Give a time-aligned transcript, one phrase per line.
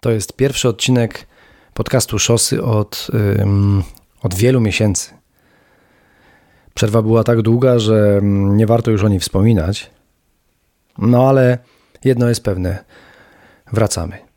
[0.00, 1.26] To jest pierwszy odcinek
[1.74, 3.06] podcastu Szosy od,
[3.40, 3.82] ym,
[4.22, 5.10] od wielu miesięcy.
[6.74, 9.90] Przerwa była tak długa, że nie warto już o niej wspominać.
[10.98, 11.58] No ale
[12.04, 12.84] jedno jest pewne:
[13.72, 14.29] wracamy.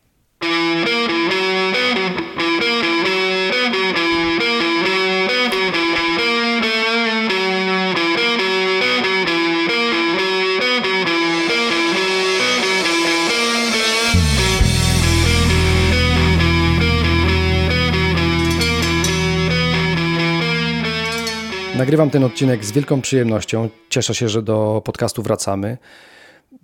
[21.77, 23.69] Nagrywam ten odcinek z wielką przyjemnością.
[23.89, 25.77] Cieszę się, że do podcastu wracamy.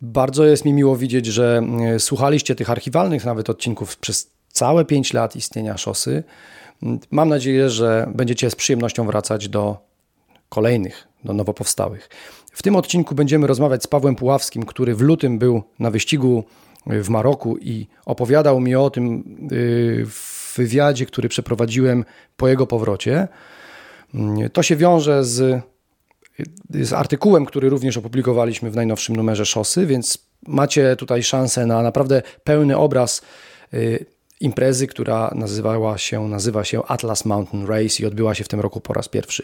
[0.01, 5.13] Bardzo jest mi miło widzieć, że e, słuchaliście tych archiwalnych nawet odcinków przez całe 5
[5.13, 6.23] lat istnienia szosy.
[7.11, 9.77] Mam nadzieję, że będziecie z przyjemnością wracać do
[10.49, 12.09] kolejnych, do nowo powstałych.
[12.51, 16.43] W tym odcinku będziemy rozmawiać z Pawłem Puławskim, który w lutym był na wyścigu
[16.87, 19.47] w Maroku i opowiadał mi o tym e,
[20.05, 22.05] w wywiadzie, który przeprowadziłem
[22.37, 23.27] po jego powrocie.
[24.53, 25.63] To się wiąże z,
[26.69, 32.21] z artykułem, który również opublikowaliśmy w najnowszym numerze Szosy, więc macie tutaj szansę na naprawdę
[32.43, 33.21] pełny obraz
[33.73, 34.05] y,
[34.39, 38.81] imprezy, która nazywała się, nazywa się Atlas Mountain Race i odbyła się w tym roku
[38.81, 39.43] po raz pierwszy.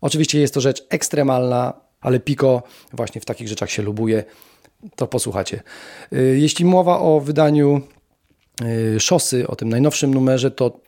[0.00, 4.24] Oczywiście jest to rzecz ekstremalna, ale Pico właśnie w takich rzeczach się lubuje.
[4.96, 5.62] To posłuchacie.
[6.12, 7.80] Y, jeśli mowa o wydaniu
[8.94, 10.80] y, Szosy, o tym najnowszym numerze, to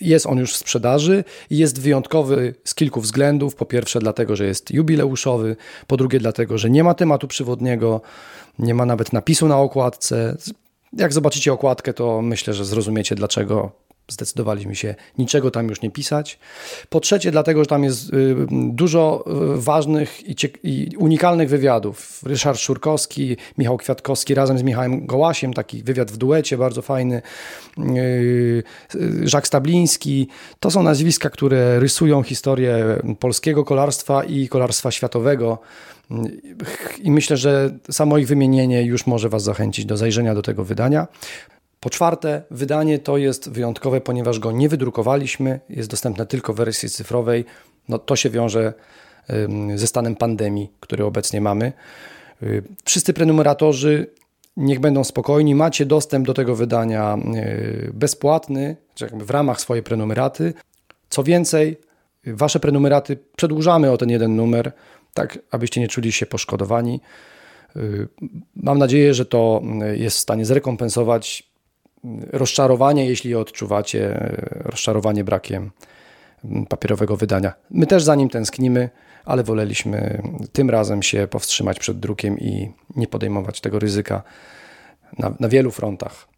[0.00, 3.54] jest on już w sprzedaży i jest wyjątkowy z kilku względów.
[3.54, 5.56] Po pierwsze, dlatego, że jest jubileuszowy,
[5.86, 8.00] po drugie, dlatego, że nie ma tematu przewodniego,
[8.58, 10.36] nie ma nawet napisu na okładce.
[10.92, 13.72] Jak zobaczycie okładkę, to myślę, że zrozumiecie, dlaczego
[14.10, 16.38] zdecydowaliśmy się niczego tam już nie pisać.
[16.88, 19.24] Po trzecie, dlatego, że tam jest y, dużo
[19.56, 20.22] y, ważnych
[20.64, 22.20] i, unikalnych wywiadów.
[22.24, 27.22] Ryszard Szurkowski, Michał Kwiatkowski razem z Michałem Gołasiem, taki wywiad w duecie bardzo fajny.
[27.78, 28.62] Y,
[29.32, 30.28] Jacques Stabliński.
[30.60, 32.84] To są nazwiska, które rysują historię
[33.18, 35.58] polskiego kolarstwa i kolarstwa światowego.
[37.02, 41.06] I myślę, że samo ich wymienienie już może Was zachęcić do zajrzenia do tego wydania.
[41.80, 46.90] Po czwarte, wydanie to jest wyjątkowe, ponieważ go nie wydrukowaliśmy, jest dostępne tylko w wersji
[46.90, 47.44] cyfrowej.
[47.88, 48.72] No, to się wiąże
[49.74, 51.72] ze stanem pandemii, który obecnie mamy.
[52.42, 54.06] Y, wszyscy prenumeratorzy
[54.56, 59.82] niech będą spokojni, macie dostęp do tego wydania y, bezpłatny, czy jakby w ramach swojej
[59.82, 60.54] prenumeraty.
[61.08, 61.76] Co więcej,
[62.26, 64.72] wasze prenumeraty przedłużamy o ten jeden numer,
[65.14, 67.00] tak abyście nie czuli się poszkodowani.
[67.76, 68.08] Y,
[68.56, 71.49] mam nadzieję, że to jest w stanie zrekompensować
[72.32, 75.70] rozczarowanie, jeśli odczuwacie e, rozczarowanie brakiem
[76.68, 77.52] papierowego wydania.
[77.70, 78.90] My też za nim tęsknimy,
[79.24, 80.22] ale woleliśmy
[80.52, 84.22] tym razem się powstrzymać przed drukiem i nie podejmować tego ryzyka
[85.18, 86.28] na, na wielu frontach.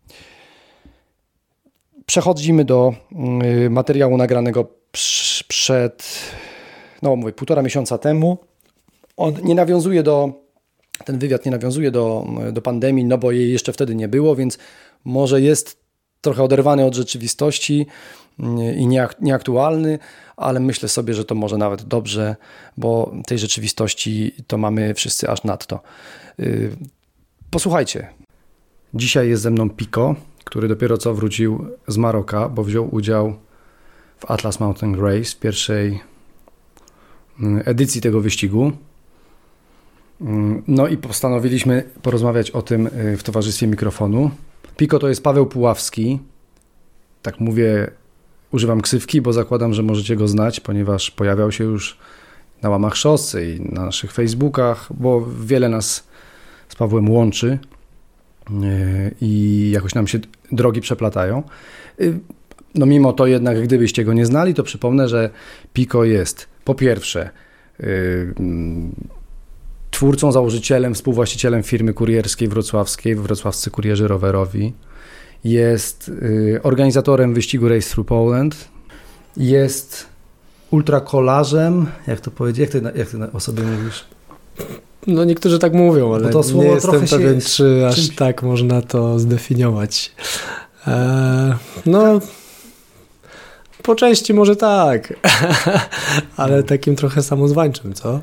[2.07, 2.95] Przechodzimy do
[3.71, 4.69] materiału nagranego
[5.49, 6.21] przed,
[7.03, 8.39] no mówię, półtora miesiąca temu.
[9.17, 10.33] On nie nawiązuje do,
[11.05, 14.59] ten wywiad nie nawiązuje do, do pandemii, no bo jej jeszcze wtedy nie było, więc
[15.05, 15.83] może jest
[16.21, 17.87] trochę oderwany od rzeczywistości
[18.39, 18.87] mm, i
[19.21, 19.99] nieaktualny,
[20.37, 22.37] ale myślę sobie, że to może nawet dobrze,
[22.77, 25.81] bo tej rzeczywistości to mamy wszyscy aż nadto.
[26.41, 26.77] Y,
[27.51, 28.09] posłuchajcie.
[28.95, 30.15] Dzisiaj jest ze mną Pico,
[30.45, 33.35] który dopiero co wrócił z Maroka, bo wziął udział
[34.19, 36.01] w Atlas Mountain Race, w pierwszej
[37.41, 38.73] mm, edycji tego wyścigu.
[40.21, 44.31] Mm, no i postanowiliśmy porozmawiać o tym y, w towarzystwie mikrofonu.
[44.77, 46.19] Piko to jest Paweł Puławski.
[47.23, 47.91] Tak mówię,
[48.53, 51.99] używam ksywki, bo zakładam, że możecie go znać, ponieważ pojawiał się już
[52.63, 56.09] na łamach szosy i na naszych Facebookach, bo wiele nas
[56.69, 57.59] z Pawłem łączy
[58.51, 60.19] e, i jakoś nam się
[60.53, 61.43] drogi przeplatają.
[62.01, 62.05] E,
[62.75, 65.31] no mimo to jednak, gdybyście go nie znali, to przypomnę, że
[65.73, 67.31] Piko jest po pierwsze
[67.81, 67.85] e,
[70.03, 74.73] twórcą, założycielem, współwłaścicielem firmy kurierskiej wrocławskiej, wrocławscy kurierzy rowerowi.
[75.45, 78.69] Jest y, organizatorem wyścigu Race Through Poland.
[79.37, 80.07] Jest
[80.71, 84.05] ultrakolarzem, jak to powiedzieć, jak ty, jak ty o sobie mówisz?
[85.07, 90.13] No niektórzy tak mówią, ale to nie jestem pewien, czy aż tak można to zdefiniować.
[90.87, 91.55] Eee,
[91.87, 92.21] no,
[93.83, 95.15] po części może tak,
[96.37, 98.21] ale takim trochę samozwańczym, co?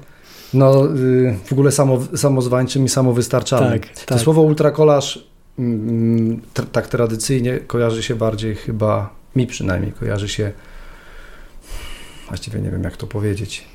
[0.54, 3.80] No, y, w ogóle samo, samozwańczym i samowystarczalnym.
[3.80, 4.20] Tak, to tak.
[4.20, 5.30] słowo ultrakolarz
[5.60, 6.42] mm,
[6.72, 10.52] tak tradycyjnie kojarzy się bardziej chyba, mi przynajmniej, kojarzy się
[12.28, 13.66] właściwie nie wiem jak to powiedzieć,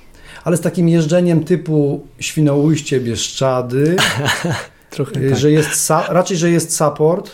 [0.44, 3.96] ale z takim jeżdżeniem typu Świnoujście, Bieszczady,
[4.94, 5.38] Trochę y, tak.
[5.38, 7.30] że jest raczej, że jest support,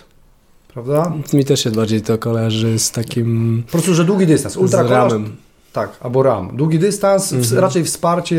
[0.75, 1.13] prawda?
[1.33, 3.63] Mi też się bardziej to kojarzy z takim...
[3.67, 4.57] Po prostu, że długi dystans.
[4.57, 5.37] Ultra z ramem.
[5.73, 6.57] Tak, albo ram.
[6.57, 7.59] Długi dystans, mhm.
[7.59, 8.37] raczej wsparcie.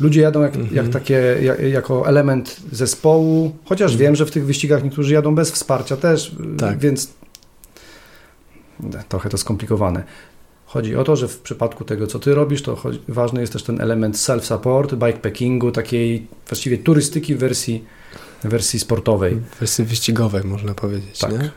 [0.00, 0.76] Ludzie jadą jak, mhm.
[0.76, 4.00] jak takie, jak, jako element zespołu, chociaż mhm.
[4.00, 6.78] wiem, że w tych wyścigach niektórzy jadą bez wsparcia też, tak.
[6.78, 7.10] więc
[9.08, 10.02] trochę to skomplikowane.
[10.66, 13.62] Chodzi o to, że w przypadku tego, co ty robisz, to chodzi, ważny jest też
[13.62, 17.84] ten element self-support, bikepackingu, takiej właściwie turystyki w wersji,
[18.44, 19.34] wersji sportowej.
[19.34, 21.32] W wersji wyścigowej, można powiedzieć, tak.
[21.32, 21.50] nie?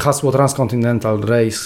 [0.00, 1.58] Hasło Transcontinental Race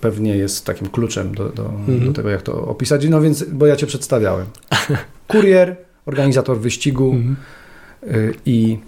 [0.00, 2.06] pewnie jest takim kluczem do, do, mhm.
[2.06, 3.08] do, tego, jak to opisać.
[3.08, 4.46] No więc, bo ja cię przedstawiałem.
[5.28, 5.76] Kurier,
[6.06, 7.36] organizator wyścigu mhm.
[8.02, 8.78] y, i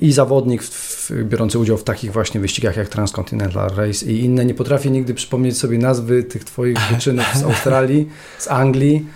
[0.00, 4.44] i zawodnik w, biorący udział w takich właśnie wyścigach jak Transcontinental Race i inne.
[4.44, 8.08] Nie potrafię nigdy przypomnieć sobie nazwy tych twoich wyczynów z Australii,
[8.38, 9.06] z Anglii.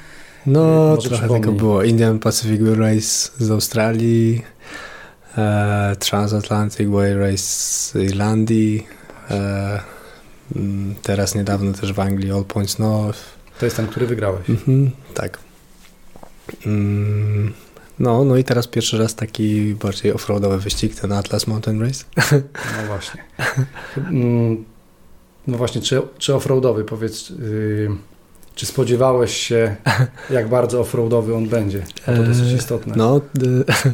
[0.47, 1.83] No, Może trochę tego było.
[1.83, 4.43] Indian Pacific Race z Australii,
[5.39, 8.87] e, Transatlantic Way Race z Irlandii,
[9.31, 9.81] e,
[10.57, 13.21] mm, teraz niedawno też w Anglii All Points North.
[13.59, 14.51] To jest ten, który wygrałeś.
[14.51, 15.39] Mhm, tak.
[16.67, 17.53] Mm,
[17.99, 22.05] no, no i teraz pierwszy raz taki bardziej offroadowy wyścig, ten Atlas Mountain Race.
[22.81, 23.25] No właśnie.
[23.97, 24.65] Mm,
[25.47, 27.91] no właśnie, czy, czy offroadowy, powiedz, yy,
[28.55, 29.77] czy spodziewałeś się,
[30.31, 31.83] jak bardzo offroadowy on będzie?
[32.07, 32.95] to dosyć istotne.
[32.97, 33.91] No, e,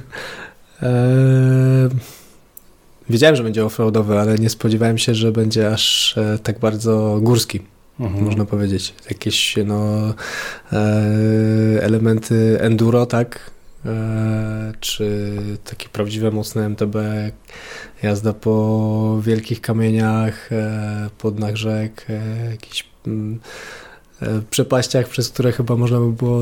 [3.10, 7.60] wiedziałem, że będzie offroadowy, ale nie spodziewałem się, że będzie aż e, tak bardzo górski.
[8.00, 8.24] Mhm.
[8.24, 8.94] Można powiedzieć.
[9.10, 10.14] Jakieś no,
[11.80, 13.50] elementy enduro, tak?
[13.86, 16.96] E, czy takie prawdziwe mocne MTB,
[18.02, 23.40] jazda po wielkich kamieniach, e, podnach rzek, e, jakichś mm,
[24.50, 26.40] przepaściach, przez które chyba można by było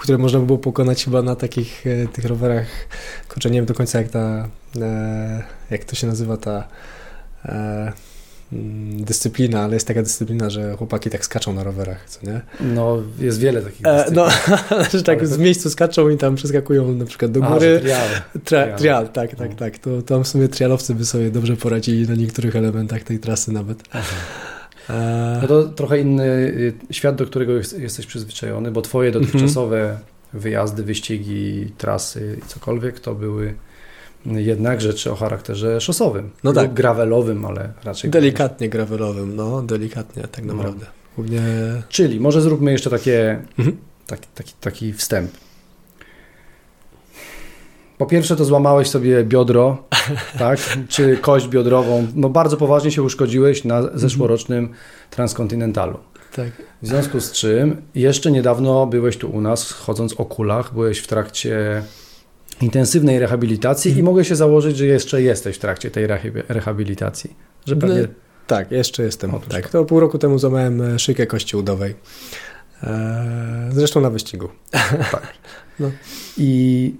[0.00, 2.66] które można by było pokonać chyba na takich tych rowerach,
[3.28, 4.48] kurczę, nie wiem do końca jak ta,
[5.70, 6.68] jak to się nazywa ta
[8.54, 12.40] Mm, dyscyplina, ale jest taka dyscyplina, że chłopaki tak skaczą na rowerach, co nie?
[12.60, 14.26] No, jest wiele takich e, No,
[14.92, 17.76] że tak z miejscu skaczą i tam przeskakują na przykład do góry.
[17.76, 18.08] A, trial.
[18.44, 19.08] Tra, trial.
[19.08, 19.56] tak, tak, no.
[19.56, 19.78] tak.
[19.78, 23.82] To tam w sumie trialowcy by sobie dobrze poradzili na niektórych elementach tej trasy nawet.
[23.94, 24.02] E...
[25.42, 29.24] No to trochę inny y, świat, do którego jesteś przyzwyczajony, bo twoje mhm.
[29.24, 29.98] dotychczasowe
[30.32, 33.54] wyjazdy, wyścigi, trasy i cokolwiek to były
[34.26, 36.30] jednak rzeczy o charakterze szosowym.
[36.44, 36.74] No tak.
[36.74, 38.10] gravelowym, ale raczej.
[38.10, 40.54] Delikatnie gravelowym, no, delikatnie tak no.
[40.54, 40.84] naprawdę.
[40.84, 40.92] No.
[41.16, 41.42] Głównie...
[41.88, 43.76] Czyli może zróbmy jeszcze takie, mhm.
[44.06, 45.30] taki, taki, taki wstęp.
[47.98, 49.84] Po pierwsze to złamałeś sobie biodro,
[50.38, 50.58] tak?
[50.88, 52.06] Czy kość biodrową.
[52.14, 53.98] No bardzo poważnie się uszkodziłeś na mhm.
[53.98, 54.68] zeszłorocznym
[55.10, 55.98] Transkontynentalu.
[56.36, 56.50] Tak.
[56.82, 61.06] W związku z czym jeszcze niedawno byłeś tu u nas, chodząc o kulach, byłeś w
[61.06, 61.82] trakcie
[62.60, 64.04] intensywnej rehabilitacji i mhm.
[64.04, 66.06] mogę się założyć, że jeszcze jesteś w trakcie tej
[66.48, 67.36] rehabilitacji.
[67.66, 68.02] Że pewnie...
[68.02, 68.08] No,
[68.46, 69.34] tak, jeszcze jestem.
[69.34, 71.94] Otóż tak, to pół roku temu złamałem e, szyjkę kości udowej.
[72.82, 74.48] E, zresztą na wyścigu.
[75.10, 75.22] Tak.
[75.80, 75.90] No.
[76.36, 76.94] I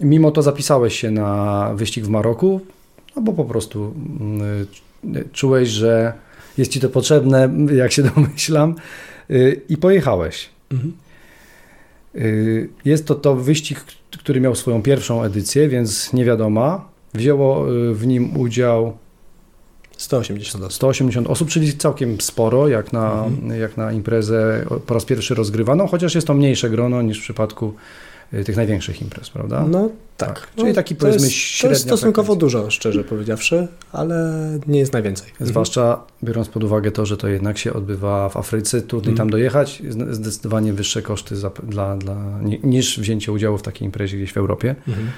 [0.00, 2.60] mimo to zapisałeś się na wyścig w Maroku,
[3.16, 4.66] no bo po prostu mm,
[5.32, 6.12] czułeś, że
[6.58, 7.48] jest ci to potrzebne,
[7.82, 8.74] jak się domyślam,
[9.30, 10.48] y, i pojechałeś.
[10.72, 10.92] Mhm.
[12.14, 13.84] Y, jest to to wyścig,
[14.18, 16.88] który miał swoją pierwszą edycję, więc nie wiadoma.
[17.14, 18.96] Wzięło y, w nim udział
[19.96, 20.72] 180 osób.
[20.72, 23.60] 180 osób, czyli całkiem sporo, jak na, mhm.
[23.60, 27.66] jak na imprezę po raz pierwszy rozgrywaną, chociaż jest to mniejsze grono niż w przypadku
[27.66, 28.05] y,
[28.44, 29.64] tych największych imprez, prawda?
[29.68, 30.40] No tak.
[30.40, 30.48] tak.
[30.56, 32.60] Czyli taki to powiedzmy jest, To jest stosunkowo frekwencja.
[32.60, 34.32] dużo, szczerze powiedziawszy, ale
[34.66, 35.28] nie jest najwięcej.
[35.30, 35.48] Mhm.
[35.48, 39.16] Zwłaszcza biorąc pod uwagę to, że to jednak się odbywa w Afryce, trudniej mhm.
[39.16, 42.16] tam dojechać, zdecydowanie wyższe koszty za, dla, dla,
[42.62, 44.74] niż wzięcie udziału w takiej imprezie gdzieś w Europie.
[44.88, 45.10] Mhm.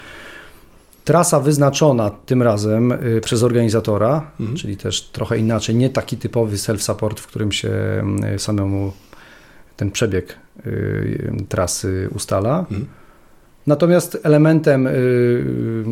[1.05, 7.21] Trasa wyznaczona tym razem y, przez organizatora, czyli też trochę inaczej, nie taki typowy self-support,
[7.21, 7.71] w którym się
[8.35, 8.93] y, samemu
[9.79, 12.59] ten przebieg y, trasy ustala.
[12.59, 12.87] Mhm
[13.69, 15.85] Natomiast elementem y, y,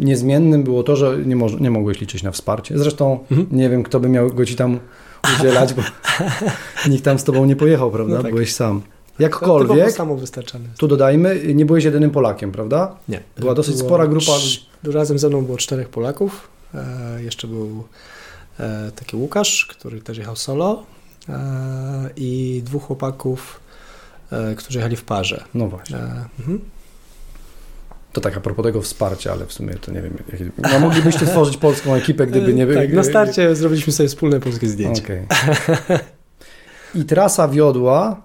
[0.00, 2.78] niezmiennym było to, że nie, mo nie mogłeś liczyć na wsparcie.
[2.78, 3.48] Zresztą mhm.
[3.52, 4.78] nie wiem, kto by miał go ci tam
[5.38, 5.82] udzielać, bo
[6.90, 8.16] nikt tam z tobą nie pojechał, prawda?
[8.16, 8.32] No tak.
[8.32, 8.82] Byłeś sam.
[9.18, 9.96] Jakkolwiek,
[10.78, 12.96] tu dodajmy, nie byłeś jedynym Polakiem, prawda?
[13.08, 13.20] Nie.
[13.38, 14.32] Była dosyć było spora grupa.
[14.84, 16.48] Razem ze mną było czterech Polaków.
[16.74, 17.84] E, jeszcze był
[18.60, 20.82] e, taki Łukasz, który też jechał solo
[22.16, 23.60] i dwóch chłopaków,
[24.32, 25.44] e, którzy jechali w parze.
[25.54, 25.96] No właśnie.
[25.96, 26.60] E, mhm.
[28.12, 30.18] To tak a propos tego wsparcia, ale w sumie to nie wiem.
[30.72, 32.80] No, moglibyście tworzyć polską ekipę, gdyby nie było.
[32.80, 35.02] Tak, na starcie zrobiliśmy sobie wspólne polskie zdjęcie.
[35.02, 35.26] Okay.
[36.94, 38.22] I trasa wiodła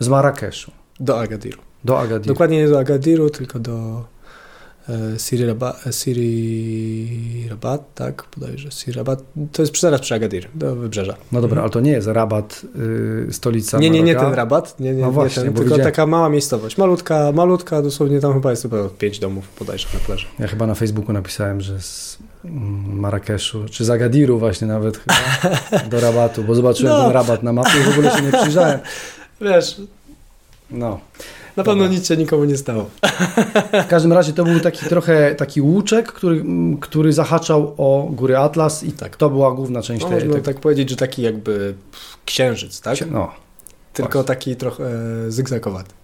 [0.00, 0.72] z Marrakeszu.
[1.00, 1.62] Do Agadiru.
[1.84, 2.34] Do Agadiru.
[2.34, 4.04] Dokładnie nie do Agadiru, tylko do e,
[5.18, 10.76] Siri, Rabat, e, Siri Rabat, tak, bodajże Siri Rabat, to jest zaraz przy Agadir, do
[10.76, 11.14] wybrzeża.
[11.32, 12.62] No dobra, ale to nie jest Rabat,
[13.28, 15.92] y, stolica Nie, nie, nie ten Rabat, nie, nie, no właśnie, nie ten, tylko widziałem...
[15.92, 20.26] taka mała miejscowość, malutka, malutka, dosłownie tam chyba jest chyba pięć domów bodajże na plaży.
[20.38, 25.58] Ja chyba na Facebooku napisałem, że z mm, Marrakeszu, czy z Agadiru właśnie nawet chyba,
[25.90, 27.02] do Rabatu, bo zobaczyłem no.
[27.02, 28.78] ten Rabat na mapie i w ogóle się nie przyjrzałem.
[29.40, 29.80] Wiesz,
[30.70, 31.00] no.
[31.56, 32.90] Na pewno nic się nikomu nie stało.
[33.84, 36.44] W każdym razie to był taki trochę taki łuczek, który,
[36.80, 40.60] który zahaczał o góry Atlas i tak, to była główna część no, tej, Można tak
[40.60, 41.74] powiedzieć, że taki jakby
[42.24, 43.10] księżyc, tak?
[43.10, 43.30] No.
[43.92, 44.28] Tylko właśnie.
[44.28, 45.94] taki trochę e, zygzakowaty.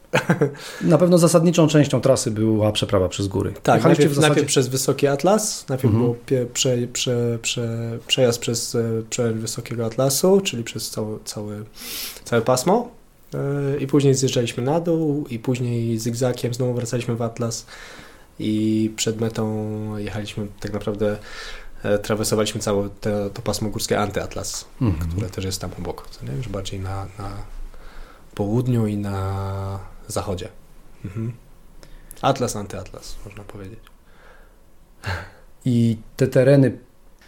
[0.82, 3.52] Na pewno zasadniczą częścią trasy była przeprawa przez góry.
[3.62, 4.28] Tak, najpierw, zasadzie...
[4.28, 6.04] najpierw, przez Wysoki Atlas, najpierw mhm.
[6.04, 6.16] był
[6.52, 11.64] prze, prze, prze, przejazd przez, e, przez Wysokiego Atlasu, czyli przez cały, cały,
[12.24, 13.01] całe pasmo
[13.80, 17.66] i później zjeżdżaliśmy na dół i później zygzakiem znowu wracaliśmy w Atlas
[18.38, 21.18] i przed metą jechaliśmy tak naprawdę
[21.82, 25.10] e, trawersowaliśmy całe to, to pasmo górskie Antyatlas, mhm.
[25.10, 26.32] które też jest tam obok, co nie?
[26.32, 27.30] już bardziej na, na
[28.34, 30.48] południu i na zachodzie.
[31.04, 31.32] Mhm.
[32.22, 33.78] Atlas, Antyatlas, można powiedzieć.
[35.64, 36.78] I te tereny,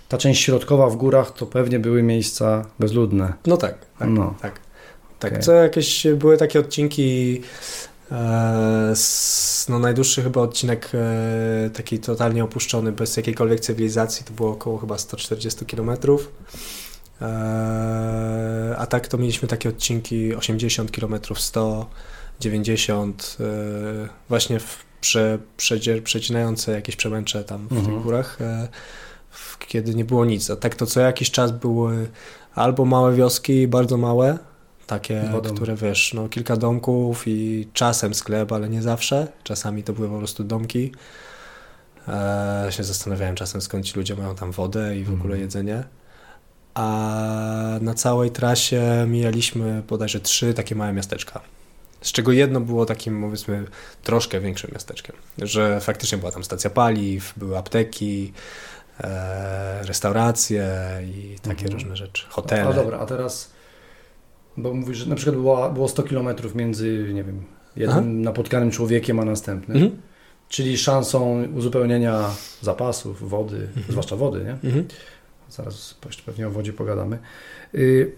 [0.08, 3.32] ta część środkowa w górach, to pewnie były miejsca bezludne.
[3.46, 4.34] No tak, tak, no.
[4.42, 4.63] tak.
[5.18, 5.42] Tak, okay.
[5.42, 7.40] co jakieś były takie odcinki
[8.12, 8.94] e,
[9.68, 14.98] no najdłuższy chyba odcinek e, taki totalnie opuszczony, bez jakiejkolwiek cywilizacji, to było około chyba
[14.98, 15.90] 140 km.
[17.20, 21.90] E, a tak to mieliśmy takie odcinki 80 km, 100,
[22.40, 23.44] 90, e,
[24.28, 27.94] właśnie w prze, przedzie, przecinające jakieś przemęcze tam w mhm.
[27.94, 28.38] tych górach,
[29.68, 30.50] kiedy nie było nic.
[30.50, 32.08] A tak to co jakiś czas były
[32.54, 34.38] albo małe wioski, bardzo małe,
[34.86, 39.28] takie, które wiesz, no kilka domków i czasem sklep, ale nie zawsze.
[39.42, 40.92] Czasami to były po prostu domki.
[42.08, 45.40] E, się zastanawiałem czasem skąd ci ludzie mają tam wodę i w ogóle mhm.
[45.40, 45.84] jedzenie.
[46.74, 51.40] A na całej trasie mijaliśmy bodajże trzy takie małe miasteczka.
[52.00, 53.64] Z czego jedno było takim, powiedzmy,
[54.02, 55.16] troszkę większym miasteczkiem.
[55.38, 58.32] Że faktycznie była tam stacja paliw, były apteki,
[59.00, 60.70] e, restauracje
[61.02, 61.72] i takie mhm.
[61.72, 62.64] różne rzeczy, hotele.
[62.64, 63.53] No dobra, a teraz
[64.56, 67.42] bo mówisz, że na przykład było, było 100 km między, nie wiem,
[67.76, 68.06] jednym Aha.
[68.06, 69.76] napotkanym człowiekiem a następnym.
[69.76, 70.00] Mhm.
[70.48, 72.30] Czyli szansą uzupełnienia
[72.60, 73.86] zapasów, wody, mhm.
[73.88, 74.68] zwłaszcza wody, nie?
[74.68, 74.84] Mhm.
[75.50, 75.96] Zaraz
[76.26, 77.18] pewnie o wodzie pogadamy.
[77.74, 78.12] Y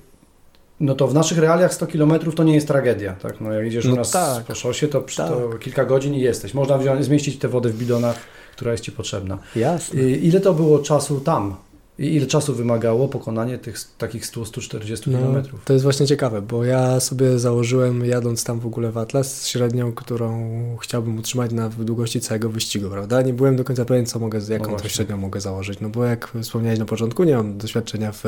[0.81, 3.40] no to w naszych realiach 100 km to nie jest tragedia, tak?
[3.40, 4.45] No jak idziesz no u nas tak.
[4.45, 5.28] po szosie, to, tak.
[5.28, 6.55] to, kilka godzin i jesteś.
[6.55, 8.16] Można wziąć, zmieścić tę wodę w bidonach,
[8.57, 9.38] która jest Ci potrzebna.
[9.57, 10.00] Jasne.
[10.00, 11.57] Y ile to było czasu tam?
[11.99, 15.45] I ile czasu wymagało pokonanie tych takich 100-140 no, km?
[15.65, 19.93] To jest właśnie ciekawe, bo ja sobie założyłem, jadąc tam w ogóle w Atlas, średnią,
[19.93, 20.50] którą
[20.81, 23.23] chciałbym utrzymać na długości całego wyścigu, prawda?
[23.23, 26.33] Nie byłem do końca pewien, co mogę, jaką no średnią mogę założyć, no bo jak
[26.43, 28.25] wspomniałeś na początku, nie mam doświadczenia w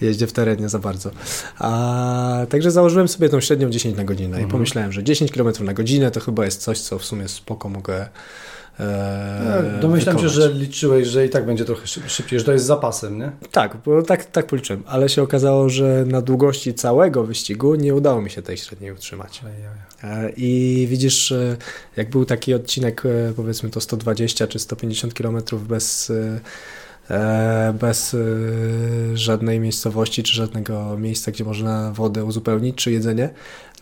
[0.00, 1.10] jeździe w terenie za bardzo.
[1.58, 4.48] A także założyłem sobie tą średnią 10 na godzinę mhm.
[4.48, 7.68] i pomyślałem, że 10 km na godzinę to chyba jest coś, co w sumie spoko
[7.68, 8.08] mogę
[8.80, 10.34] E, domyślam wykonać.
[10.34, 13.32] się, że liczyłeś, że i tak będzie trochę szybciej, że to jest zapasem, nie?
[13.50, 18.22] Tak, bo tak, tak policzyłem, ale się okazało, że na długości całego wyścigu nie udało
[18.22, 19.42] mi się tej średniej utrzymać.
[20.04, 21.34] E, I widzisz,
[21.96, 26.12] jak był taki odcinek, e, powiedzmy to 120 czy 150 km bez
[27.80, 28.16] bez
[29.14, 33.30] żadnej miejscowości czy żadnego miejsca, gdzie można wodę uzupełnić czy jedzenie,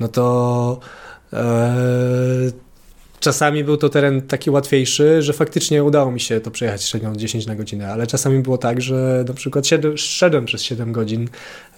[0.01, 0.81] no to
[3.21, 7.47] Czasami był to teren taki łatwiejszy, że faktycznie udało mi się to przejechać średnią 10
[7.47, 9.65] na godzinę, ale czasami było tak, że na przykład
[9.97, 11.29] szedłem przez 7 godzin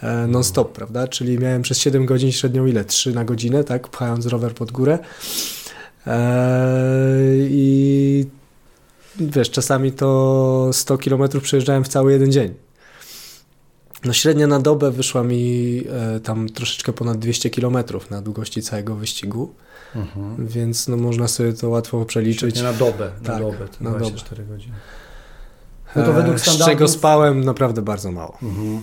[0.02, 1.08] e, non-stop, prawda?
[1.08, 2.84] Czyli miałem przez 7 godzin średnią ile?
[2.84, 3.88] 3 na godzinę, tak?
[3.88, 4.98] Pchając rower pod górę.
[6.06, 8.26] Eee, I
[9.20, 12.54] wiesz, czasami to 100 km przejeżdżałem w cały jeden dzień.
[14.04, 15.84] No średnia na dobę wyszła mi
[16.16, 17.76] e, tam troszeczkę ponad 200 km
[18.10, 19.54] na długości całego wyścigu.
[19.96, 20.46] Mhm.
[20.46, 22.62] Więc no, można sobie to łatwo przeliczyć.
[22.62, 24.54] Na dobę, na tak, dobę, na 24 dobę.
[24.54, 24.76] godziny.
[25.96, 26.66] No to według standardów...
[26.66, 28.38] Z czego spałem naprawdę bardzo mało.
[28.42, 28.82] Mhm.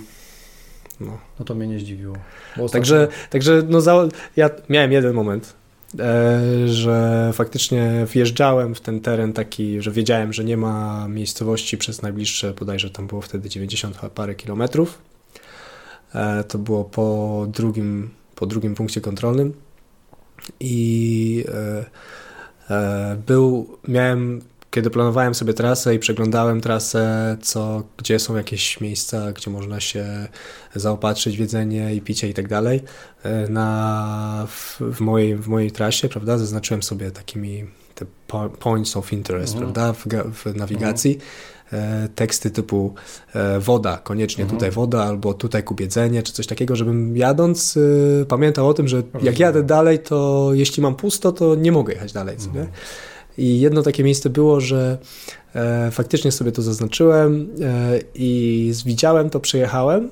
[0.99, 1.17] No.
[1.39, 2.15] no to mnie nie zdziwiło.
[2.71, 4.07] Także, także no, za...
[4.35, 5.53] ja miałem jeden moment,
[5.99, 12.01] e, że faktycznie wjeżdżałem w ten teren taki, że wiedziałem, że nie ma miejscowości przez
[12.01, 15.01] najbliższe, bodajże tam było wtedy 90 parę kilometrów.
[16.15, 19.53] E, to było po drugim, po drugim punkcie kontrolnym
[20.59, 21.85] i e,
[22.69, 24.41] e, był, miałem
[24.71, 30.27] kiedy planowałem sobie trasę i przeglądałem trasę, co, gdzie są jakieś miejsca, gdzie można się
[30.75, 32.83] zaopatrzyć w jedzenie i picie i tak dalej,
[33.23, 37.65] e, na, w, w, mojej, w mojej trasie, prawda, zaznaczyłem sobie takimi
[37.95, 38.05] te
[38.59, 39.73] points of interest, mhm.
[39.73, 41.13] prawda, w, w nawigacji.
[41.13, 41.31] Mhm.
[42.15, 42.93] Teksty typu
[43.33, 44.59] e, woda, koniecznie mhm.
[44.59, 47.79] tutaj woda, albo tutaj kup jedzenie, czy coś takiego, żebym jadąc
[48.27, 52.13] pamiętał o tym, że jak jadę dalej, to jeśli mam pusto, to nie mogę jechać
[52.13, 52.35] dalej.
[52.35, 52.67] Mhm.
[53.37, 54.97] I jedno takie miejsce było, że
[55.55, 60.09] e, faktycznie sobie to zaznaczyłem e, i widziałem to, przejechałem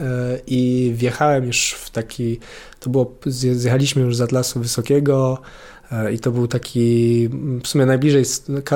[0.00, 2.38] e, i wjechałem już w taki,
[2.80, 5.75] to było, zjechaliśmy już z Atlasu Wysokiego e,
[6.12, 7.28] i to był taki,
[7.62, 8.24] w sumie najbliżej,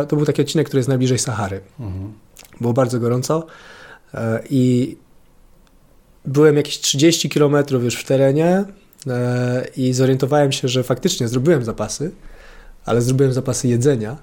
[0.08, 1.60] to był taki odcinek, który jest najbliżej Sahary.
[1.80, 2.12] Mhm.
[2.60, 3.46] Było bardzo gorąco
[4.14, 4.96] e, i
[6.26, 8.64] byłem jakieś 30 km już w terenie
[9.06, 12.10] e, i zorientowałem się, że faktycznie zrobiłem zapasy,
[12.84, 14.16] ale zrobiłem zapasy jedzenia,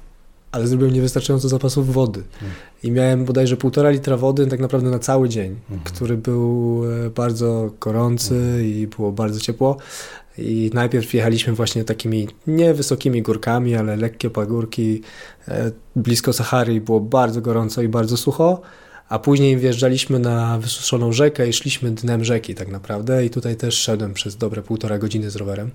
[0.51, 2.24] ale zrobiłem niewystarczająco zapasów wody.
[2.39, 2.58] Hmm.
[2.84, 5.84] I miałem bodajże półtora litra wody tak naprawdę na cały dzień, hmm.
[5.86, 8.65] który był e, bardzo gorący hmm.
[8.65, 9.77] i było bardzo ciepło.
[10.38, 15.01] I najpierw jechaliśmy właśnie takimi niewysokimi górkami, ale lekkie pagórki
[15.48, 18.62] e, blisko Sahary było bardzo gorąco i bardzo sucho.
[19.10, 23.25] A później wjeżdżaliśmy na wysuszoną rzekę i szliśmy dnem rzeki tak naprawdę.
[23.25, 25.72] I tutaj też szedłem przez dobre półtora godziny z rowerem.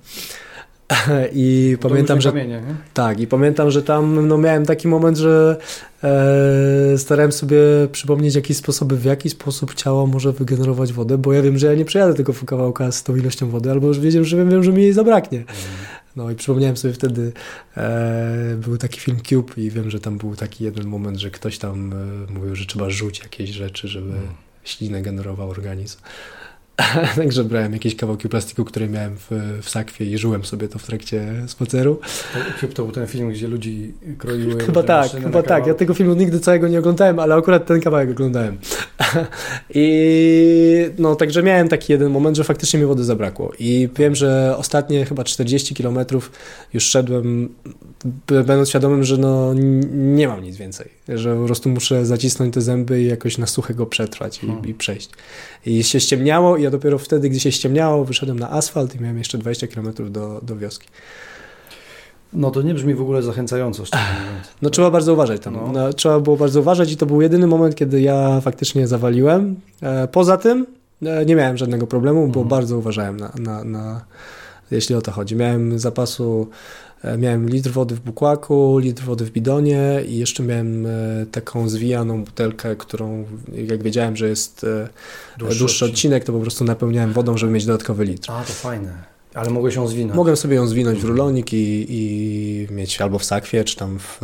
[1.32, 2.30] I pamiętam, że.
[2.30, 2.62] Kamienie,
[2.94, 5.56] tak, i pamiętam, że tam no, miałem taki moment, że
[6.04, 7.58] e, starałem sobie
[7.92, 11.75] przypomnieć jakieś sposoby, w jaki sposób ciało może wygenerować wodę, bo ja wiem, że ja
[11.75, 14.82] nie przejadę tego kawałka z tą ilością wody, albo już wiedziałem, że wiem, że mi
[14.82, 15.38] jej zabraknie.
[15.38, 15.49] Mm.
[16.16, 17.32] No i przypomniałem sobie wtedy,
[17.76, 21.58] e, był taki film Cube i wiem, że tam był taki jeden moment, że ktoś
[21.58, 24.28] tam e, mówił, że trzeba rzucić jakieś rzeczy, żeby mm.
[24.64, 25.99] ślinę generował organizm.
[27.17, 29.31] Także brałem jakieś kawałki plastiku, które miałem w,
[29.62, 32.01] w sakwie i żyłem sobie to w trakcie spaceru.
[32.57, 34.61] Chyba to był ten film, gdzie ludzi kroiły.
[34.61, 35.67] Chyba tak, chyba tak.
[35.67, 38.59] Ja tego filmu nigdy całego nie oglądałem, ale akurat ten kawałek oglądałem.
[39.75, 43.53] I no, także miałem taki jeden moment, że faktycznie mi wody zabrakło.
[43.59, 46.33] I wiem, że ostatnie chyba 40 kilometrów
[46.75, 47.49] już szedłem,
[48.26, 49.54] będąc świadomym, że no,
[49.92, 50.88] nie mam nic więcej.
[51.09, 54.66] Że po prostu muszę zacisnąć te zęby i jakoś na suchego przetrwać i, hmm.
[54.66, 55.11] i przejść.
[55.66, 59.18] I się ściemniało i ja dopiero wtedy, gdy się ściemniało, wyszedłem na asfalt i miałem
[59.18, 60.88] jeszcze 20 km do, do wioski.
[62.33, 63.83] No to nie brzmi w ogóle zachęcająco.
[64.62, 65.55] No trzeba bardzo uważać tam.
[65.55, 65.72] No.
[65.72, 69.57] No, trzeba było bardzo uważać i to był jedyny moment, kiedy ja faktycznie zawaliłem.
[69.83, 70.66] E, poza tym
[71.03, 72.48] e, nie miałem żadnego problemu, bo mhm.
[72.48, 74.05] bardzo uważałem na, na, na,
[74.70, 75.37] jeśli o to chodzi.
[75.37, 76.50] Miałem zapasu
[77.19, 80.91] miałem litr wody w bukłaku, litr wody w bidonie i jeszcze miałem e,
[81.33, 83.25] taką zwijaną butelkę, którą
[83.69, 84.88] jak wiedziałem, że jest e,
[85.38, 88.31] dłuższy, dłuższy odcinek, to po prostu napełniałem wodą, żeby mieć dodatkowy litr.
[88.31, 89.12] A, to fajne.
[89.35, 90.17] Ale mogłeś ją zwinąć?
[90.17, 94.21] Mogłem sobie ją zwinąć w rulonik i, i mieć albo w sakwie, czy tam w,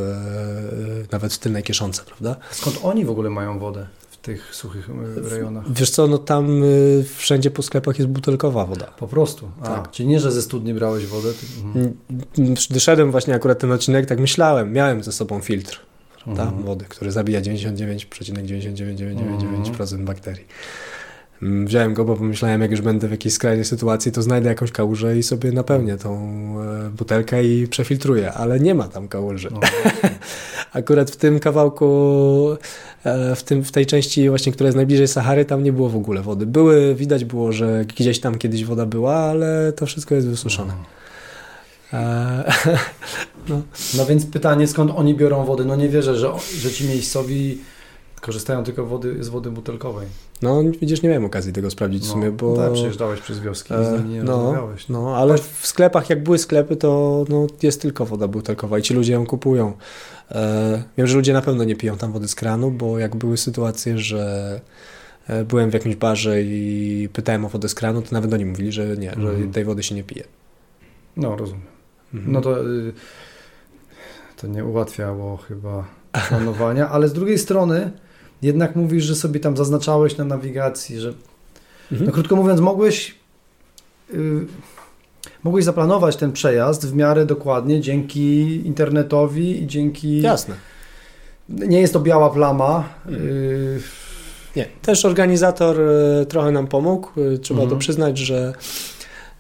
[1.13, 2.37] nawet w tylnej kieszonce, prawda?
[2.51, 3.87] Skąd oni w ogóle mają wodę?
[4.29, 4.95] Tych suchych e,
[5.29, 5.73] rejonach?
[5.73, 8.87] Wiesz co, no tam y, wszędzie po sklepach jest butelkowa woda.
[8.87, 9.51] Po prostu?
[9.61, 9.91] A, tak.
[9.91, 11.29] Czyli nie, że ze studni brałeś wodę?
[11.33, 11.47] Ty...
[11.65, 11.97] Mhm.
[12.71, 15.81] Gdy szedłem właśnie akurat ten odcinek, tak myślałem, miałem ze sobą filtr
[16.27, 16.63] mhm.
[16.63, 20.05] wody, który zabija 99,9999% mhm.
[20.05, 20.45] bakterii.
[21.43, 24.73] Mm, wziąłem go, bo pomyślałem, jak już będę w jakiejś skrajnej sytuacji, to znajdę jakąś
[24.73, 26.15] kałużę i sobie napełnię tą
[26.87, 29.49] e, butelkę i przefiltruję, ale nie ma tam kałuży.
[29.53, 29.61] No,
[30.73, 31.87] Akurat w tym kawałku,
[33.05, 35.97] e, w, tym, w tej części właśnie, która jest najbliżej Sahary, tam nie było w
[35.97, 36.47] ogóle wody.
[36.47, 40.73] Były, widać było, że gdzieś tam kiedyś woda była, ale to wszystko jest wysuszone.
[41.93, 41.99] No.
[41.99, 42.53] E,
[43.49, 43.63] no.
[43.97, 45.65] no więc pytanie, skąd oni biorą wodę?
[45.65, 47.59] No nie wierzę, że, że ci miejscowi
[48.21, 50.07] Korzystają tylko wody, z wody butelkowej.
[50.43, 52.57] No, widzisz, nie miałem okazji tego sprawdzić no, w sumie, bo...
[52.57, 54.89] tak, przejeżdżałeś przez wioski i z nimi nie no, rozmawiałeś.
[54.89, 58.95] No, ale w sklepach, jak były sklepy, to no, jest tylko woda butelkowa i ci
[58.95, 59.73] ludzie ją kupują.
[60.31, 63.37] E, wiem, że ludzie na pewno nie piją tam wody z kranu, bo jak były
[63.37, 64.61] sytuacje, że
[65.27, 68.73] e, byłem w jakimś barze i pytałem o wodę z kranu, to nawet oni mówili,
[68.73, 69.53] że nie, że mhm.
[69.53, 70.25] tej wody się nie pije.
[71.17, 71.67] No, rozumiem.
[72.15, 72.33] Mhm.
[72.33, 72.93] No to, y,
[74.37, 75.85] to nie ułatwiało chyba
[76.29, 77.91] planowania, ale z drugiej strony
[78.43, 81.13] jednak mówisz, że sobie tam zaznaczałeś na nawigacji, że
[81.93, 82.07] mhm.
[82.07, 83.15] no krótko mówiąc mogłeś
[84.13, 84.47] yy,
[85.45, 90.21] mogłeś zaplanować ten przejazd w miarę dokładnie dzięki internetowi i dzięki...
[90.21, 90.55] Jasne.
[91.49, 92.89] Nie jest to biała plama.
[93.07, 93.27] Mhm.
[93.27, 93.81] Yy...
[94.57, 97.21] Nie, też organizator y, trochę nam pomógł.
[97.21, 97.71] Y, trzeba mhm.
[97.71, 98.53] to przyznać, że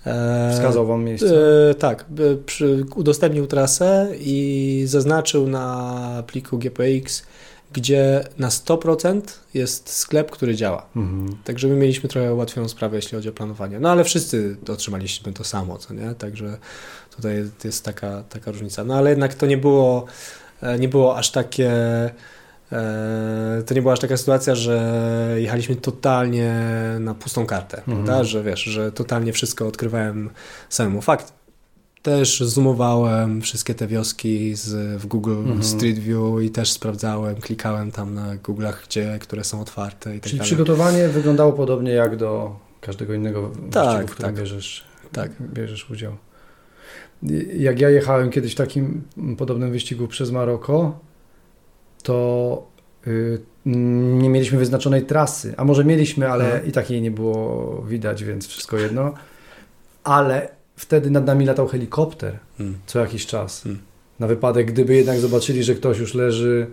[0.06, 1.36] e, Wskazał Wam miejsce?
[1.70, 2.04] E, tak,
[2.46, 7.22] przy, udostępnił trasę i zaznaczył na pliku GPX
[7.72, 9.20] gdzie na 100%
[9.54, 10.86] jest sklep, który działa.
[10.96, 11.36] Mhm.
[11.44, 13.80] Także my mieliśmy trochę ułatwioną sprawę, jeśli chodzi o planowanie.
[13.80, 16.14] No ale wszyscy otrzymaliśmy to samo, co nie?
[16.14, 16.58] Także
[17.16, 18.84] tutaj jest taka, taka różnica.
[18.84, 20.04] No ale jednak to nie było
[20.62, 21.70] e, nie było aż takie
[23.66, 26.54] to nie była aż taka sytuacja, że jechaliśmy totalnie
[27.00, 27.96] na pustą kartę, mhm.
[27.96, 28.24] prawda?
[28.24, 30.30] Że wiesz, że totalnie wszystko odkrywałem
[30.68, 31.00] samemu.
[31.00, 31.32] Fakt,
[32.02, 35.64] też zoomowałem wszystkie te wioski z, w Google mhm.
[35.64, 40.22] Street View i też sprawdzałem, klikałem tam na Google'ach, gdzie, które są otwarte i tak
[40.22, 40.46] Czyli dalej.
[40.46, 44.40] przygotowanie wyglądało podobnie jak do każdego innego tak, wyścigu, w którym tak.
[44.40, 45.30] Bierzesz, tak.
[45.40, 46.12] bierzesz udział.
[47.56, 49.02] Jak ja jechałem kiedyś w takim
[49.38, 50.98] podobnym wyścigu przez Maroko,
[52.02, 52.66] to
[53.06, 58.46] y, nie mieliśmy wyznaczonej trasy, a może mieliśmy, ale i takiej nie było widać, więc
[58.46, 59.14] wszystko jedno.
[60.04, 62.78] Ale wtedy nad nami latał helikopter hmm.
[62.86, 63.62] co jakiś czas.
[63.62, 63.80] Hmm.
[64.18, 66.66] Na wypadek, gdyby jednak zobaczyli, że ktoś już leży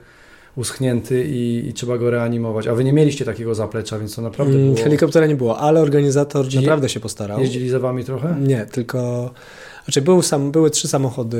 [0.55, 2.67] uschnięty i, i, trzeba go reanimować.
[2.67, 4.83] A wy nie mieliście takiego zaplecza, więc to naprawdę hmm, było...
[4.83, 7.39] Helikoptera nie było, ale organizator Czyli naprawdę się postarał.
[7.39, 8.35] Jeździli za wami trochę?
[8.41, 9.31] Nie, tylko...
[9.85, 11.37] Znaczy był sam, były trzy samochody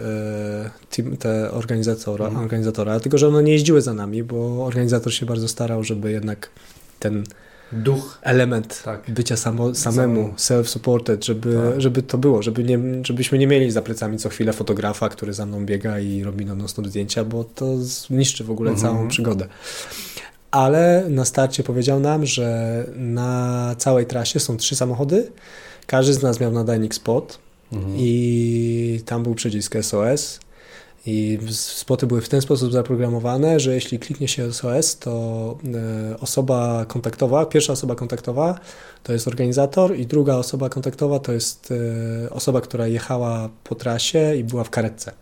[0.00, 2.42] e, team, te organizatora, hmm.
[2.42, 6.50] organizatora, tylko że one nie jeździły za nami, bo organizator się bardzo starał, żeby jednak
[6.98, 7.24] ten
[7.72, 9.10] duch, element tak.
[9.10, 11.80] bycia samo, samemu, self-supported, żeby, tak.
[11.80, 15.46] żeby to było, żeby nie, żebyśmy nie mieli za plecami co chwilę fotografa, który za
[15.46, 18.94] mną biega i robi na zdjęcia, bo to zniszczy w ogóle mhm.
[18.94, 19.46] całą przygodę.
[20.50, 25.30] Ale na starcie powiedział nam, że na całej trasie są trzy samochody,
[25.86, 27.38] każdy z nas miał nadajnik spot
[27.72, 27.94] mhm.
[27.98, 30.40] i tam był przycisk SOS
[31.06, 35.58] i spoty były w ten sposób zaprogramowane, że jeśli kliknie się SOS, to
[36.10, 38.58] e, osoba kontaktowa, pierwsza osoba kontaktowa
[39.02, 41.72] to jest organizator i druga osoba kontaktowa to jest
[42.26, 45.12] e, osoba, która jechała po trasie i była w karetce.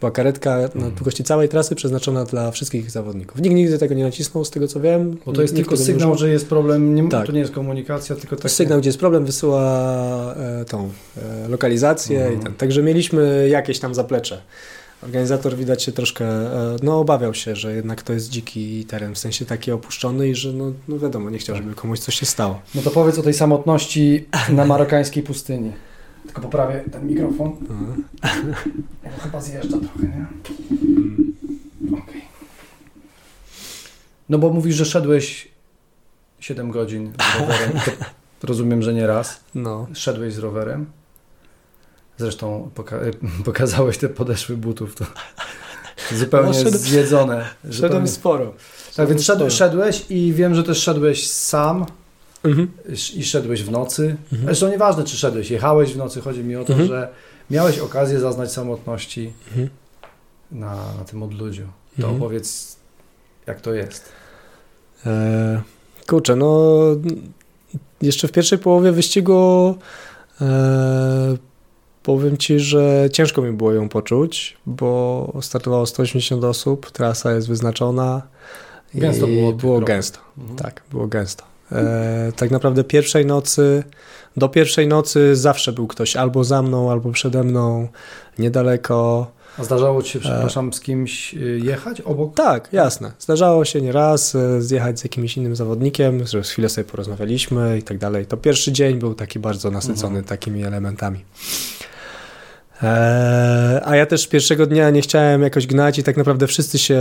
[0.00, 0.94] Była karetka na mhm.
[0.94, 3.40] długości całej trasy przeznaczona dla wszystkich zawodników.
[3.40, 5.16] Nikt nigdy tego nie nacisnął, z tego co wiem.
[5.26, 7.26] Bo to jest tylko sygnał, że jest problem, nie, tak.
[7.26, 8.48] to nie jest komunikacja, tylko taki...
[8.48, 9.62] Sygnał, gdzie jest problem, wysyła
[10.34, 12.20] e, tą e, lokalizację.
[12.20, 12.40] Mhm.
[12.40, 12.54] I ten.
[12.54, 14.42] Także mieliśmy jakieś tam zaplecze
[15.02, 19.18] organizator widać się troszkę, e, no obawiał się, że jednak to jest dziki teren, w
[19.18, 22.62] sensie taki opuszczony i że no, no wiadomo, nie chciał, żeby komuś coś się stało.
[22.74, 25.72] No to powiedz o tej samotności na marokańskiej pustyni.
[26.24, 27.56] Tylko poprawię ten mikrofon.
[27.60, 28.04] Mhm.
[29.22, 30.26] Chyba zjeżdża trochę, nie?
[30.70, 31.34] Mhm.
[31.92, 32.22] Okay.
[34.28, 35.48] No bo mówisz, że szedłeś
[36.40, 37.72] 7 godzin z rowerem.
[38.42, 39.40] Rozumiem, że nie raz.
[39.54, 39.86] No.
[39.94, 40.86] Szedłeś z rowerem.
[42.18, 43.00] Zresztą poka
[43.44, 45.04] pokazałeś te podeszwy butów, to
[46.16, 47.48] zupełnie no, zjedzone.
[47.70, 48.54] Szedłem sporo.
[48.96, 49.50] Tak, więc sporo.
[49.50, 51.86] szedłeś i wiem, że też szedłeś sam
[52.44, 52.70] mhm.
[53.14, 54.16] i szedłeś w nocy.
[54.32, 54.44] Mhm.
[54.44, 56.88] Zresztą nieważne, czy szedłeś, jechałeś w nocy, chodzi mi o to, mhm.
[56.88, 57.08] że
[57.50, 59.68] miałeś okazję zaznać samotności mhm.
[60.50, 61.66] na, na tym odludziu.
[61.96, 62.16] To mhm.
[62.16, 62.76] opowiedz,
[63.46, 64.08] jak to jest.
[65.06, 65.62] E,
[66.08, 66.80] kurczę, no
[68.02, 69.74] jeszcze w pierwszej połowie wyścigu
[70.40, 71.36] e,
[72.02, 78.22] Powiem Ci, że ciężko mi było ją poczuć, bo startowało 180 osób, trasa jest wyznaczona.
[78.94, 79.52] Gęsto było.
[79.52, 80.58] Było gęsto, mhm.
[80.58, 81.44] tak, było gęsto.
[81.72, 83.84] E, tak naprawdę pierwszej nocy,
[84.36, 87.88] do pierwszej nocy zawsze był ktoś albo za mną, albo przede mną,
[88.38, 89.30] niedaleko.
[89.58, 92.34] A zdarzało Ci się, przepraszam, z kimś y, jechać obok?
[92.34, 93.12] Tak, jasne.
[93.18, 97.98] Zdarzało się nieraz y, zjechać z jakimś innym zawodnikiem, że chwilę sobie porozmawialiśmy i tak
[97.98, 98.26] dalej.
[98.26, 100.24] To pierwszy dzień był taki bardzo nasycony mhm.
[100.24, 101.24] takimi elementami.
[102.82, 107.00] Eee, a ja też pierwszego dnia nie chciałem jakoś gnać i tak naprawdę wszyscy się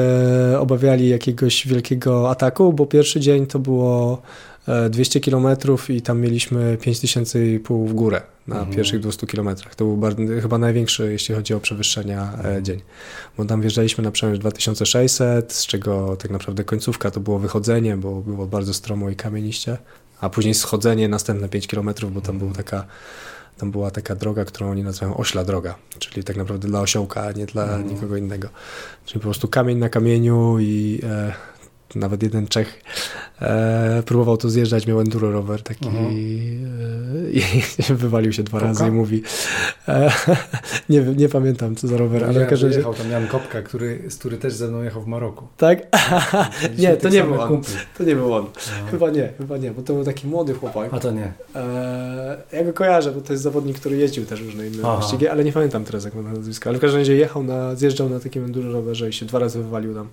[0.59, 4.21] obawiali jakiegoś wielkiego ataku, bo pierwszy dzień to było
[4.89, 5.47] 200 e, km
[5.89, 8.75] i tam mieliśmy 5500 w górę na mhm.
[8.75, 9.55] pierwszych 200 km.
[9.75, 12.65] To był bardzo, chyba największy, jeśli chodzi o przewyższenia e, mhm.
[12.65, 12.81] dzień.
[13.37, 18.21] Bo tam wjeżdżaliśmy na przemysł 2600, z czego tak naprawdę końcówka to było wychodzenie, bo
[18.21, 19.77] było bardzo stromo i kamieniście,
[20.21, 22.37] a później schodzenie następne 5 km, bo tam mhm.
[22.39, 22.85] była taka
[23.57, 27.31] tam była taka droga, którą oni nazywają ośla droga, czyli tak naprawdę dla osiołka, a
[27.31, 27.87] nie dla mhm.
[27.87, 28.49] nikogo innego.
[29.05, 31.33] Czyli po prostu kamień na kamieniu i e,
[31.95, 32.83] nawet jeden Czech
[33.41, 36.05] e, próbował tu zjeżdżać, miał enduro rower taki mhm.
[36.05, 36.11] -huh.
[37.37, 38.67] i wywalił się dwa Kopka?
[38.67, 39.23] razy i mówi
[39.87, 40.11] e,
[40.89, 44.37] nie, nie pamiętam co za rower, ale każdy jechał tam Jan Kopka, który, z który
[44.37, 45.47] też ze mną jechał w Maroku.
[45.57, 45.79] Tak?
[46.77, 47.61] nie, to nie był on.
[47.97, 48.43] To nie był on.
[48.43, 48.91] No.
[48.91, 50.93] Chyba nie, chyba nie, bo to był taki młody chłopak.
[50.93, 51.33] A to nie.
[51.55, 55.43] E, ja go kojarzę, bo to jest zawodnik, który jeździł też różne inne wyścigi, ale
[55.43, 56.69] nie pamiętam teraz jak ma nazwisko.
[56.69, 59.63] Ale w każdym razie jechał na, zjeżdżał na takim enduro rowerze i się dwa razy
[59.63, 60.07] wywalił tam.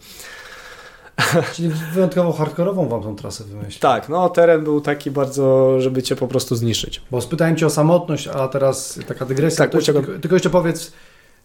[1.55, 3.81] Czyli wyjątkowo hardkorową wam tą trasę wymyślił.
[3.81, 7.03] Tak, no teren był taki bardzo, żeby cię po prostu zniszczyć.
[7.11, 9.69] Bo spytałem cię o samotność, a teraz taka dygresja.
[9.69, 10.93] Tak, tylko, tylko jeszcze powiedz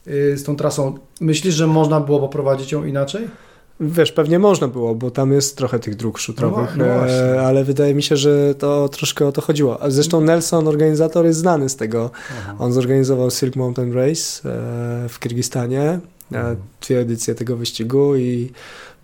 [0.06, 3.28] yy, z tą trasą, myślisz, że można było poprowadzić ją inaczej?
[3.80, 7.64] Wiesz, pewnie można było, bo tam jest trochę tych dróg szutrowych, no, no e, ale
[7.64, 9.80] wydaje mi się, że to troszkę o to chodziło.
[9.88, 12.12] Zresztą Nelson, organizator, jest znany z tego.
[12.30, 12.56] Aha.
[12.60, 16.00] On zorganizował Silk Mountain Race e, w Kirgistanie
[16.32, 16.58] Mhm.
[16.82, 18.52] Dwie edycje tego wyścigu i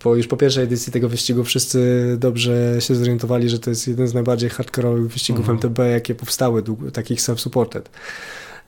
[0.00, 4.08] po, już po pierwszej edycji tego wyścigu wszyscy dobrze się zorientowali, że to jest jeden
[4.08, 5.58] z najbardziej hardkorowych wyścigów mhm.
[5.58, 7.82] MTB, jakie powstały, takich self-supported.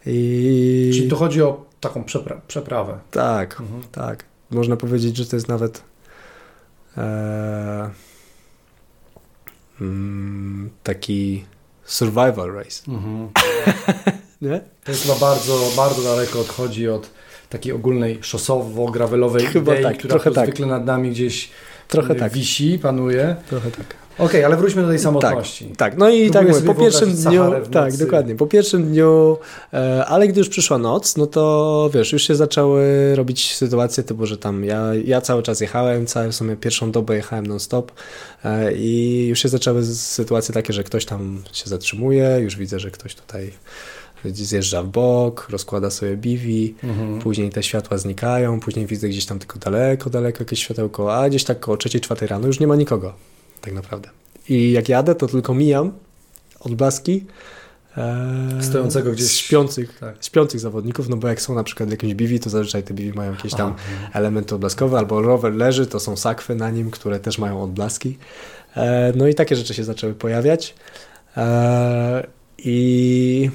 [0.07, 0.91] I...
[0.95, 2.99] Czyli to chodzi o taką przepra przeprawę.
[3.11, 3.83] Tak, mhm.
[3.93, 4.25] tak.
[4.51, 5.83] Można powiedzieć, że to jest nawet
[6.97, 7.91] e,
[9.81, 11.45] mm, taki
[11.85, 12.83] survival race.
[12.89, 13.29] Mhm.
[14.43, 14.61] Nie?
[14.85, 17.11] To jest chyba bardzo, bardzo daleko odchodzi od
[17.53, 20.47] takiej ogólnej szosowo-gravelowej Chyba idei, tak, która trochę tak.
[20.47, 21.51] zwykle nad nami gdzieś
[21.89, 22.33] trochę tak.
[22.33, 23.37] wisi, panuje.
[23.49, 24.03] Trochę tak.
[24.15, 25.67] Okej, okay, ale wróćmy do tej samotności.
[25.67, 25.99] Tak, tak.
[25.99, 29.39] no i tak mówię, po pierwszym dniu, tak, dokładnie, po pierwszym dniu,
[29.73, 34.27] e, ale gdy już przyszła noc, no to wiesz, już się zaczęły robić sytuacje typu,
[34.27, 37.93] że tam ja, ja cały czas jechałem, całą w sumie pierwszą dobę jechałem non-stop
[38.45, 42.91] e, i już się zaczęły sytuacje takie, że ktoś tam się zatrzymuje, już widzę, że
[42.91, 43.53] ktoś tutaj
[44.31, 47.19] zjeżdża w bok, rozkłada sobie biwi, mhm.
[47.19, 51.45] później te światła znikają, później widzę gdzieś tam tylko daleko, daleko jakieś światełko, a gdzieś
[51.45, 53.15] tak koło trzeciej, czwartej rano już nie ma nikogo,
[53.61, 54.09] tak naprawdę.
[54.49, 55.93] I jak jadę, to tylko mijam
[56.61, 57.25] odblaski
[57.97, 60.25] e, stojącego gdzieś śpiących, tak.
[60.25, 63.33] śpiących zawodników, no bo jak są na przykład jakieś biwi, to zazwyczaj te biwi mają
[63.33, 64.11] jakieś tam Aha.
[64.13, 68.19] elementy odblaskowe, albo rower leży, to są sakwy na nim, które też mają odblaski.
[68.77, 70.75] E, no i takie rzeczy się zaczęły pojawiać.
[71.37, 72.27] E,
[72.59, 73.51] I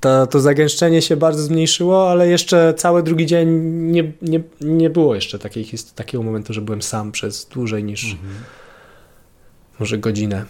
[0.00, 5.14] to, to zagęszczenie się bardzo zmniejszyło, ale jeszcze cały drugi dzień nie, nie, nie było
[5.14, 8.34] jeszcze takiej, takiego momentu, że byłem sam przez dłużej niż mhm.
[9.78, 10.44] może godzinę.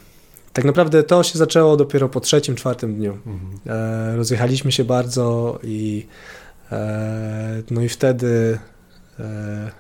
[0.52, 3.18] Tak naprawdę to się zaczęło dopiero po trzecim, czwartym dniu.
[3.26, 3.60] Mhm.
[3.66, 6.06] E, rozjechaliśmy się bardzo i
[6.72, 8.58] e, no i wtedy
[9.20, 9.70] e,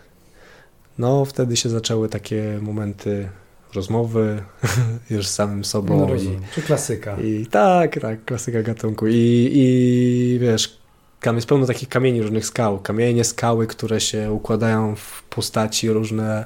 [0.98, 3.28] no wtedy się zaczęły takie momenty
[3.74, 4.42] rozmowy
[5.10, 5.98] już z samym sobą.
[5.98, 6.42] No rozumiem.
[6.42, 7.16] I, Czy klasyka.
[7.16, 9.06] I tak, tak, klasyka gatunku.
[9.06, 10.78] I, i wiesz,
[11.20, 12.78] tam jest pełno takich kamieni, różnych skał.
[12.78, 16.44] Kamienie, skały, które się układają w postaci różne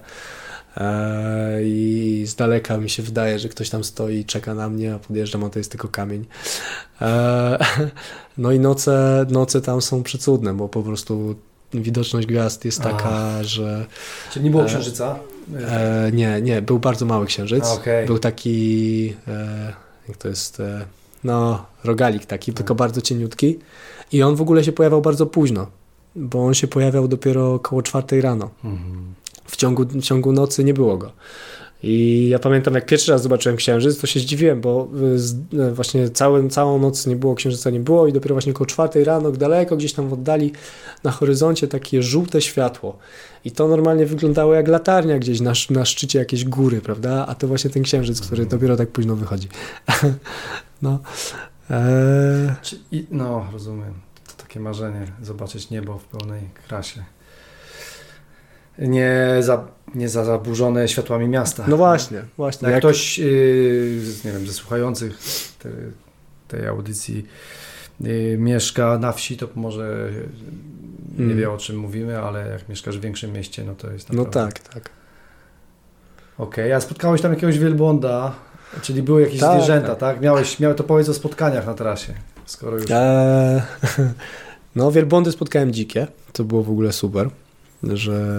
[0.77, 4.95] e, i z daleka mi się wydaje, że ktoś tam stoi i czeka na mnie,
[4.95, 6.27] a podjeżdżam, a to jest tylko kamień.
[7.01, 7.59] E,
[8.39, 11.35] no i noce, noce tam są przecudne, bo po prostu
[11.75, 13.45] widoczność gwiazd jest taka, a.
[13.45, 13.87] że...
[14.33, 15.19] Czyli nie było e, księżyca?
[15.55, 17.65] E, nie, nie, był bardzo mały księżyc.
[17.65, 18.07] Okay.
[18.07, 19.73] Był taki, e,
[20.09, 20.85] jak to jest, e,
[21.25, 22.79] no, rogalik taki, tylko tak.
[22.79, 23.59] bardzo cieniutki.
[24.13, 25.67] I on w ogóle się pojawiał bardzo późno,
[26.17, 28.51] bo on się pojawiał dopiero około czwartej rano.
[28.65, 29.15] Mhm.
[29.45, 31.13] W, ciągu, w ciągu nocy nie było go.
[31.89, 34.89] I ja pamiętam, jak pierwszy raz zobaczyłem księżyc, to się zdziwiłem, bo
[35.53, 38.67] y, y, właśnie całą, całą noc nie było księżyca, nie było i dopiero właśnie około
[38.67, 40.53] czwartej rano, daleko gdzieś tam w oddali
[41.05, 42.99] na horyzoncie takie żółte światło.
[43.45, 47.27] I to normalnie wyglądało jak latarnia gdzieś na, na szczycie jakiejś góry, prawda?
[47.29, 48.59] A to właśnie ten księżyc, który mhm.
[48.59, 49.49] dopiero tak późno wychodzi.
[50.83, 50.99] no.
[51.71, 53.07] Eee...
[53.11, 53.95] No, rozumiem.
[54.27, 57.05] To takie marzenie, zobaczyć niebo w pełnej krasie
[58.79, 61.65] nie, za, nie za zaburzone światłami miasta.
[61.69, 62.67] No właśnie, właśnie.
[62.67, 62.81] Jak, jak...
[62.81, 65.19] ktoś yy, nie wiem, ze słuchających
[65.59, 65.69] te,
[66.49, 67.27] tej audycji
[68.01, 70.11] yy, mieszka na wsi, to może
[71.19, 71.37] nie mm.
[71.37, 74.41] wie o czym mówimy, ale jak mieszkasz w większym mieście, no to jest no naprawdę...
[74.41, 74.91] No tak, tak.
[76.39, 76.77] Okej, okay.
[76.77, 78.35] a spotkałeś tam jakiegoś wielbłąda,
[78.83, 79.99] czyli były jakieś tak, zwierzęta, tak?
[79.99, 80.21] tak?
[80.21, 82.15] Miałeś, miałeś to powiedz o spotkaniach na trasie,
[82.47, 82.91] skoro już...
[82.91, 83.63] Eee,
[84.77, 87.31] no wielbłądy spotkałem dzikie, to było w ogóle super
[87.95, 88.37] że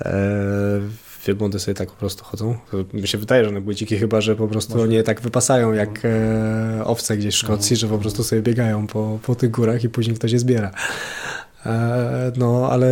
[0.00, 0.80] e,
[1.26, 2.56] wielbłądy sobie tak po prostu chodzą.
[2.92, 4.88] Mi się wydaje, że one były dzikie, chyba że po prostu Może.
[4.88, 9.18] nie tak wypasają jak e, owce gdzieś w Szkocji, że po prostu sobie biegają po,
[9.22, 10.70] po tych górach i później ktoś je zbiera.
[11.66, 12.90] E, no, ale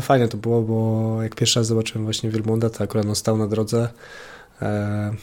[0.00, 3.46] fajne to było, bo jak pierwszy raz zobaczyłem właśnie wielbłąda, to akurat on stał na
[3.46, 3.88] drodze.
[4.62, 5.14] E,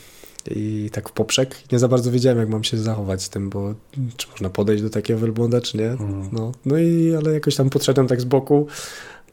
[0.52, 1.56] i tak w poprzek.
[1.72, 3.74] Nie za bardzo wiedziałem, jak mam się zachować z tym, bo
[4.18, 5.90] czy można podejść do takiego wielbłąda, czy nie.
[5.90, 6.30] Mhm.
[6.32, 8.68] No, no i ale jakoś tam podszedłem tak z boku,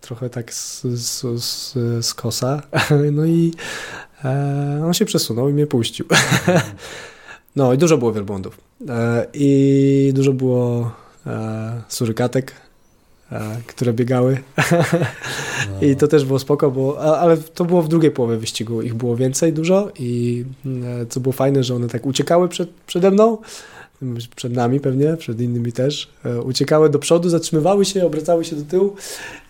[0.01, 1.73] trochę tak z, z, z,
[2.07, 2.63] z kosa,
[3.13, 3.53] no i
[4.25, 6.07] e, on się przesunął i mnie puścił.
[7.57, 8.61] No i dużo było wielbłądów.
[8.89, 10.93] E, I dużo było
[11.27, 12.53] e, surykatek,
[13.67, 14.39] które biegały.
[15.71, 15.81] No.
[15.89, 18.83] I to też było spoko, bo, ale to było w drugiej połowie wyścigu.
[18.83, 23.11] Ich było więcej dużo i e, co było fajne, że one tak uciekały przed, przede
[23.11, 23.39] mną,
[24.37, 26.11] przed nami pewnie, przed innymi też.
[26.25, 28.97] E, uciekały do przodu, zatrzymywały się, obracały się do tyłu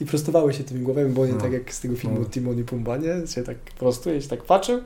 [0.01, 1.41] i prostowały się tymi głowami, bo nie no.
[1.41, 2.27] tak jak z tego filmu no.
[2.27, 3.27] Timon i Pumba, nie?
[3.27, 4.81] Się tak prostuje, się tak patrzył.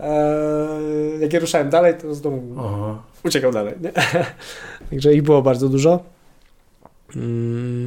[0.00, 3.02] Eee, jak ja ruszałem dalej, to z domu Aha.
[3.24, 3.74] uciekał dalej.
[3.80, 3.92] Nie?
[4.90, 6.19] Także ich było bardzo dużo.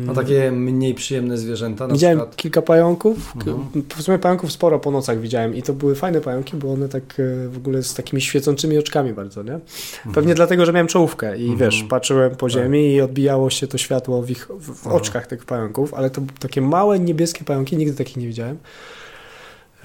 [0.09, 1.87] A takie mniej przyjemne zwierzęta?
[1.87, 2.35] widziałem przykład?
[2.35, 3.35] kilka pająków.
[3.35, 3.83] Mhm.
[3.97, 7.03] W sumie pająków sporo po nocach widziałem i to były fajne pająki, bo one tak
[7.19, 9.53] e, w ogóle z takimi świecącymi oczkami bardzo, nie?
[9.53, 10.15] Mhm.
[10.15, 11.59] Pewnie dlatego, że miałem czołówkę i mhm.
[11.59, 12.49] wiesz, patrzyłem po tak.
[12.49, 16.21] ziemi i odbijało się to światło w, ich, w, w oczkach tych pająków, ale to
[16.39, 18.57] takie małe niebieskie pająki, nigdy takich nie widziałem.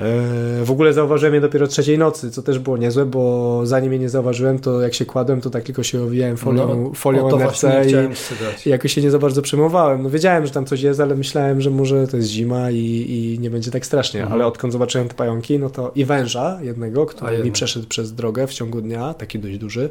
[0.00, 3.98] E, w ogóle zauważyłem je dopiero trzeciej nocy, co też było niezłe, bo zanim je
[3.98, 7.64] nie zauważyłem, to jak się kładłem, to tak tylko się owijałem folią, no, folią NFC
[7.64, 10.02] i, i jakoś się nie za bardzo przejmowałem.
[10.02, 12.76] No wiedziałem, że tam coś jest, ale myślałem, że może to jest zima i,
[13.08, 14.20] i nie będzie tak strasznie.
[14.20, 14.34] Mhm.
[14.34, 18.46] Ale odkąd zobaczyłem te pająki, no to i węża jednego, który mi przeszedł przez drogę
[18.46, 19.90] w ciągu dnia, taki dość duży,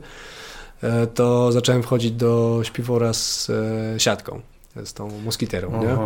[0.84, 4.42] e, to zacząłem wchodzić do śpiwora z e, siatką,
[4.84, 5.84] z tą moskiterą.
[5.84, 5.98] Nie?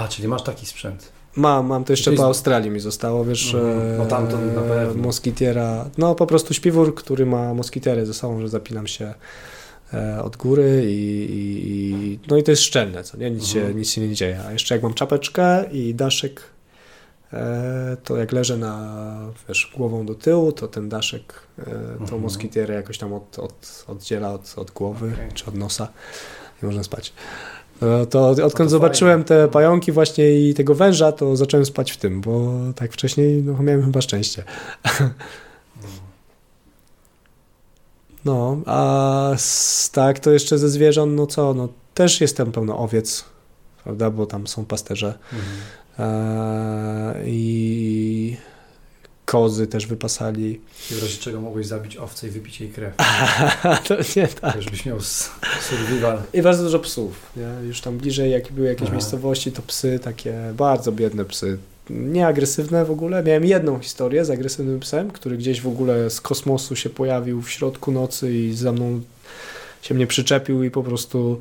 [0.00, 1.21] A, czyli masz taki sprzęt.
[1.36, 2.20] Mam, mam to jeszcze jest...
[2.20, 3.98] po Australii mi zostało, wiesz, mhm.
[3.98, 5.02] no tamtąd na pewno.
[5.02, 9.14] moskitiera, no po prostu śpiwór, który ma moskitiery ze sobą, że zapinam się
[9.94, 13.30] e, od góry i, i, no i to jest szczelne, co nie?
[13.30, 13.78] Nic, się, mhm.
[13.78, 14.40] nic się nie dzieje.
[14.48, 16.42] A jeszcze jak mam czapeczkę i daszek,
[17.32, 19.08] e, to jak leżę na,
[19.48, 22.22] wiesz, głową do tyłu, to ten daszek e, tą mhm.
[22.22, 25.32] moskitierę jakoś tam od, od, oddziela od, od głowy okay.
[25.34, 25.88] czy od nosa
[26.62, 27.12] i można spać.
[27.82, 31.96] No to odkąd to zobaczyłem te pająki właśnie i tego węża, to zacząłem spać w
[31.96, 34.44] tym, bo tak wcześniej no, miałem chyba szczęście.
[38.24, 39.30] No, a
[39.92, 43.24] tak, to jeszcze ze zwierząt, no co, no też jestem pełno owiec,
[43.84, 45.18] prawda, bo tam są pasterze.
[45.32, 45.52] Mhm.
[45.98, 48.36] E, I
[49.32, 50.60] kozy też wypasali.
[50.90, 52.94] I w razie czego mogłeś zabić owce i wypić jej krew.
[53.88, 54.62] to nie tak.
[54.62, 55.00] Żebyś miał
[55.60, 56.22] survival.
[56.34, 57.30] I bardzo dużo psów.
[57.36, 57.68] Nie?
[57.68, 58.92] Już tam bliżej, jak były jakieś Aha.
[58.92, 61.58] miejscowości, to psy takie bardzo biedne psy.
[61.90, 63.22] Nieagresywne w ogóle.
[63.22, 67.50] Miałem jedną historię z agresywnym psem, który gdzieś w ogóle z kosmosu się pojawił w
[67.50, 69.00] środku nocy i za mną
[69.82, 71.40] się mnie przyczepił i po prostu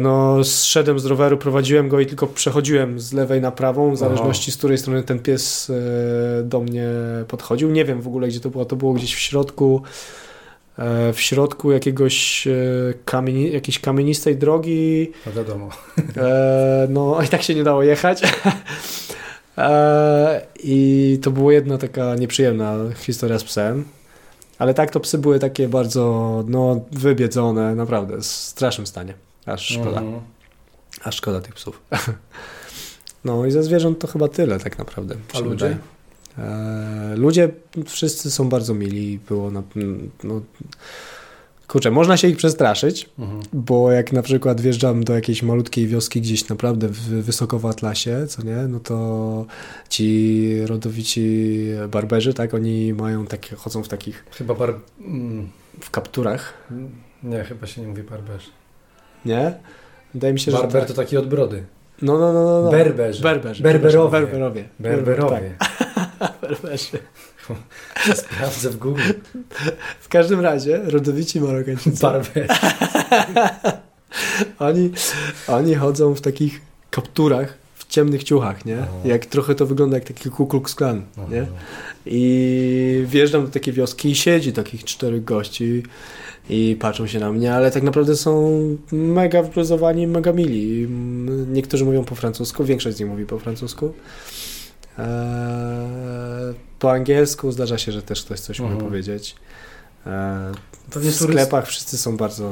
[0.00, 4.52] no, zszedłem z roweru, prowadziłem go i tylko przechodziłem z lewej na prawą, w zależności
[4.52, 6.88] z której strony ten pies e, do mnie
[7.28, 7.70] podchodził.
[7.70, 8.64] Nie wiem w ogóle, gdzie to było.
[8.64, 9.82] To było gdzieś w środku
[10.78, 12.48] e, w środku jakiegoś
[13.04, 15.12] kamieni, jakiejś kamienistej drogi.
[15.26, 15.70] No wiadomo.
[16.88, 18.22] No i tak się nie dało jechać.
[20.64, 23.84] I to była jedna taka nieprzyjemna historia z psem.
[24.58, 29.14] Ale tak to psy były takie bardzo no, wybiedzone, naprawdę w strasznym stanie.
[29.46, 30.00] Aż szkoda.
[30.00, 30.20] Mhm.
[31.04, 31.82] Aż szkoda tych psów.
[33.24, 35.14] No i ze zwierząt to chyba tyle tak naprawdę.
[35.34, 35.78] A ludzie?
[36.38, 37.48] E, ludzie
[37.86, 39.18] wszyscy są bardzo mili.
[39.28, 39.62] Było na,
[40.24, 40.40] no,
[41.68, 43.40] kurczę, można się ich przestraszyć, mhm.
[43.52, 48.26] bo jak na przykład wjeżdżam do jakiejś malutkiej wioski gdzieś naprawdę w, wysoko w Atlasie,
[48.26, 49.46] co nie, no to
[49.88, 51.56] ci rodowici
[51.88, 54.24] barberzy, tak, oni mają takie, chodzą w takich...
[54.30, 54.74] Chyba bar...
[55.00, 55.48] Mm.
[55.80, 56.54] W kapturach.
[57.22, 58.50] Nie, chyba się nie mówi barberzy.
[59.24, 59.54] Nie?
[60.14, 60.88] Wydaje mi się, Barber że tak.
[60.88, 61.64] to taki od brody.
[62.02, 62.62] No, no, no, no.
[62.62, 62.70] no.
[62.70, 63.22] Berberzy.
[63.22, 63.62] Berberzy.
[63.62, 64.10] Berberowie.
[64.20, 64.64] Berberowie.
[64.78, 65.54] Berberowie.
[65.58, 66.32] Tak.
[66.42, 66.98] Berberzy.
[68.14, 69.02] Sprawdzę w Google.
[70.00, 72.02] W każdym razie, rodowici Marokańczycy.
[72.02, 72.48] Barberzy.
[74.58, 74.90] oni,
[75.48, 78.76] oni chodzą w takich kapturach, w ciemnych ciuchach, nie?
[79.04, 81.46] Jak trochę to wygląda jak taki Ku Klux Klan, nie?
[82.06, 85.82] I wjeżdżam do takiej wioski i siedzi takich czterech gości
[86.50, 88.60] i patrzą się na mnie, ale tak naprawdę są
[88.92, 90.88] mega wbluzowani, mega mili.
[91.48, 93.92] Niektórzy mówią po francusku, większość z nich mówi po francusku.
[94.98, 98.74] Eee, po angielsku zdarza się, że też ktoś coś mhm.
[98.74, 99.36] może powiedzieć.
[100.06, 100.12] Eee,
[100.88, 102.50] w sklepach wszyscy są bardzo,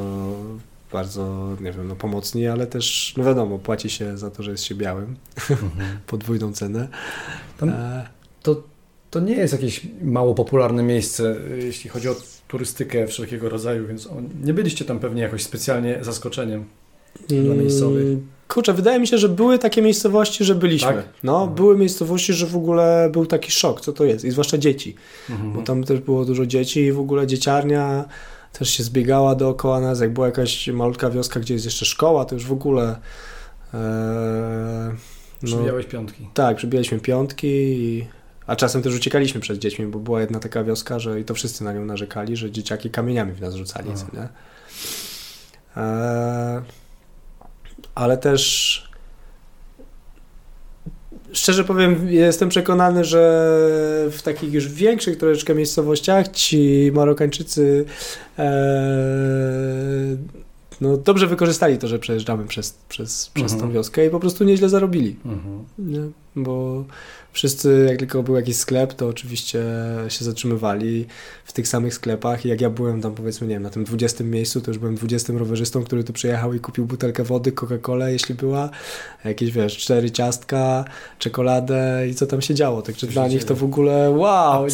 [0.92, 4.64] bardzo, nie wiem, no, pomocni, ale też, no wiadomo, płaci się za to, że jest
[4.64, 5.16] się białym.
[5.50, 5.98] Mhm.
[6.06, 6.88] Podwójną cenę.
[7.58, 8.04] Tam, eee,
[8.42, 8.62] to,
[9.10, 12.16] to nie jest jakieś mało popularne miejsce, jeśli chodzi o
[12.48, 16.64] turystykę wszelkiego rodzaju, więc on, nie byliście tam pewnie jakoś specjalnie zaskoczeniem
[17.28, 18.18] dla mm, miejscowych.
[18.48, 20.88] Kurczę, wydaje mi się, że były takie miejscowości, że byliśmy.
[20.88, 21.04] Tak?
[21.22, 21.54] No, mhm.
[21.54, 24.24] były miejscowości, że w ogóle był taki szok, co to jest.
[24.24, 24.94] I zwłaszcza dzieci.
[25.30, 25.52] Mhm.
[25.52, 28.04] Bo tam też było dużo dzieci i w ogóle dzieciarnia
[28.52, 30.00] też się zbiegała dookoła nas.
[30.00, 32.96] Jak była jakaś malutka wioska, gdzie jest jeszcze szkoła, to już w ogóle...
[33.74, 34.94] E,
[35.42, 36.28] no, Przybijałeś piątki.
[36.34, 38.06] Tak, przybijaliśmy piątki i
[38.46, 41.64] a czasem też uciekaliśmy przed dziećmi, bo była jedna taka wioska, że i to wszyscy
[41.64, 44.28] na nią narzekali, że dzieciaki kamieniami w nas rzucali, co nie?
[45.76, 46.62] Eee,
[47.94, 48.94] ale też
[51.32, 53.20] szczerze powiem, jestem przekonany, że
[54.10, 57.84] w takich już większych troszeczkę miejscowościach ci Marokańczycy
[58.38, 58.46] e,
[60.80, 63.60] no, dobrze wykorzystali to, że przejeżdżamy przez, przez, przez mhm.
[63.60, 65.16] tą wioskę i po prostu nieźle zarobili.
[65.24, 65.64] Mhm.
[65.78, 66.00] Nie?
[66.36, 66.84] Bo
[67.34, 69.64] Wszyscy, jak tylko był jakiś sklep, to oczywiście
[70.08, 71.06] się zatrzymywali
[71.44, 72.46] w tych samych sklepach.
[72.46, 74.94] I jak ja byłem tam, powiedzmy, nie wiem, na tym 20 miejscu, to już byłem
[74.94, 78.70] 20 rowerzystą, który tu przyjechał i kupił butelkę wody, Coca-Colę, jeśli była,
[79.24, 80.84] jakieś, wiesz, cztery ciastka,
[81.18, 82.82] czekoladę i co tam się działo.
[82.82, 84.70] Także dla nich to w ogóle wow, nie?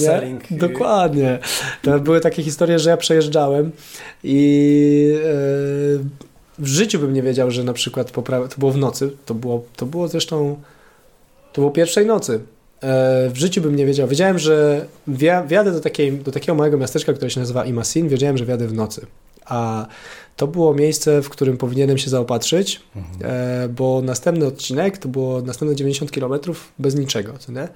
[0.59, 1.39] Dokładnie.
[1.83, 3.71] To były takie historie, że ja przejeżdżałem
[4.25, 4.37] i
[5.99, 6.05] yy,
[6.59, 9.65] w życiu bym nie wiedział, że na przykład popra- to było w nocy, to było,
[9.77, 10.57] to było zresztą
[11.53, 12.41] to było pierwszej nocy.
[12.83, 14.09] E, w życiu bym nie wiedział.
[14.09, 14.87] Wiedziałem, że
[15.47, 18.09] wjadę do, takiej, do takiego małego miasteczka, które się nazywa Imasin.
[18.09, 19.07] Wiedziałem, że wjadę w nocy.
[19.45, 19.87] A
[20.37, 23.17] to było miejsce, w którym powinienem się zaopatrzyć, mhm.
[23.23, 26.33] E, bo następny odcinek to było następne 90 km
[26.79, 27.33] bez niczego.
[27.39, 27.69] Co nie?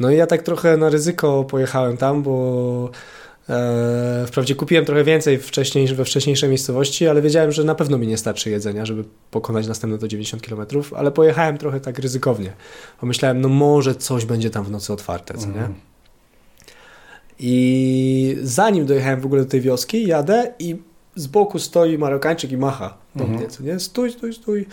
[0.00, 2.90] No i ja tak trochę na ryzyko pojechałem tam, bo
[4.26, 8.16] wprawdzie kupiłem trochę więcej wcześniej, we wcześniejszej miejscowości, ale wiedziałem, że na pewno mi nie
[8.16, 10.66] starczy jedzenia, żeby pokonać następne do 90 km,
[10.96, 12.52] ale pojechałem trochę tak ryzykownie.
[13.00, 15.52] Pomyślałem, no może coś będzie tam w nocy otwarte, co nie?
[15.52, 15.74] Mhm.
[17.38, 20.76] I zanim dojechałem w ogóle do tej wioski, jadę i
[21.16, 23.40] z boku stoi Marokańczyk i macha do mhm.
[23.40, 23.80] mnie, co nie?
[23.80, 24.66] Stój, stój, stój.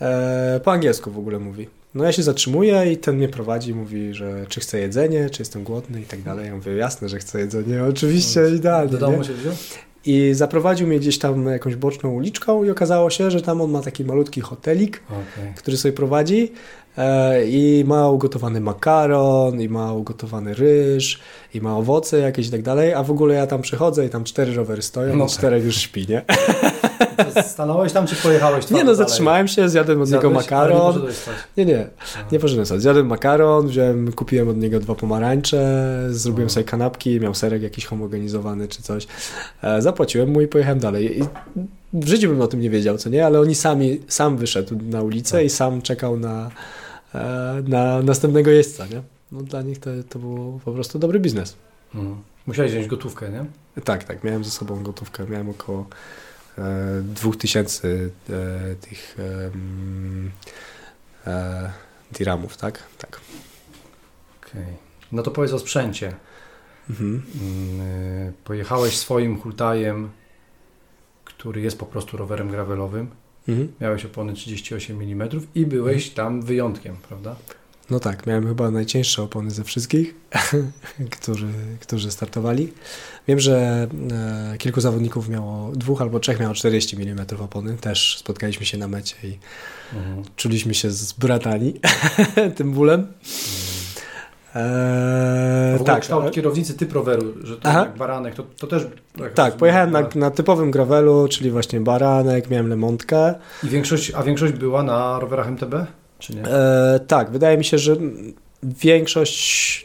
[0.00, 1.68] E, po angielsku w ogóle mówi.
[1.96, 5.64] No ja się zatrzymuję i ten mnie prowadzi, mówi, że czy chcę jedzenie, czy jestem
[5.64, 6.46] głodny i tak dalej.
[6.46, 8.92] Ja mówię, jasne, że chcę jedzenie, oczywiście, no, idealnie.
[8.92, 9.52] Do domu się wziął?
[10.06, 13.82] I zaprowadził mnie gdzieś tam jakąś boczną uliczką i okazało się, że tam on ma
[13.82, 15.52] taki malutki hotelik, okay.
[15.56, 16.52] który sobie prowadzi
[16.98, 21.20] e, i ma ugotowany makaron, i ma ugotowany ryż,
[21.54, 24.24] i ma owoce jakieś i tak dalej, a w ogóle ja tam przychodzę i tam
[24.24, 25.34] cztery rowery stoją, no tak.
[25.34, 26.22] czterech już śpi, nie?
[27.42, 28.70] Stanąłeś tam, czy pojechałeś?
[28.70, 31.02] Nie no, zatrzymałem się, zjadłem od niego makaron.
[31.56, 31.88] Nie, nie, nie,
[32.32, 32.80] nie poszedłem sobie.
[32.80, 38.68] Zjadłem makaron, wziąłem, kupiłem od niego dwa pomarańcze, zrobiłem sobie kanapki, miał serek jakiś homogenizowany
[38.68, 39.06] czy coś.
[39.62, 41.18] E, zapłaciłem mu i pojechałem dalej.
[41.20, 41.24] I
[41.92, 45.02] w życiu bym o tym nie wiedział, co nie, ale oni sami, sam wyszedł na
[45.02, 46.50] ulicę i sam czekał na,
[47.14, 49.02] e, na następnego jeźdźca, nie?
[49.32, 51.56] No dla nich to, to był po prostu dobry biznes.
[51.94, 52.16] Mhm.
[52.46, 53.44] Musiałeś wziąć gotówkę, nie?
[53.84, 55.86] Tak, tak, miałem ze sobą gotówkę, miałem około
[56.58, 59.16] E, dwóch tysięcy e, tych
[61.26, 61.72] e,
[62.12, 62.82] diramów, tak?
[62.98, 63.20] Tak.
[64.40, 64.66] Okay.
[65.12, 66.14] No to powiedz o sprzęcie.
[66.90, 67.22] Mhm.
[67.40, 70.10] Mm, pojechałeś swoim hultajem,
[71.24, 73.10] który jest po prostu rowerem gravelowym.
[73.48, 73.72] Mhm.
[73.80, 76.14] Miałeś opony 38 mm i byłeś mhm.
[76.16, 77.36] tam wyjątkiem, prawda?
[77.90, 80.14] No tak, miałem chyba najcięższe opony ze wszystkich,
[81.20, 81.48] którzy,
[81.80, 82.72] którzy startowali.
[83.28, 87.76] Wiem, że e, kilku zawodników miało, dwóch albo trzech miało 40 mm opony.
[87.76, 89.38] Też spotkaliśmy się na mecie i
[89.96, 90.24] mhm.
[90.36, 91.74] czuliśmy się zbratani
[92.56, 93.06] tym bólem.
[94.54, 98.86] Eee, tak, kształt kierownicy typ roweru, że to jak baranek, to, to też...
[99.18, 103.34] Tak, tak pojechałem na, na, typowym gravelu, czyli właśnie baranek, miałem lemontkę.
[103.64, 105.74] I większość, a większość była na rowerach MTB?
[106.26, 106.44] Czy nie?
[106.44, 107.96] E, tak, wydaje mi się, że
[108.62, 109.84] większość,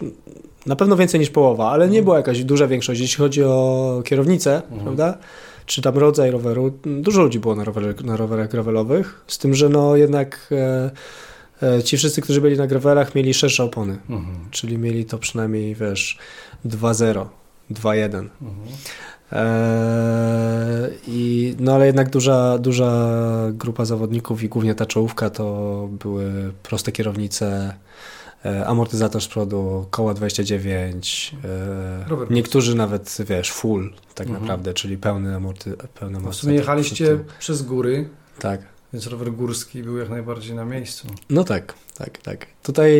[0.66, 2.04] na pewno więcej niż połowa, ale nie mhm.
[2.04, 4.82] była jakaś duża większość, jeśli chodzi o kierownicę, mhm.
[4.82, 5.18] prawda?
[5.66, 6.72] Czy tam rodzaj roweru.
[6.86, 7.64] Dużo ludzi było na,
[8.04, 10.92] na rowerach gravelowych, z tym, że no jednak e,
[11.78, 14.36] e, ci wszyscy, którzy byli na gravelach mieli szersze opony, mhm.
[14.52, 16.18] czyli mieli to przynajmniej, wiesz,
[16.66, 17.26] 2.0,
[17.72, 18.06] 2.1.
[18.06, 18.30] Mhm.
[19.32, 23.12] Eee, I, no ale jednak duża, duża
[23.52, 27.74] grupa zawodników i głównie ta czołówka to były proste kierownice,
[28.46, 34.42] e, amortyzator z przodu, koła 29, e, niektórzy nawet, wiesz, full tak mhm.
[34.42, 36.34] naprawdę, czyli pełny, amorty, pełny amortyzator.
[36.34, 38.10] W sumie jechaliście przez góry.
[38.40, 38.62] Tak.
[38.94, 41.08] Więc rower górski był jak najbardziej na miejscu.
[41.30, 42.46] No tak, tak, tak.
[42.64, 42.92] Tutaj,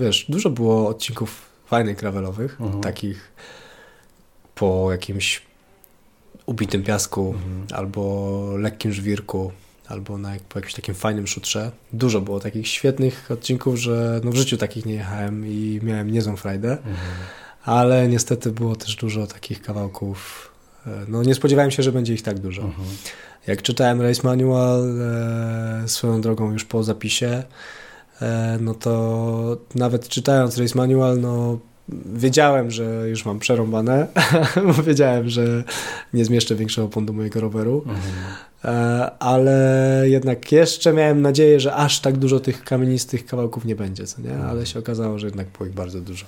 [0.00, 2.80] wiesz, dużo było odcinków fajnych gravelowych, mhm.
[2.82, 3.32] takich
[4.58, 5.42] po jakimś
[6.46, 7.66] ubitym piasku, mhm.
[7.72, 9.52] albo lekkim żwirku,
[9.88, 11.70] albo na, po jakimś takim fajnym szutrze.
[11.92, 16.36] Dużo było takich świetnych odcinków, że no w życiu takich nie jechałem i miałem niezłą
[16.36, 16.96] frajdę, mhm.
[17.64, 20.50] ale niestety było też dużo takich kawałków.
[20.86, 22.62] E, no nie spodziewałem się, że będzie ich tak dużo.
[22.62, 22.88] Mhm.
[23.46, 27.42] Jak czytałem Race Manual e, swoją drogą już po zapisie,
[28.22, 31.58] e, no to nawet czytając Race Manual, no
[32.14, 34.06] wiedziałem, że już mam przerąbane,
[34.76, 35.64] bo wiedziałem, że
[36.14, 38.38] nie zmieszczę większego do mojego roweru, mhm.
[39.18, 44.22] Ale jednak jeszcze miałem nadzieję, że aż tak dużo tych kamienistych kawałków nie będzie, co
[44.22, 44.38] nie?
[44.38, 46.26] Ale się okazało, że jednak było ich bardzo dużo.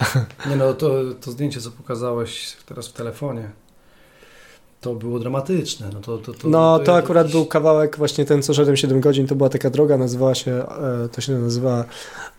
[0.50, 3.50] nie no, to, to zdjęcie, co pokazałeś teraz w telefonie,
[4.80, 5.90] to było dramatyczne.
[5.94, 7.32] No, to, to, to, no, to, to akurat jakiś...
[7.32, 11.08] był kawałek, właśnie ten, co szedłem 7 godzin, to była taka droga, nazywała się, e,
[11.12, 11.84] to się nazywa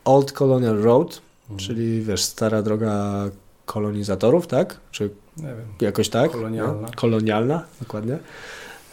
[0.05, 1.59] Old Colonial Road Mhm.
[1.59, 3.23] Czyli wiesz, stara droga
[3.65, 4.79] kolonizatorów, tak?
[4.91, 5.65] Czy Nie wiem.
[5.81, 6.31] jakoś tak?
[6.31, 6.81] Kolonialna.
[6.81, 6.87] No?
[6.95, 8.17] Kolonialna, dokładnie.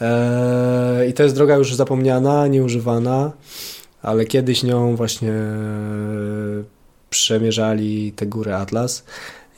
[0.01, 3.31] Eee, I to jest droga już zapomniana, nieużywana,
[4.01, 5.33] ale kiedyś nią właśnie
[7.09, 9.03] przemierzali te góry Atlas.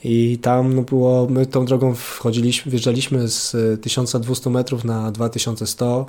[0.04, 6.06] I tam no, było, my tą drogą wchodziliśmy, wjeżdżaliśmy z 1200 metrów na 2100,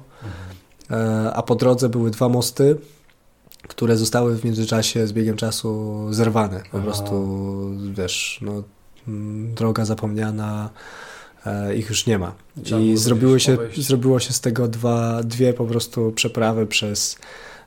[0.89, 1.31] mhm.
[1.33, 2.77] a po drodze były dwa mosty,
[3.67, 6.59] które zostały w międzyczasie z biegiem czasu zerwane.
[6.59, 6.85] Po Aha.
[6.85, 7.15] prostu,
[7.93, 8.63] wiesz, no,
[9.07, 10.69] mm, droga zapomniana,
[11.45, 12.35] e, ich już nie ma.
[12.79, 17.17] I zrobiło się, zrobiło się z tego dwa, dwie po prostu przeprawy przez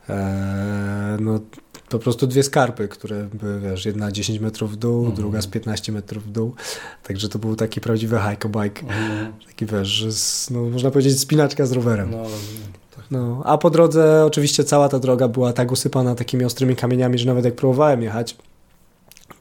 [0.09, 1.41] e, no,
[1.89, 5.17] po prostu dwie skarpy, które były, wiesz, jedna 10 metrów w dół, mhm.
[5.17, 6.55] druga z 15 metrów w dół.
[7.03, 8.81] Także to był taki prawdziwy hike bike.
[8.83, 9.33] Mhm.
[9.47, 12.11] Taki, wiesz, z, no, można powiedzieć spinaczka z rowerem.
[12.11, 12.25] No.
[13.11, 17.27] No, a po drodze oczywiście cała ta droga była tak usypana takimi ostrymi kamieniami, że
[17.27, 18.37] nawet jak próbowałem jechać,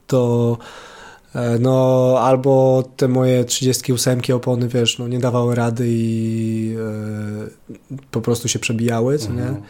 [0.06, 0.58] to
[1.34, 6.76] e, no albo te moje 38 opony, wiesz, no nie dawały rady i
[7.90, 9.54] e, po prostu się przebijały, co mhm.
[9.54, 9.62] nie?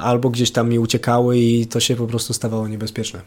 [0.00, 3.20] Albo gdzieś tam mi uciekały i to się po prostu stawało niebezpieczne,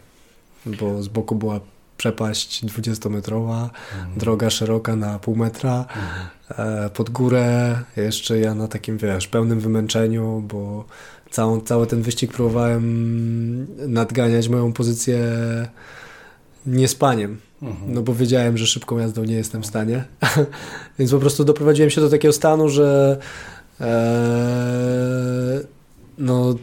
[0.66, 1.60] bo z boku była
[1.96, 4.18] przepaść 20-metrowa, mhm.
[4.18, 5.84] droga szeroka na pół metra,
[6.48, 6.90] mhm.
[6.90, 10.84] pod górę, jeszcze ja na takim, wiesz, pełnym wymęczeniu, bo
[11.30, 15.18] całą, cały ten wyścig próbowałem nadganiać moją pozycję
[16.66, 17.92] niespaniem, mhm.
[17.94, 20.04] no bo wiedziałem, że szybką jazdą nie jestem w stanie,
[20.98, 23.18] więc po prostu doprowadziłem się do takiego stanu, że
[23.80, 25.60] e,
[26.18, 26.54] no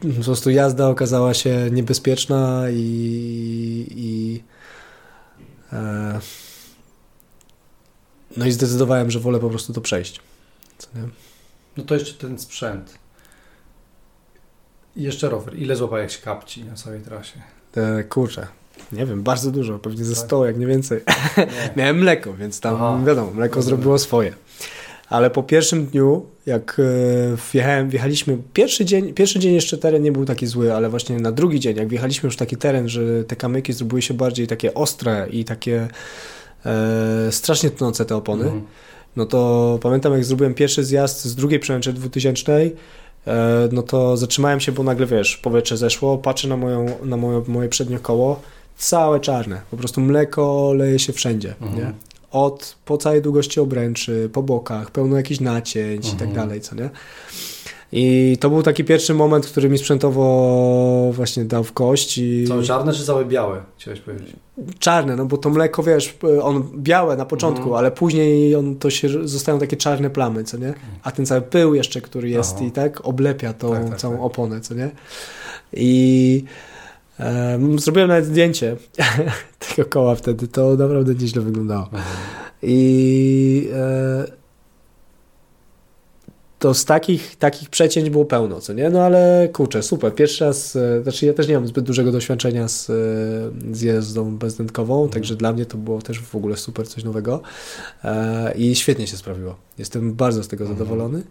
[0.00, 4.25] po prostu jazda okazała się niebezpieczna i, i e,
[8.36, 10.20] no i zdecydowałem, że wolę po prostu to przejść.
[11.76, 12.98] No to jeszcze ten sprzęt.
[14.96, 15.58] I jeszcze rower.
[15.58, 17.42] Ile złapałeś kapci na całej trasie?
[17.76, 18.46] E, kurczę.
[18.92, 20.46] Nie wiem, bardzo dużo, pewnie ze 100, tak?
[20.46, 21.00] jak nie więcej.
[21.36, 21.46] Nie.
[21.76, 23.00] Miałem mleko, więc tam Aha.
[23.06, 24.34] wiadomo, mleko zrobiło swoje
[25.08, 30.12] ale po pierwszym dniu, jak e, wjechałem, wjechaliśmy, pierwszy dzień, pierwszy dzień jeszcze teren nie
[30.12, 33.36] był taki zły, ale właśnie na drugi dzień, jak wjechaliśmy już taki teren, że te
[33.36, 35.88] kamyki zrobiły się bardziej takie ostre i takie
[36.66, 38.62] e, strasznie tnące te opony, mhm.
[39.16, 42.52] no to pamiętam jak zrobiłem pierwszy zjazd z drugiej przełęczy 2000,
[43.26, 47.42] e, no to zatrzymałem się, bo nagle wiesz, powietrze zeszło, patrzę na, moją, na moje,
[47.46, 48.40] moje przednie koło,
[48.76, 51.78] całe czarne, po prostu mleko leje się wszędzie, mhm.
[51.78, 51.92] nie?
[52.30, 56.14] Od po całej długości obręczy, po bokach, pełno jakichś nacięć mhm.
[56.14, 56.48] i tak mhm.
[56.48, 56.90] dalej, co nie?
[57.92, 62.18] I to był taki pierwszy moment, który mi sprzętowo właśnie dał w kość.
[62.18, 62.44] I...
[62.48, 64.36] Całe czarne czy całe białe, chciałeś powiedzieć?
[64.78, 67.78] Czarne, no bo to mleko, wiesz, on białe na początku, mhm.
[67.78, 70.74] ale później on, to się, zostają takie czarne plamy, co nie?
[71.02, 72.64] A ten cały pył jeszcze, który jest Aha.
[72.64, 74.24] i tak oblepia tą tak, tak, całą tak.
[74.24, 74.90] oponę, co nie?
[75.72, 76.44] I
[77.78, 78.76] zrobiłem nawet zdjęcie
[79.68, 81.84] tego koła wtedy, to naprawdę nieźle wyglądało.
[81.84, 82.04] Mhm.
[82.62, 84.24] I e,
[86.58, 88.90] to z takich, takich przecięć było pełno, co nie?
[88.90, 90.14] No ale kurczę, super.
[90.14, 92.94] Pierwszy raz, e, znaczy ja też nie mam zbyt dużego doświadczenia z, e,
[93.74, 95.12] z jazdą bezdętkową, mhm.
[95.12, 97.40] także dla mnie to było też w ogóle super, coś nowego
[98.54, 99.56] i świetnie się sprawiło.
[99.78, 100.78] Jestem bardzo z tego mhm.
[100.78, 101.22] zadowolony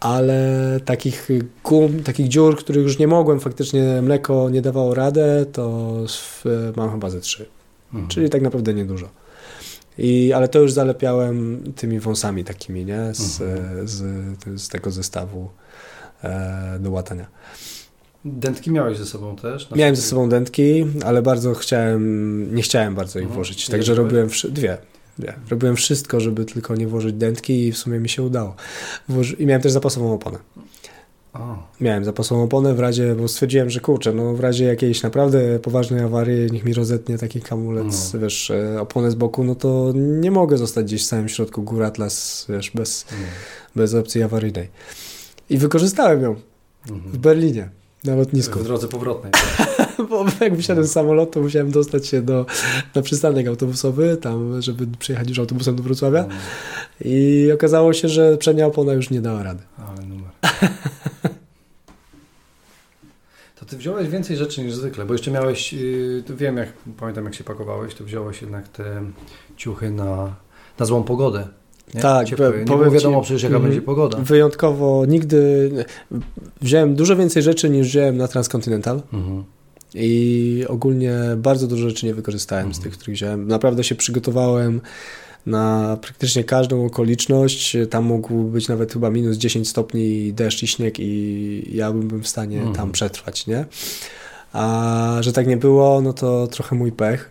[0.00, 1.28] ale takich
[1.64, 5.92] gum, takich dziur, których już nie mogłem, faktycznie mleko nie dawało radę, to
[6.76, 7.46] mam chyba ze trzy.
[7.92, 8.08] Mhm.
[8.08, 9.08] Czyli tak naprawdę niedużo.
[9.98, 13.14] I, ale to już zalepiałem tymi wąsami takimi, nie?
[13.14, 13.88] Z, mhm.
[13.88, 15.48] z, z, tego zestawu
[16.22, 17.26] e, do łatania.
[18.24, 19.70] Dętki miałeś ze sobą też?
[19.70, 23.34] Miałem ze sobą dętki, ale bardzo chciałem, nie chciałem bardzo ich mhm.
[23.34, 24.78] włożyć, także robiłem dwie.
[25.18, 25.34] Nie.
[25.50, 28.54] Robiłem wszystko, żeby tylko nie włożyć dętki i w sumie mi się udało.
[29.08, 29.36] Włoży...
[29.38, 30.38] I miałem też zapasową oponę.
[31.80, 36.00] Miałem zapasową oponę w razie, bo stwierdziłem, że kurczę, no w razie jakiejś naprawdę poważnej
[36.00, 38.20] awarii, niech mi rozetnie taki kamulec, no.
[38.20, 41.82] wiesz, e, oponę z boku, no to nie mogę zostać gdzieś w samym środku gór
[41.82, 43.16] Atlas, wiesz, bez, no.
[43.76, 44.68] bez opcji awaryjnej.
[45.50, 46.36] I wykorzystałem ją
[46.90, 47.12] mhm.
[47.12, 47.68] w Berlinie
[48.04, 48.58] na lotnisku.
[48.58, 49.32] W drodze powrotnej.
[50.10, 52.46] Bo jak wysiadłem z samolotu, musiałem dostać się do,
[52.94, 56.26] na przystanek autobusowy, tam, żeby przyjechać już autobusem do Wrocławia.
[56.28, 56.34] No.
[57.04, 59.62] I okazało się, że przednia opona już nie dała rady.
[59.88, 60.30] Ale numer.
[63.60, 67.34] To ty wziąłeś więcej rzeczy niż zwykle, bo jeszcze miałeś, yy, wiem jak, pamiętam jak
[67.34, 69.02] się pakowałeś, to wziąłeś jednak te
[69.56, 70.34] ciuchy na,
[70.78, 71.48] na złą pogodę.
[71.94, 72.00] Nie?
[72.00, 72.52] Tak, Ciepłe.
[72.58, 74.18] nie było wiadomo przecież jaka będzie pogoda.
[74.18, 75.70] Wyjątkowo nigdy
[76.60, 79.02] wziąłem dużo więcej rzeczy niż wziąłem na Transcontinental.
[79.12, 79.44] Mhm.
[79.94, 82.82] I ogólnie bardzo dużo rzeczy nie wykorzystałem mhm.
[82.82, 83.48] z tych, których wziąłem.
[83.48, 84.80] Naprawdę się przygotowałem
[85.46, 87.76] na praktycznie każdą okoliczność.
[87.90, 92.28] Tam mógł być nawet chyba minus 10 stopni, deszcz i śnieg i ja bym w
[92.28, 92.76] stanie mhm.
[92.76, 93.64] tam przetrwać, nie?
[94.52, 97.30] A że tak nie było, no to trochę mój pech.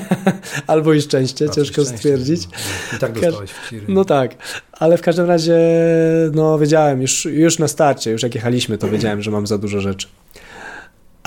[0.66, 2.42] Albo i szczęście, ciężko szczęście, stwierdzić.
[2.46, 2.96] No.
[2.96, 3.86] I tak dostałeś w ciry.
[3.88, 4.34] No tak,
[4.72, 5.58] ale w każdym razie
[6.32, 9.80] no wiedziałem, już, już na starcie, już jak jechaliśmy, to wiedziałem, że mam za dużo
[9.80, 10.08] rzeczy.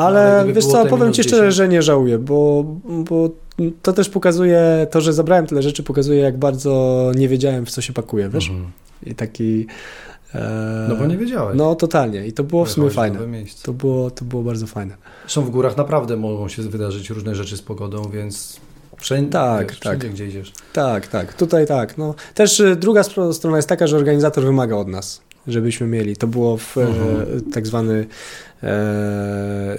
[0.02, 3.30] Ale, ale wiesz co, powiem ci szczerze, że nie żałuję, bo, bo
[3.82, 7.82] to też pokazuje, to, że zabrałem tyle rzeczy, pokazuje, jak bardzo nie wiedziałem, w co
[7.82, 8.49] się pakuje, wiesz?
[8.49, 8.72] Mhm.
[9.04, 9.68] I taki...
[10.36, 11.58] E, no bo nie wiedziałeś.
[11.58, 13.20] No totalnie i to było w sumie fajne.
[13.64, 14.95] To było, to było bardzo fajne.
[15.28, 18.60] Są w górach naprawdę mogą się wydarzyć różne rzeczy z pogodą, więc
[19.02, 19.97] Wszędzie, tak, wiesz, tak.
[19.97, 20.54] wszędzie, gdzie idziesz.
[20.74, 21.34] Tak, tak.
[21.34, 21.97] Tutaj tak.
[21.97, 22.16] No.
[22.34, 26.18] Też y, druga strona jest taka, że organizator wymaga od nas, żebyśmy mieli.
[26.18, 27.52] To było w e, mhm.
[27.52, 28.06] tak zwany e,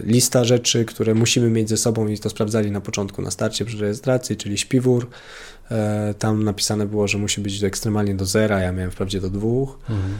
[0.04, 3.78] lista rzeczy, które musimy mieć ze sobą i to sprawdzali na początku, na starcie przy
[3.78, 5.10] rejestracji, czyli śpiwór.
[5.70, 9.78] E, tam napisane było, że musi być ekstremalnie do zera, ja miałem wprawdzie do dwóch.
[9.90, 10.18] Mhm.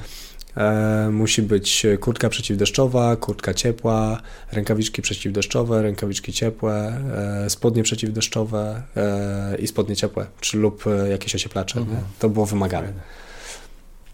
[0.57, 7.03] E, musi być kurtka przeciwdeszczowa, kurtka ciepła, rękawiczki przeciwdeszczowe, rękawiczki ciepłe,
[7.45, 11.81] e, spodnie przeciwdeszczowe e, i spodnie ciepłe, czy lub jakieś ocieplacze.
[11.81, 11.99] Mhm.
[12.19, 12.93] To było wymagane.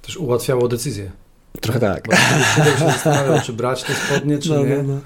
[0.02, 1.10] Też ułatwiało decyzję.
[1.60, 2.08] Trochę tak.
[2.58, 4.82] Bo się zastanawiał, czy brać te spodnie, czy no, nie.
[4.82, 5.00] No, no,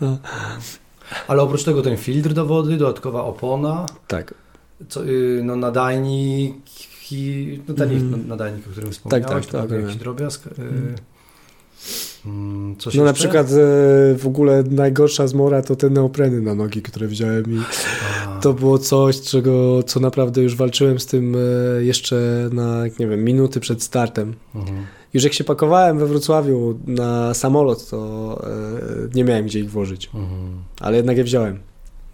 [0.00, 0.18] no.
[1.28, 3.86] Ale oprócz tego ten filtr do wody, dodatkowa opona.
[4.06, 4.34] Tak.
[4.88, 6.56] Co, y, no, nadajnik,
[7.68, 8.28] no, ten mm.
[8.28, 10.48] nadajnik, o którym wspomniałeś, tak, tak, tak, jakiś drobiazg.
[12.26, 12.76] Mm.
[12.78, 13.04] Coś no jeszcze?
[13.04, 13.54] na przykład e,
[14.14, 17.58] w ogóle najgorsza zmora to te neopreny na nogi, które wziąłem i
[18.26, 18.40] A.
[18.40, 21.36] to było coś, czego, co naprawdę już walczyłem z tym
[21.80, 24.34] jeszcze na, nie wiem, minuty przed startem.
[24.54, 24.86] Mhm.
[25.14, 30.10] Już jak się pakowałem we Wrocławiu na samolot, to e, nie miałem gdzie ich włożyć,
[30.14, 30.50] mhm.
[30.80, 31.58] ale jednak je wziąłem.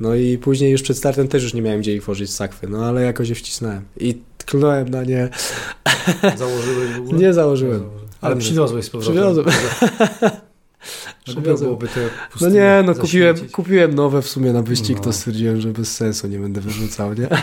[0.00, 2.68] No i później już przed startem też już nie miałem gdzie ich włożyć z sakwy,
[2.68, 3.82] no ale jakoś je wcisnąłem.
[3.96, 5.28] I tknąłem na nie.
[6.36, 7.18] Założyłeś w ogóle?
[7.18, 7.84] Nie założyłem.
[8.20, 9.14] Ale przywiozłeś z powrotem.
[9.14, 9.46] Przywiozłem.
[11.24, 11.76] Przywiozłem.
[12.40, 15.02] No nie, no kupiłem, kupiłem nowe w sumie na wyścig, no.
[15.02, 17.28] to stwierdziłem, że bez sensu nie będę wyrzucał, nie?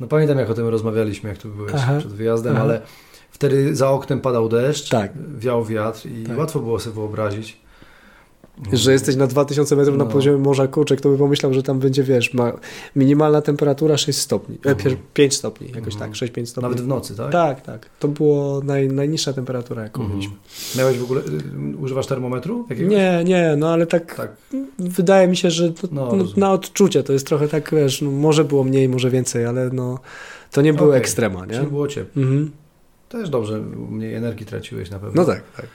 [0.00, 2.64] No pamiętam jak o tym rozmawialiśmy, jak tu byłeś aha, przed wyjazdem, aha.
[2.64, 2.82] ale
[3.42, 5.12] wtedy za oknem padał deszcz, tak.
[5.38, 6.38] wiał wiatr i tak.
[6.38, 7.60] łatwo było sobie wyobrazić,
[8.72, 10.04] że jesteś na 2000 metrów no.
[10.04, 12.52] na poziomie Morza Kurczek, to by pomyślał, że tam będzie, wiesz, ma
[12.96, 16.46] minimalna temperatura 6 stopni, e, 5 stopni, jakoś tak, 6-5 mhm.
[16.46, 16.62] stopni.
[16.62, 17.32] Nawet w nocy, tak?
[17.32, 17.90] Tak, tak.
[17.98, 20.18] To było naj, najniższa temperatura, jaką mhm.
[20.18, 20.36] mieliśmy.
[20.78, 22.66] Miałeś w ogóle, y, używasz termometru?
[22.70, 22.92] Jakiegoś?
[22.92, 24.36] Nie, nie, no ale tak, tak.
[24.78, 28.10] wydaje mi się, że to, no, no, na odczucie to jest trochę tak, wiesz, no,
[28.10, 29.98] może było mniej, może więcej, ale no
[30.52, 31.00] to nie były okay.
[31.00, 31.54] ekstrema, nie?
[31.54, 32.22] Czyli było ciepło.
[32.22, 32.50] Mhm.
[33.12, 33.60] Też dobrze,
[33.90, 35.22] mniej energii traciłeś na pewno.
[35.22, 35.66] No tak, tak.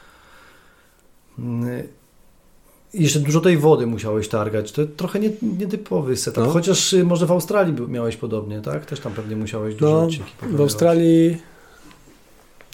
[2.93, 4.71] I jeszcze dużo tej wody musiałeś targać.
[4.71, 5.29] To trochę nie,
[5.59, 6.43] nietypowy setup.
[6.43, 6.49] No.
[6.49, 8.85] Chociaż y, może w Australii miałeś podobnie, tak?
[8.85, 11.37] Też tam pewnie musiałeś dużo no, odcinki W Australii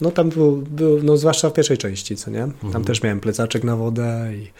[0.01, 2.39] no tam był, był, no zwłaszcza w pierwszej części, co nie?
[2.39, 2.84] Tam mhm.
[2.84, 4.51] też miałem plecaczek na wodę i,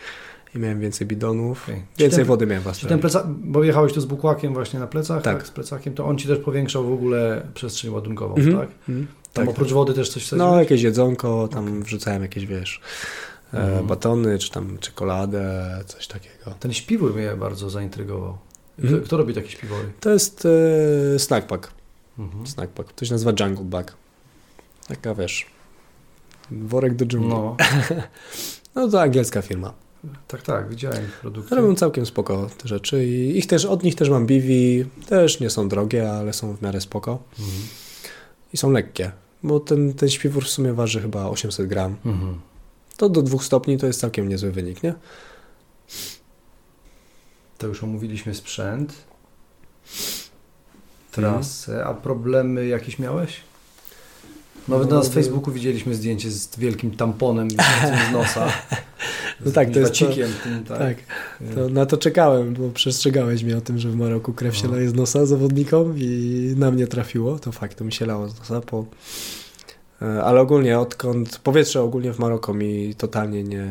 [0.58, 1.64] i miałem więcej bidonów.
[1.64, 1.82] Okay.
[1.98, 2.90] Więcej ten, wody miałem w Australii.
[2.90, 5.38] Ten pleca, bo jechałeś tu z bukłakiem właśnie na plecach, tak.
[5.38, 5.48] tak.
[5.48, 8.58] Z plecakiem, to on ci też powiększał w ogóle przestrzeń ładunkową, mhm.
[8.58, 8.70] tak?
[8.90, 9.08] Mhm.
[9.34, 9.76] Tam tak, oprócz tak.
[9.76, 10.52] wody też coś wsadziłeś?
[10.52, 11.84] No, jakieś jedzonko, tam okay.
[11.84, 12.82] wrzucałem jakieś, wiesz,
[13.54, 13.88] mhm.
[13.88, 16.54] batony, czy tam czekoladę, coś takiego.
[16.60, 18.38] Ten śpiwór mnie bardzo zaintrygował.
[18.78, 19.04] Kto, mhm.
[19.04, 19.92] kto robi takie śpiwory?
[20.00, 20.48] To jest
[21.16, 21.72] e, snackpack.
[22.20, 22.48] Mhm.
[22.48, 22.94] Snackpack.
[22.94, 23.96] To się nazywa Jungle Bag.
[24.88, 25.46] Taka wiesz,
[26.52, 27.30] worek do dżungli.
[27.30, 27.58] No.
[28.76, 29.74] no to angielska firma.
[30.28, 31.56] Tak, tak, widziałem produkty.
[31.56, 35.50] Robią całkiem spoko te rzeczy i ich też, od nich też mam biwi, też nie
[35.50, 37.20] są drogie, ale są w miarę spoko.
[37.40, 37.62] Mhm.
[38.54, 39.12] I są lekkie,
[39.44, 41.96] bo ten, ten śpiwór w sumie waży chyba 800 gram.
[42.06, 42.40] Mhm
[42.98, 44.94] to do dwóch stopni to jest całkiem niezły wynik, nie?
[47.58, 48.94] To już omówiliśmy sprzęt,
[51.12, 53.42] trasę, a problemy jakieś miałeś?
[54.68, 58.48] Nawet no, na Facebooku widzieliśmy zdjęcie z wielkim tamponem z nosa.
[59.46, 60.80] No tak, to jest to, tym, tak.
[60.80, 60.98] tak.
[61.56, 64.76] To, na to czekałem, bo przestrzegałeś mnie o tym, że w Maroku krew się no.
[64.76, 67.40] leje z nosa zawodnikom i na mnie trafiło.
[67.40, 68.86] To fakt, to mi się lało z nosa po
[70.04, 73.68] E, ale ogólnie odkąd powietrze ogólnie w Maroku mi totalnie nie,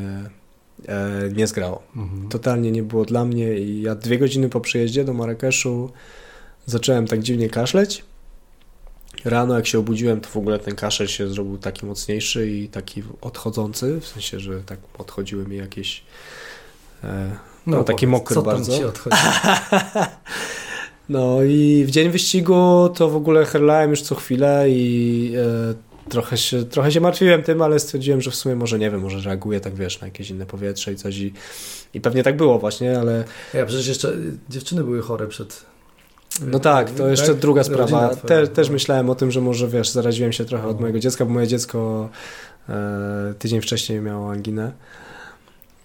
[0.89, 1.83] e, nie zgrało.
[1.97, 2.29] Mhm.
[2.29, 5.91] Totalnie nie było dla mnie i ja dwie godziny po przyjeździe do Marrakeszu
[6.67, 8.05] zacząłem tak dziwnie kaszleć.
[9.25, 13.03] Rano jak się obudziłem, to w ogóle ten kaszel się zrobił taki mocniejszy i taki
[13.21, 16.03] odchodzący, w sensie, że tak odchodziły mi jakieś
[17.05, 17.37] e,
[17.67, 18.73] no, no taki mokry co bardzo.
[21.09, 25.35] no i w dzień wyścigu to w ogóle herlałem już co chwilę i
[25.71, 25.75] e,
[26.11, 29.21] trochę się, trochę się martwiłem tym, ale stwierdziłem, że w sumie może nie wiem, może
[29.21, 31.33] reaguję tak wiesz, na jakieś inne powietrze i coś i,
[31.95, 33.25] i pewnie tak było właśnie, ale...
[33.55, 34.17] Ja przecież jeszcze
[34.49, 35.72] dziewczyny były chore przed...
[36.41, 37.37] No tak, to jeszcze tak?
[37.37, 38.17] druga sprawa.
[38.17, 38.73] Te, też no.
[38.73, 42.09] myślałem o tym, że może wiesz, zaraziłem się trochę od mojego dziecka, bo moje dziecko
[42.69, 44.73] e, tydzień wcześniej miało anginę,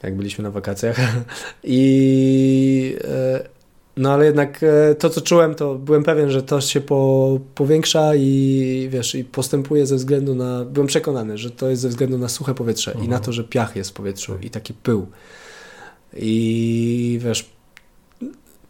[0.03, 0.97] jak byliśmy na wakacjach
[1.63, 3.57] i e,
[3.97, 8.15] no ale jednak e, to, co czułem, to byłem pewien, że to się po, powiększa
[8.15, 10.65] i wiesz, i postępuje ze względu na.
[10.65, 13.21] Byłem przekonany, że to jest ze względu na suche powietrze i na mhm.
[13.21, 15.07] to, że piach jest w powietrzu i taki pył.
[16.13, 17.49] I wiesz,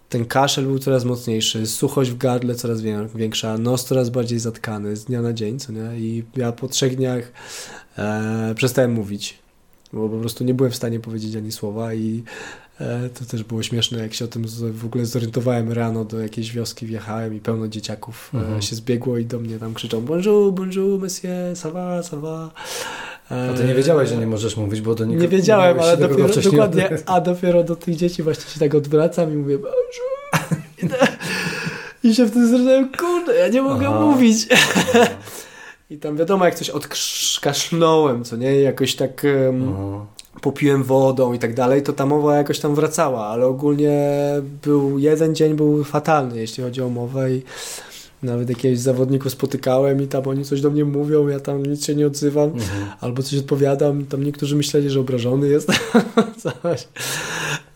[0.09, 2.81] ten kaszel był coraz mocniejszy, suchość w gardle coraz
[3.15, 5.99] większa, nos coraz bardziej zatkany z dnia na dzień, co nie?
[5.99, 7.31] I ja po trzech dniach
[7.97, 9.37] e, przestałem mówić,
[9.93, 12.23] bo po prostu nie byłem w stanie powiedzieć ani słowa i
[12.79, 16.51] e, to też było śmieszne, jak się o tym w ogóle zorientowałem rano, do jakiejś
[16.51, 18.61] wioski wjechałem i pełno dzieciaków e, mhm.
[18.61, 22.51] się zbiegło i do mnie tam krzyczą bonjour, bonjour, monsieur, ça va, ça va.
[23.29, 26.41] A ty nie wiedziałeś, że nie możesz mówić, bo do nikogo nie wiedziałem, ale dopiero,
[26.41, 29.57] dokładnie, a dopiero do tych dzieci właśnie się tak odwracam i mówię
[32.03, 33.99] i się wtedy zrozumiałem, kurde, ja nie mogę Aha.
[33.99, 34.47] mówić.
[35.89, 39.75] I tam wiadomo, jak coś odkaszlnąłem, co nie, jakoś tak um,
[40.41, 44.01] popiłem wodą i tak dalej, to ta mowa jakoś tam wracała, ale ogólnie
[44.63, 47.43] był, jeden dzień był fatalny, jeśli chodzi o mowę i
[48.23, 51.95] nawet jakiegoś zawodników spotykałem i tam oni coś do mnie mówią, ja tam nic się
[51.95, 52.87] nie odzywam, mhm.
[52.99, 55.71] albo coś odpowiadam, tam niektórzy myśleli, że obrażony jest.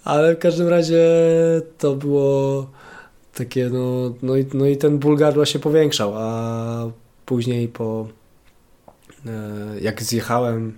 [0.03, 1.05] Ale w każdym razie
[1.77, 2.67] to było
[3.33, 6.91] takie, no, no, i, no i ten ból gardła się powiększał, a
[7.25, 8.07] później po
[9.25, 9.31] e,
[9.81, 10.77] jak zjechałem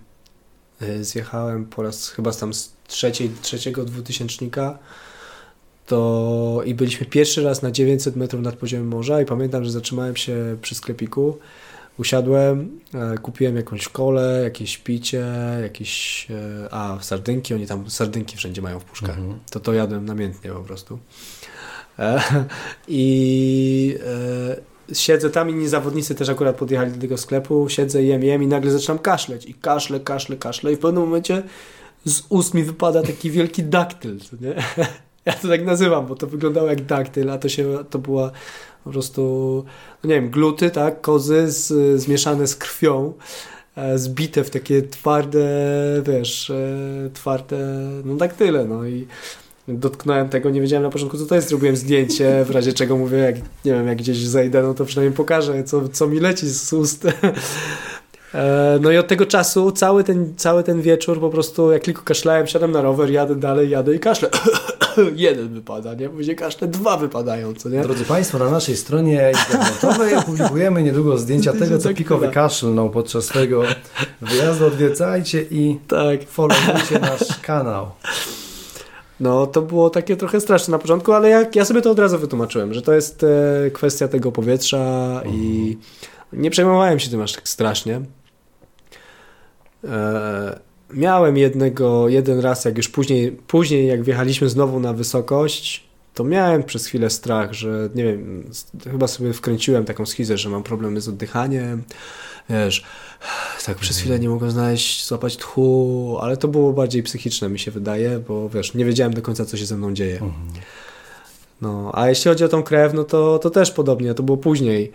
[0.82, 4.80] e, zjechałem po raz chyba tam z trzeciej, trzeciego dwutysięcznika
[5.86, 10.16] to i byliśmy pierwszy raz na 900 metrów nad poziomem morza i pamiętam, że zatrzymałem
[10.16, 11.38] się przy sklepiku,
[11.98, 15.26] usiadłem, e, kupiłem jakąś kolę, jakieś picie,
[15.62, 19.40] jakieś, e, a sardynki, oni tam sardynki wszędzie mają w puszkach, mhm.
[19.52, 21.00] to to jadłem namiętnie po prostu.
[22.00, 22.24] E,
[22.88, 23.98] I
[24.94, 28.72] siedzę tam, inni zawodnicy też akurat podjechali do tego sklepu, siedzę, jem, jem i nagle
[28.72, 31.44] zaczynam kaszleć i kaszle, kaszle, kaszle i w pewnym momencie
[32.06, 34.56] z ust mi wypada taki wielki daktyl, nie?
[35.26, 38.32] Ja to tak nazywam, bo to wyglądało jak daktyl, a to się, to była
[38.84, 39.22] po prostu,
[40.04, 43.14] no nie wiem, gluty, tak, kozy z, zmieszane z krwią,
[43.76, 45.48] e, zbite w takie twarde,
[46.06, 47.58] wiesz, e, twarde,
[48.06, 49.08] no daktyle, no i
[49.68, 53.18] dotknąłem tego, nie wiedziałem na początku co to jest, zrobiłem zdjęcie, w razie czego mówię,
[53.18, 56.74] jak, nie wiem, jak gdzieś zejdę, no to przynajmniej pokażę, co, co mi leci z
[56.74, 57.08] ust.
[58.34, 62.02] E, no i od tego czasu cały ten, cały ten wieczór po prostu jak tylko
[62.02, 64.30] kaszlałem, siadam na rower, jadę dalej, jadę i kaszlę.
[65.16, 66.10] Jeden wypada, nie?
[66.10, 67.82] Później kaszle dwa wypadają, co nie?
[67.82, 73.64] Drodzy Państwo, na naszej stronie internetowej opublikujemy niedługo zdjęcia tego, co Piko wykaszlnął podczas swojego
[74.22, 74.66] wyjazdu.
[74.66, 76.28] Odwiedzajcie i tak.
[76.28, 77.92] followujcie nasz kanał.
[79.20, 82.18] No, to było takie trochę straszne na początku, ale ja, ja sobie to od razu
[82.18, 86.42] wytłumaczyłem, że to jest e, kwestia tego powietrza i mhm.
[86.44, 88.02] nie przejmowałem się tym aż tak strasznie.
[89.84, 90.60] E,
[90.94, 96.64] miałem jednego, jeden raz, jak już później, później jak wjechaliśmy znowu na wysokość, to miałem
[96.64, 98.44] przez chwilę strach, że nie wiem,
[98.92, 101.84] chyba sobie wkręciłem taką schizę, że mam problemy z oddychaniem,
[102.50, 102.84] wiesz,
[103.66, 107.72] tak przez chwilę nie mogłem znaleźć, złapać tchu, ale to było bardziej psychiczne mi się
[107.72, 110.14] wydaje, bo wiesz, nie wiedziałem do końca, co się ze mną dzieje.
[110.14, 110.34] Mhm.
[111.62, 114.92] No, a jeśli chodzi o tą krew, no to, to też podobnie, to było później.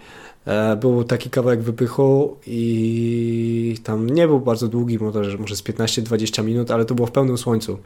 [0.47, 6.45] E, był taki kawałek wypychu i tam nie był bardzo długi, może, może z 15-20
[6.45, 7.79] minut, ale to było w pełnym słońcu.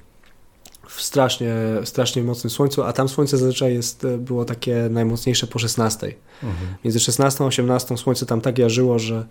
[0.89, 5.59] W strasznie, strasznie mocnym słońcu, a tam słońce zazwyczaj jest, e, było takie najmocniejsze po
[5.59, 6.15] 16.
[6.43, 6.75] Mhm.
[6.85, 9.27] Między 16 a 18 słońce tam tak jarzyło, że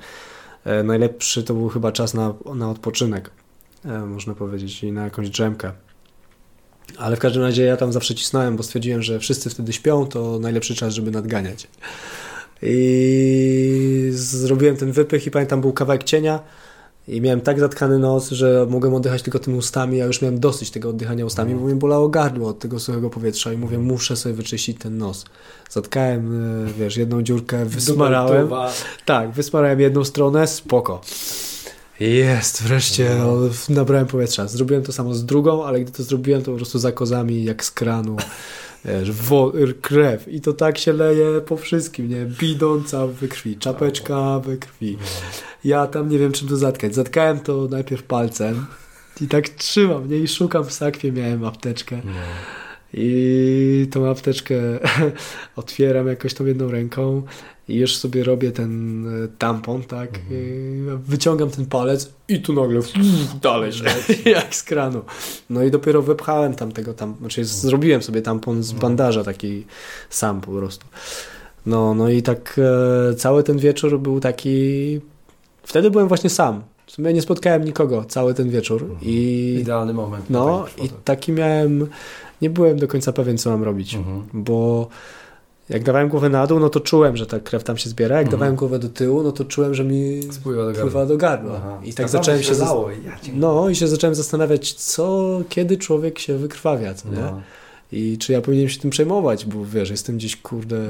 [0.66, 3.30] e, najlepszy to był chyba czas na, na odpoczynek,
[4.08, 5.72] można powiedzieć, i na jakąś drzemkę.
[6.98, 10.40] Ale w każdym razie ja tam zawsze cisnąłem, bo stwierdziłem, że wszyscy wtedy śpią, to
[10.40, 11.68] najlepszy czas, żeby nadganiać.
[12.62, 16.40] I zrobiłem ten wypych i pamiętam, był kawałek cienia
[17.08, 20.72] i miałem tak zatkany nos, że mogłem oddychać tylko tymi ustami, ja już miałem dosyć
[20.72, 24.36] tego oddychania ustami, bo mi bolało gardło od tego suchego powietrza i mówię, muszę sobie
[24.36, 25.26] wyczyścić ten nos.
[25.70, 28.50] Zatkałem, e, wiesz, jedną dziurkę, wysmarałem.
[29.06, 31.02] Tak, wysmarałem jedną stronę, spoko.
[32.00, 33.38] Jest, wreszcie no,
[33.70, 34.48] nabrałem powietrza.
[34.48, 37.66] Zrobiłem to samo z drugą, ale gdy to zrobiłem, to po prostu za kozami, jak
[37.66, 38.16] z kranu
[38.86, 39.12] wiesz,
[39.82, 42.26] krew i to tak się leje po wszystkim, nie?
[42.26, 44.98] Bidon cały we krwi, czapeczka we krwi.
[45.64, 46.96] Ja tam nie wiem czym to zatkać.
[46.96, 48.66] Zatkałem to najpierw palcem
[49.22, 50.18] i tak trzymam, nie?
[50.18, 52.02] I szukam w sakwie, miałem apteczkę.
[52.94, 54.56] I tą apteczkę
[55.56, 57.24] otwieram jakoś tą jedną ręką
[57.68, 60.10] i już sobie robię ten e, tampon, tak?
[60.10, 60.98] Mhm.
[60.98, 62.82] Wyciągam ten palec i tu nagle
[63.42, 63.72] dalej,
[64.26, 65.02] jak z kranu.
[65.50, 67.60] No i dopiero wypchałem tam tego tam, znaczy mhm.
[67.60, 68.82] zrobiłem sobie tampon z mhm.
[68.82, 69.66] bandaża taki
[70.10, 70.86] sam po prostu.
[71.66, 72.60] No, no i tak
[73.12, 75.00] e, cały ten wieczór był taki.
[75.64, 76.64] Wtedy byłem właśnie sam.
[76.86, 78.96] W sumie nie spotkałem nikogo cały ten wieczór.
[79.02, 80.26] I, Idealny moment.
[80.30, 81.88] No i taki miałem.
[82.42, 83.98] Nie byłem do końca pewien, co mam robić,
[84.34, 84.88] bo
[85.70, 88.16] Jak dawałem głowę na dół, no to czułem, że ta krew tam się zbiera.
[88.16, 88.40] Jak mhm.
[88.40, 91.06] dawałem głowę do tyłu, no to czułem, że mi spływa do gardła.
[91.06, 91.82] Do gardła.
[91.84, 92.56] I tak zacząłem się...
[92.56, 92.90] Zało.
[93.34, 97.16] No i się zacząłem zastanawiać, co, kiedy człowiek się wykrwawia, co nie?
[97.16, 97.42] No.
[97.92, 100.88] I czy ja powinienem się tym przejmować, bo wiesz, jestem gdzieś, kurde,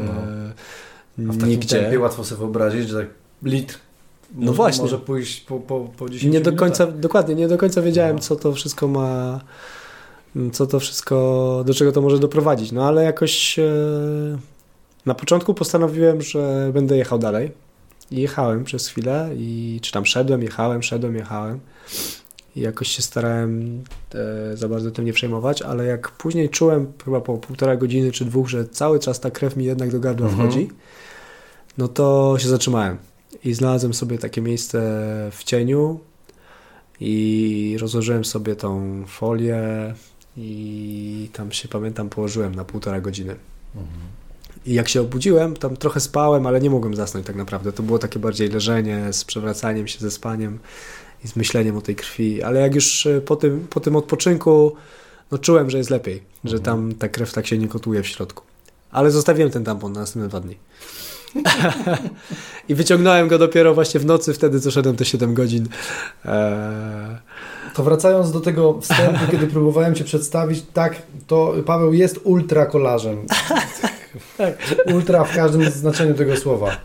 [1.18, 1.30] no.
[1.30, 1.80] A w takim nigdzie.
[1.80, 3.08] tempie łatwo sobie wyobrazić, że tak
[3.44, 3.80] litr
[4.36, 4.82] no właśnie.
[4.82, 8.22] Może pójść po, po, po 10 Nie do końca, dokładnie, nie do końca wiedziałem, no.
[8.22, 9.42] co to wszystko ma,
[10.52, 12.72] co to wszystko, do czego to może doprowadzić.
[12.72, 13.72] No ale jakoś e,
[15.06, 17.52] na początku postanowiłem, że będę jechał dalej.
[18.12, 21.60] I jechałem przez chwilę i czy tam szedłem, jechałem, szedłem, jechałem.
[22.56, 23.84] I jakoś się starałem
[24.54, 28.26] e, za bardzo tym nie przejmować, ale jak później czułem chyba po półtora godziny czy
[28.26, 30.50] dwóch, że cały czas ta krew mi jednak do gardła mhm.
[30.50, 30.70] wchodzi,
[31.78, 32.98] no to się zatrzymałem
[33.44, 34.80] i znalazłem sobie takie miejsce
[35.32, 36.00] w cieniu
[37.00, 39.64] i rozłożyłem sobie tą folię
[40.38, 43.36] i tam się pamiętam położyłem na półtora godziny.
[43.76, 44.02] Mhm.
[44.66, 47.72] I jak się obudziłem, tam trochę spałem, ale nie mogłem zasnąć tak naprawdę.
[47.72, 50.60] To było takie bardziej leżenie z przewracaniem się ze spaniem
[51.26, 52.44] i z myśleniem o tej krwi.
[52.44, 54.76] Ale jak już e, po tym, po tym odpoczynku,
[55.32, 56.58] no czułem, że jest lepiej, mhm.
[56.58, 58.44] że tam ta krew tak się nie kotuje w środku.
[58.92, 60.58] Ale zostawiłem ten tampon na następne dwa dni.
[62.70, 65.68] I wyciągnąłem go dopiero właśnie w nocy, wtedy co szedłem te 7 godzin.
[66.26, 67.18] Eee...
[67.76, 73.18] To wracając do tego wstępu, kiedy próbowałem Cię przedstawić, tak, to Paweł jest ultra kolarzem.
[74.38, 74.58] tak.
[74.94, 76.78] Ultra w każdym znaczeniu tego słowa.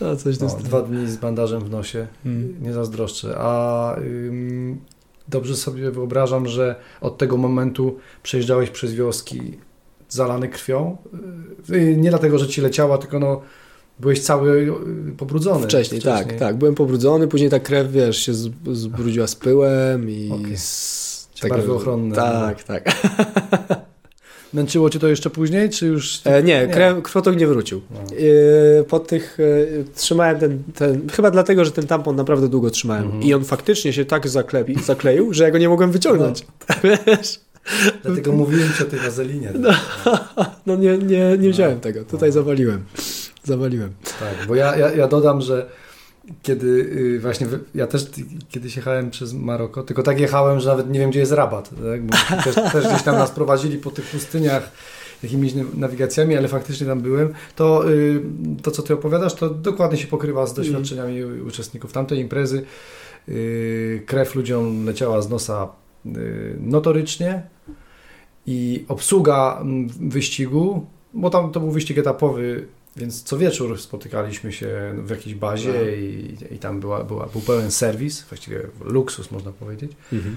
[0.00, 2.06] No, coś no, dwa dni z bandażem w nosie.
[2.24, 2.62] Hmm.
[2.62, 3.34] Nie zazdroszczę.
[3.38, 4.80] A ym,
[5.28, 9.58] dobrze sobie wyobrażam, że od tego momentu przejeżdżałeś przez wioski
[10.08, 10.96] zalane krwią.
[11.68, 13.40] Yy, nie dlatego, że Ci leciała, tylko no
[14.00, 14.72] Byłeś cały
[15.08, 15.64] y, pobrudzony.
[15.64, 16.56] Wcześniej, tak, wcześniej, tak, tak.
[16.56, 18.32] Byłem pobrudzony, później ta krew, wiesz, się
[18.72, 20.30] zbrudziła z pyłem i...
[20.32, 20.56] Okay.
[20.56, 22.14] Z takiego, ochronne.
[22.14, 22.74] Tak, no.
[22.74, 22.92] tak.
[24.52, 26.20] Męczyło cię to jeszcze później, czy już...
[26.24, 26.72] E, nie, nie.
[26.72, 27.80] Krew, krwotok nie wrócił.
[27.90, 28.00] No.
[28.80, 29.38] E, po tych...
[29.40, 31.08] E, trzymałem ten, ten...
[31.08, 33.04] Chyba dlatego, że ten tampon naprawdę długo trzymałem.
[33.04, 33.22] Mhm.
[33.22, 36.46] I on faktycznie się tak zaklepi, zakleił, że ja go nie mogłem wyciągnąć.
[36.68, 36.74] No.
[37.06, 37.40] Wiesz?
[38.02, 39.52] Dlatego mówiłem ci o tej wazelinie.
[39.54, 39.70] No,
[40.66, 42.04] no nie, nie, nie wziąłem tego.
[42.04, 42.84] Tutaj zawaliłem
[43.48, 43.92] zawaliłem.
[44.20, 45.66] Tak, bo ja, ja, ja dodam, że
[46.42, 48.06] kiedy y, właśnie, ja też
[48.48, 51.70] kiedyś jechałem przez Maroko, tylko tak jechałem, że nawet nie wiem, gdzie jest rabat.
[51.70, 52.02] Tak?
[52.06, 54.70] Bo też, też gdzieś tam nas prowadzili po tych pustyniach
[55.22, 58.22] jakimiś nawigacjami, ale faktycznie tam byłem, to y,
[58.62, 61.46] to, co ty opowiadasz, to dokładnie się pokrywa z doświadczeniami mm.
[61.46, 62.64] uczestników tamtej imprezy.
[63.28, 65.68] Y, krew ludziom leciała z nosa
[66.60, 67.42] notorycznie
[68.46, 69.62] i obsługa
[70.00, 72.66] wyścigu, bo tam to był wyścig etapowy,
[72.98, 75.90] więc co wieczór spotykaliśmy się w jakiejś bazie no.
[75.90, 79.92] i, i tam była, była, był pełen serwis, właściwie luksus można powiedzieć.
[80.12, 80.36] Mhm.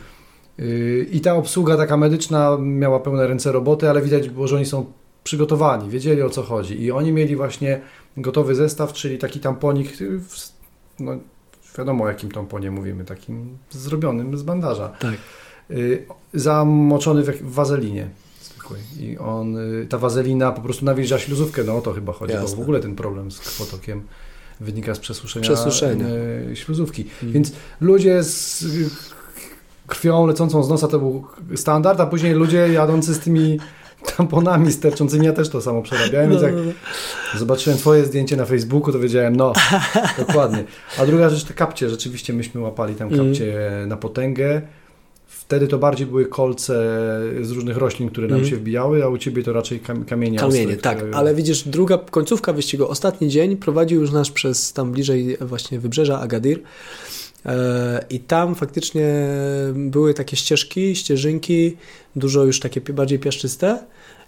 [0.59, 4.65] Y, I ta obsługa taka medyczna miała pełne ręce roboty, ale widać było, że oni
[4.65, 4.85] są
[5.23, 6.81] przygotowani, wiedzieli o co chodzi.
[6.81, 7.81] I oni mieli właśnie
[8.17, 10.19] gotowy zestaw, czyli taki tamponik, y,
[10.99, 11.11] no
[11.77, 14.89] wiadomo o jakim tamponie mówimy, takim zrobionym z bandaża.
[14.89, 15.13] Tak.
[15.71, 18.09] Y, zamoczony w wazelinie
[18.99, 22.49] I on, y, ta wazelina po prostu nawilża śluzówkę, no o to chyba chodzi, Jasne.
[22.49, 24.01] bo w ogóle ten problem z krwotokiem
[24.59, 26.05] wynika z przesuszenia, przesuszenia.
[26.51, 27.03] Y, śluzówki.
[27.03, 27.33] Hmm.
[27.33, 27.51] Więc
[27.81, 28.65] ludzie z
[29.87, 33.59] krwią lecącą z nosa to był standard, a później ludzie jadący z tymi
[34.17, 36.71] tamponami sterczącymi, ja też to samo przerabiałem, no, więc jak no,
[37.33, 37.39] no.
[37.39, 39.53] zobaczyłem twoje zdjęcie na Facebooku, to wiedziałem, no,
[40.27, 40.63] dokładnie.
[40.99, 43.89] A druga rzecz, te kapcie, rzeczywiście myśmy łapali tam kapcie mm.
[43.89, 44.61] na potęgę,
[45.51, 46.73] Wtedy to bardziej były kolce
[47.41, 48.49] z różnych roślin, które nam mm.
[48.49, 50.39] się wbijały, a u Ciebie to raczej kamienie.
[50.39, 50.97] Kamienie, ostre, tak.
[50.97, 51.15] Które...
[51.15, 56.19] Ale widzisz, druga końcówka wyścigu, ostatni dzień prowadził już nas przez tam bliżej właśnie wybrzeża
[56.19, 56.59] Agadir.
[57.45, 59.27] E, I tam faktycznie
[59.75, 61.77] były takie ścieżki, ścieżynki,
[62.15, 63.79] dużo już takie bardziej piaszczyste.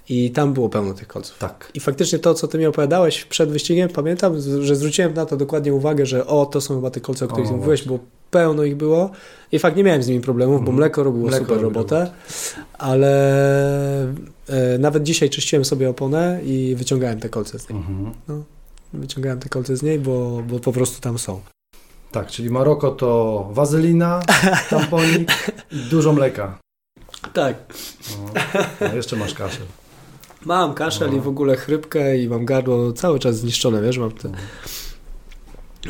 [0.10, 1.38] I tam było pełno tych kolców.
[1.38, 1.72] Tak.
[1.74, 5.74] I faktycznie to, co ty mi opowiadałeś przed wyścigiem, pamiętam, że zwróciłem na to dokładnie
[5.74, 7.99] uwagę, że o, to są chyba te kolce, o których o, mówiłeś, bo
[8.32, 9.10] pełno ich było.
[9.51, 10.78] I fakt nie miałem z nimi problemów, bo mhm.
[10.78, 12.12] mleko robiło mleko super robotę,
[12.78, 13.14] ale
[14.49, 17.80] e, nawet dzisiaj czyściłem sobie oponę i wyciągałem te kolce z niej.
[17.80, 18.12] Mhm.
[18.28, 18.43] No,
[18.93, 21.41] wyciągałem te kolce z niej, bo, bo po prostu tam są.
[22.12, 24.22] Tak, czyli Maroko to wazelina,
[24.70, 25.32] tamponik
[25.72, 26.58] i dużo mleka.
[27.34, 27.56] Tak.
[28.82, 29.66] No, jeszcze masz kaszel.
[30.45, 31.17] Mam kaszel no.
[31.17, 34.31] i w ogóle chrypkę i mam gardło cały czas zniszczone, wiesz, mam te...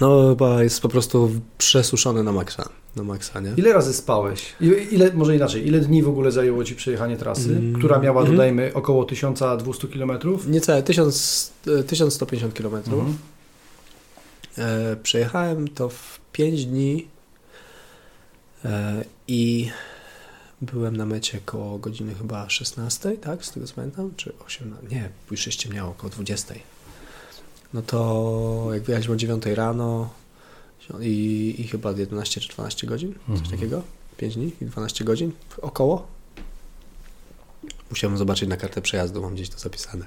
[0.01, 2.69] No chyba jest po prostu przesuszone na maksa.
[2.95, 3.53] Na maksa nie?
[3.57, 4.55] Ile razy spałeś?
[4.91, 7.73] Ile, może inaczej, ile dni w ogóle zajęło Ci przejechanie trasy, mm.
[7.73, 8.31] która miała, mm.
[8.31, 10.11] dodajmy, około 1200 km?
[10.47, 11.53] Niecałe, 1000,
[11.87, 12.73] 1150 km.
[12.73, 13.17] Mm.
[14.57, 17.07] E, przejechałem to w 5 dni
[18.65, 19.69] e, i
[20.65, 23.45] byłem na mecie koło godziny chyba 16, tak?
[23.45, 24.11] Z tego co pamiętam?
[24.17, 24.87] Czy 18?
[24.95, 26.53] Nie, już się ściemniało, około 20.
[27.73, 30.09] no to jak wyjechaliśmy o 9 rano
[30.99, 33.51] i, i chyba 11 czy 12 godzin, coś mhm.
[33.51, 33.81] takiego,
[34.17, 36.07] 5 dni i 12 godzin około.
[37.89, 40.05] Musiałem zobaczyć na kartę przejazdu, mam gdzieś to zapisane.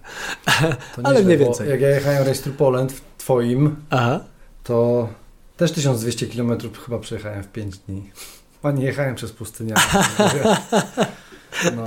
[0.96, 1.68] To Ale mniej więcej.
[1.68, 4.20] Jak ja jechałem to Poland w twoim, Aha.
[4.64, 5.08] to
[5.56, 8.10] też 1200 km chyba przejechałem w 5 dni.
[8.66, 9.74] Pani jechałem przez pustynię.
[11.76, 11.84] No,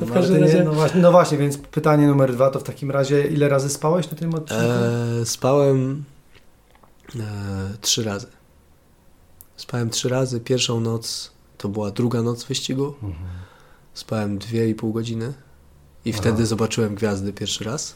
[0.00, 0.64] no, w każdym razie...
[0.64, 4.10] no, właśnie, no właśnie, więc pytanie numer dwa to w takim razie ile razy spałeś
[4.10, 4.62] na tym odcinku?
[5.22, 6.04] E, spałem
[7.16, 7.22] e,
[7.80, 8.26] trzy razy.
[9.56, 10.40] Spałem trzy razy.
[10.40, 12.94] Pierwszą noc to była druga noc wyścigu.
[13.02, 13.28] Mhm.
[13.94, 15.32] Spałem dwie i pół godziny
[16.04, 16.18] i Aha.
[16.20, 17.94] wtedy zobaczyłem gwiazdy pierwszy raz.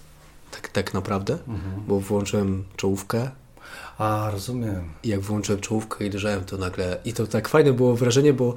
[0.51, 1.83] Tak, tak naprawdę, mhm.
[1.89, 3.31] bo włączyłem czołówkę.
[3.99, 4.85] A, rozumiem.
[5.03, 6.99] I jak włączyłem czołówkę i leżałem, to nagle...
[7.05, 8.55] I to tak fajne było wrażenie, bo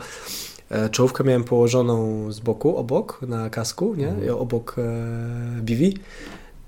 [0.70, 4.10] E, czołówkę miałem położoną z boku, obok, na kasku, nie?
[4.10, 4.38] Mhm.
[4.38, 5.90] Obok e.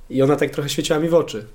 [0.10, 1.46] I ona tak trochę świeciła mi w oczy.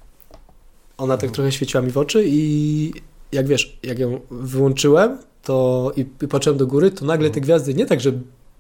[0.98, 1.34] Ona tak mhm.
[1.34, 2.92] trochę świeciła mi w oczy i
[3.32, 7.44] jak wiesz, jak ją wyłączyłem to i, i patrzyłem do góry, to nagle te mhm.
[7.44, 8.12] gwiazdy nie tak, że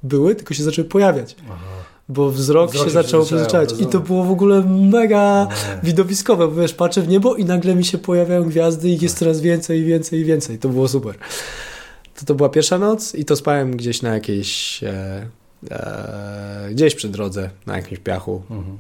[0.02, 1.36] były, tylko się zaczęły pojawiać.
[1.50, 1.75] Aha.
[2.08, 3.70] Bo wzrok, wzrok się zaczął przyzwyczajać.
[3.80, 5.80] I to było w ogóle mega nie.
[5.82, 9.18] widowiskowe, bo wiesz, patrzę w niebo i nagle mi się pojawiają gwiazdy i jest tak.
[9.18, 10.58] coraz więcej, więcej i więcej.
[10.58, 11.14] To było super.
[12.14, 15.26] To to była pierwsza noc i to spałem gdzieś na jakiejś, e,
[15.70, 18.42] e, gdzieś przy drodze, na jakimś piachu.
[18.50, 18.78] Mhm.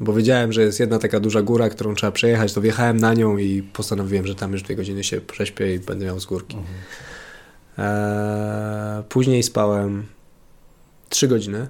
[0.00, 3.38] Bo wiedziałem, że jest jedna taka duża góra, którą trzeba przejechać, to wjechałem na nią
[3.38, 6.56] i postanowiłem, że tam już dwie godziny się prześpię i będę miał z górki.
[6.56, 6.74] Mhm.
[7.78, 10.06] E, później spałem
[11.08, 11.66] trzy godziny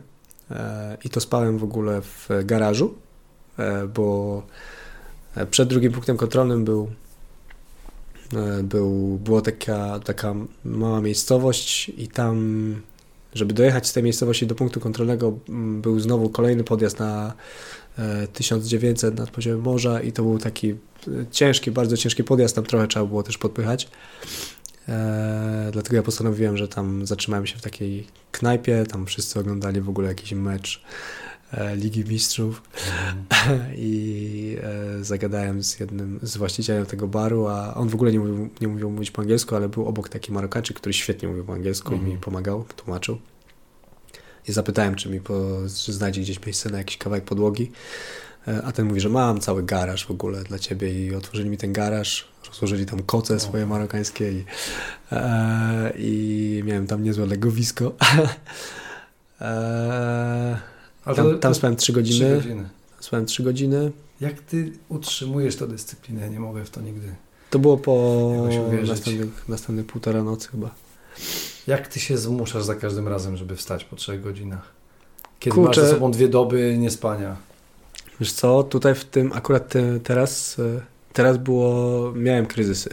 [1.04, 2.94] i to spałem w ogóle w garażu,
[3.58, 4.42] e, bo
[5.50, 6.88] przed drugim punktem kontrolnym był
[8.34, 10.34] E, był, była taka, taka
[10.64, 12.74] mała miejscowość i tam,
[13.34, 15.38] żeby dojechać z tej miejscowości do punktu kontrolnego,
[15.82, 17.32] był znowu kolejny podjazd na
[18.32, 20.76] 1900 e, nad poziomem morza i to był taki e,
[21.30, 23.88] ciężki, bardzo ciężki podjazd, tam trochę trzeba było też podpychać.
[24.88, 29.88] E, dlatego ja postanowiłem, że tam zatrzymałem się w takiej knajpie, tam wszyscy oglądali w
[29.88, 30.82] ogóle jakiś mecz
[31.52, 32.62] E, Ligi Mistrzów
[33.46, 33.60] mm.
[33.76, 38.48] i e, zagadałem z jednym, z właścicielem tego baru, a on w ogóle nie mówił,
[38.60, 41.88] nie mówił mówić po angielsku, ale był obok taki Marokańczyk, który świetnie mówił po angielsku
[41.88, 42.00] mm.
[42.00, 42.20] i mi mhm.
[42.20, 43.18] pomagał, tłumaczył.
[44.48, 45.34] I zapytałem, czy mi po,
[45.84, 47.70] czy znajdzie gdzieś miejsce na jakiś kawałek podłogi,
[48.64, 51.72] a ten mówi, że mam cały garaż w ogóle dla ciebie i otworzyli mi ten
[51.72, 54.44] garaż, rozłożyli tam koce swoje marokańskie i,
[55.12, 57.92] e, i miałem tam niezłe legowisko.
[59.40, 60.58] e,
[61.16, 62.40] tam, tam spałem 3 godziny.
[62.40, 62.68] 3 godziny.
[63.00, 63.92] Spałem 3 godziny.
[64.20, 66.30] Jak ty utrzymujesz tę dyscyplinę?
[66.30, 67.14] Nie mogę w to nigdy.
[67.50, 68.32] To było po
[68.86, 70.70] następnych, następnych półtora nocy chyba.
[71.66, 74.72] Jak ty się zmuszasz za każdym razem, żeby wstać po 3 godzinach?
[75.40, 75.80] Kiedy Kurczę.
[75.80, 77.36] masz ze sobą dwie doby niespania?
[78.20, 80.80] Wiesz co, tutaj w tym akurat te, teraz, e,
[81.12, 82.90] teraz było, miałem kryzysy.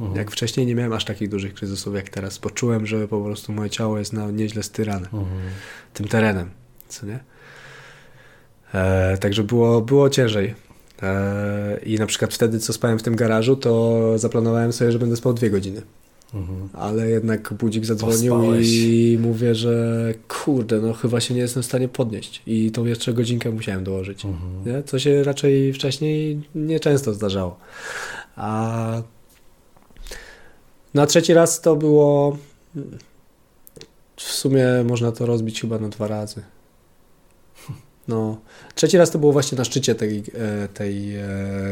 [0.00, 0.18] Mhm.
[0.18, 2.38] Jak wcześniej nie miałem aż takich dużych kryzysów jak teraz.
[2.38, 5.40] Poczułem, że po prostu moje ciało jest na nieźle styrane mhm.
[5.94, 6.50] tym terenem,
[6.88, 7.20] co nie?
[8.74, 10.54] E, także było, było ciężej.
[11.02, 15.16] E, I na przykład wtedy, co spałem w tym garażu, to zaplanowałem sobie, że będę
[15.16, 15.82] spał dwie godziny.
[16.34, 16.68] Mhm.
[16.72, 18.68] Ale jednak budzik zadzwonił Pospałeś.
[18.70, 22.42] i mówię, że kurde, no chyba się nie jestem w stanie podnieść.
[22.46, 24.24] I tą jeszcze godzinkę musiałem dołożyć.
[24.24, 24.64] Mhm.
[24.66, 24.82] Nie?
[24.82, 27.58] Co się raczej wcześniej nieczęsto zdarzało.
[28.36, 29.02] A
[30.94, 32.36] na trzeci raz to było.
[34.16, 36.42] W sumie można to rozbić chyba na dwa razy.
[38.08, 38.40] No,
[38.74, 41.24] trzeci raz to było właśnie na szczycie tej, e, tej e,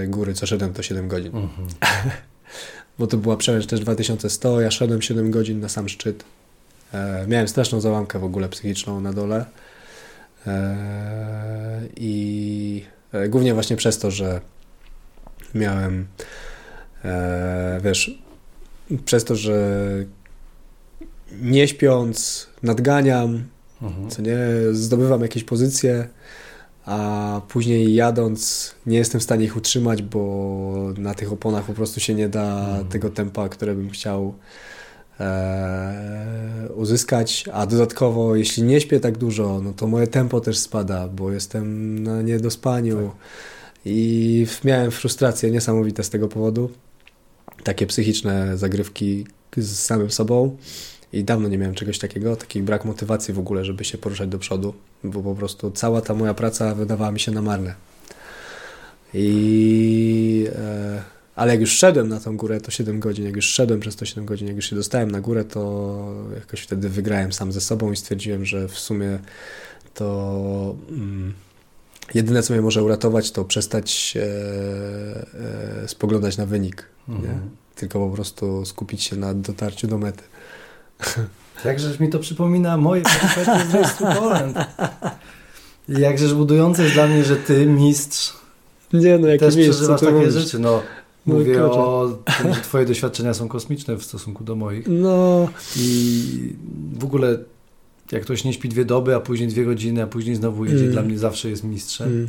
[0.07, 1.37] góry, co szedłem to 7 godzin.
[1.37, 1.69] Mhm.
[2.99, 6.25] Bo to była przełęcz też 2100, ja szedłem 7 godzin na sam szczyt.
[6.95, 9.45] E, miałem straszną załamkę w ogóle psychiczną na dole.
[11.97, 12.85] I
[13.29, 14.41] głównie właśnie przez to, że
[15.55, 16.07] miałem,
[17.85, 18.19] wiesz,
[19.05, 19.79] przez to, że
[21.41, 23.45] nie śpiąc, nadganiam,
[23.83, 24.11] mhm.
[24.11, 24.39] co nie,
[24.73, 26.09] zdobywam jakieś pozycje,
[26.89, 32.01] a później jadąc nie jestem w stanie ich utrzymać, bo na tych oponach po prostu
[32.01, 32.89] się nie da mhm.
[32.89, 34.35] tego tempa, które bym chciał
[35.21, 41.09] e, uzyskać, a dodatkowo jeśli nie śpię tak dużo, no to moje tempo też spada,
[41.09, 43.17] bo jestem na niedospaniu tak.
[43.85, 46.71] i miałem frustracje niesamowite z tego powodu.
[47.65, 49.27] Takie psychiczne zagrywki
[49.57, 50.57] z samym sobą.
[51.13, 54.39] I dawno nie miałem czegoś takiego, taki brak motywacji w ogóle, żeby się poruszać do
[54.39, 54.75] przodu,
[55.05, 57.75] bo po prostu cała ta moja praca wydawała mi się na marne.
[59.15, 61.03] I, e,
[61.37, 64.05] ale jak już szedłem na tą górę, to 7 godzin, jak już szedłem przez to
[64.05, 67.93] 7 godzin, jak już się dostałem na górę, to jakoś wtedy wygrałem sam ze sobą
[67.93, 69.19] i stwierdziłem, że w sumie
[69.95, 71.35] to mm,
[72.15, 74.23] jedyne, co mnie może uratować, to przestać e,
[75.85, 76.85] e, spoglądać na wynik.
[77.09, 77.51] Mhm.
[77.75, 80.23] Tylko po prostu skupić się na dotarciu do mety.
[81.65, 84.57] Jakżeż mi to przypomina moje perspektywy z to Poland.
[85.89, 88.33] Jakżeż budujące jest dla mnie, że ty, mistrz,
[88.93, 90.35] nie, no, też przeżywasz takie mówisz?
[90.35, 90.59] rzeczy.
[90.59, 90.83] No,
[91.27, 94.87] no mówię o tym, że twoje doświadczenia są kosmiczne w stosunku do moich.
[94.89, 95.49] No.
[95.77, 96.57] I
[96.99, 97.39] w ogóle
[98.13, 100.93] jak ktoś nie śpi dwie doby, a później dwie godziny, a później znowu jedzie, mm.
[100.93, 102.09] dla mnie zawsze jest mistrzem.
[102.09, 102.29] Mm.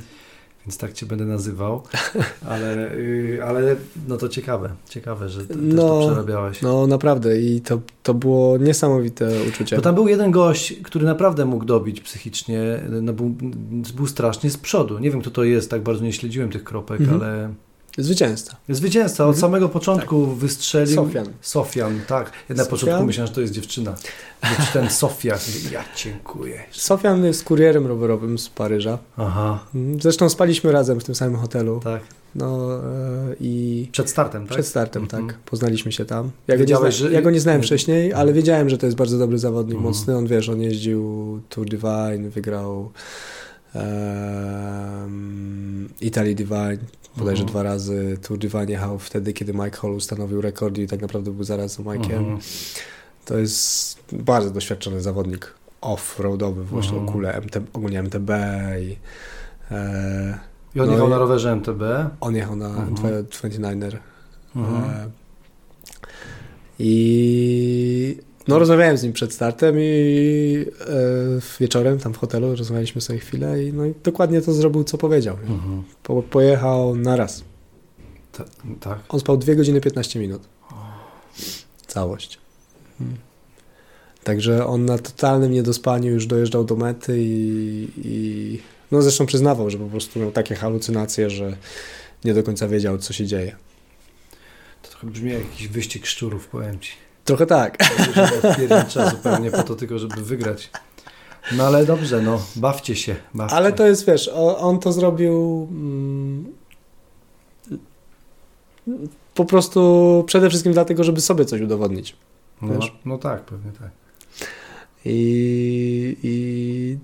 [0.65, 1.83] Więc tak cię będę nazywał.
[2.49, 3.75] Ale, yy, ale
[4.07, 4.69] no to ciekawe.
[4.89, 6.61] Ciekawe, że no, to przerabiałeś.
[6.61, 9.75] No naprawdę i to, to było niesamowite uczucie.
[9.75, 12.59] Bo tam był jeden gość, który naprawdę mógł dobić psychicznie.
[13.01, 13.35] No, był,
[13.95, 14.99] był strasznie z przodu.
[14.99, 17.13] Nie wiem, kto to jest, tak bardzo nie śledziłem tych kropek, -hmm.
[17.13, 17.53] ale
[18.03, 18.55] Zwycięzca.
[18.69, 19.23] Zwycięzca.
[19.23, 19.41] Od mhm.
[19.41, 20.35] samego początku tak.
[20.35, 20.95] wystrzelił.
[20.95, 21.27] Sofian.
[21.41, 22.31] Sofian, tak.
[22.49, 23.95] Ja na początku myślałem, że to jest dziewczyna.
[24.57, 25.37] Wyczytałem Sofia.
[25.71, 26.63] Ja dziękuję.
[26.71, 28.97] Sofian jest kurierem rowerowym z Paryża.
[29.17, 29.59] Aha.
[29.75, 30.01] Mhm.
[30.01, 31.79] Zresztą spaliśmy razem w tym samym hotelu.
[31.83, 32.01] Tak.
[32.35, 33.87] No e, i...
[33.91, 34.51] Przed startem, tak?
[34.51, 35.27] Przed startem, mhm.
[35.27, 35.37] tak.
[35.37, 36.31] Poznaliśmy się tam.
[36.47, 36.91] Ja go, nie, zna...
[36.91, 37.11] że...
[37.11, 39.93] ja go nie znałem wcześniej, ale wiedziałem, że to jest bardzo dobry zawodnik, mhm.
[39.93, 40.17] mocny.
[40.17, 42.91] On, wiesz, on jeździł Tour Divine, wygrał
[43.75, 46.77] um, Italy Divine,
[47.17, 47.47] bodajże uh-huh.
[47.47, 48.17] dwa razy.
[48.21, 51.83] Tour Divine jechał wtedy, kiedy Mike Hall ustanowił rekord i tak naprawdę był zaraz za
[51.83, 52.37] Mike'iem.
[52.37, 52.79] Uh-huh.
[53.25, 57.09] To jest bardzo doświadczony zawodnik off-roadowy, właśnie uh-huh.
[57.09, 58.29] ogóle, MT, ogólnie MTB
[58.81, 58.97] i
[59.71, 60.39] e,
[60.75, 61.81] i on no jechał na rowerze MTB?
[62.21, 63.23] On jechał na uh-huh.
[63.23, 63.97] 29er.
[64.55, 64.83] Uh-huh.
[64.89, 65.09] E,
[66.79, 68.17] I
[68.49, 73.63] no rozmawiałem z nim przed startem i e, wieczorem tam w hotelu rozmawialiśmy sobie chwilę
[73.63, 75.37] i, no, i dokładnie to zrobił, co powiedział.
[75.47, 75.83] Mhm.
[76.03, 77.43] Po, pojechał na raz.
[78.31, 78.45] Ta,
[78.79, 78.99] tak?
[79.09, 80.41] On spał 2 godziny 15 minut.
[81.87, 82.39] Całość.
[82.97, 83.17] Hmm.
[84.23, 88.59] Także on na totalnym niedospaniu już dojeżdżał do mety i, i
[88.91, 91.57] no zresztą przyznawał, że po prostu miał takie halucynacje, że
[92.25, 93.55] nie do końca wiedział, co się dzieje.
[94.81, 97.08] To trochę brzmi jak jakiś wyścig szczurów, powiem Ci.
[97.29, 97.77] Trochę tak.
[98.87, 100.69] Trzeba zupełnie po to tylko, żeby wygrać.
[101.51, 103.15] No ale dobrze, no, bawcie się.
[103.33, 103.55] Bawcie.
[103.55, 106.53] Ale to jest, wiesz, on to zrobił mm,
[109.35, 112.15] po prostu przede wszystkim dlatego, żeby sobie coś udowodnić.
[112.61, 113.89] No, no tak, pewnie tak.
[115.05, 116.97] I, i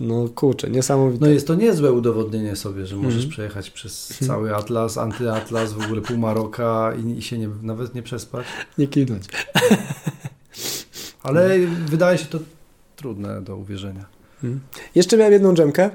[0.00, 1.24] no kurczę, niesamowite.
[1.24, 3.30] No jest to niezłe udowodnienie sobie, że możesz mm.
[3.30, 4.28] przejechać przez mhm.
[4.28, 8.46] cały Atlas, antyatlas, w ogóle pół Maroka i, i się nie, nawet nie przespać.
[8.78, 9.24] Nie kinąć.
[11.22, 12.38] Ale wydaje się to
[12.96, 14.04] trudne do uwierzenia.
[14.40, 14.60] Hmm.
[14.94, 15.90] Jeszcze miałem jedną dżemkę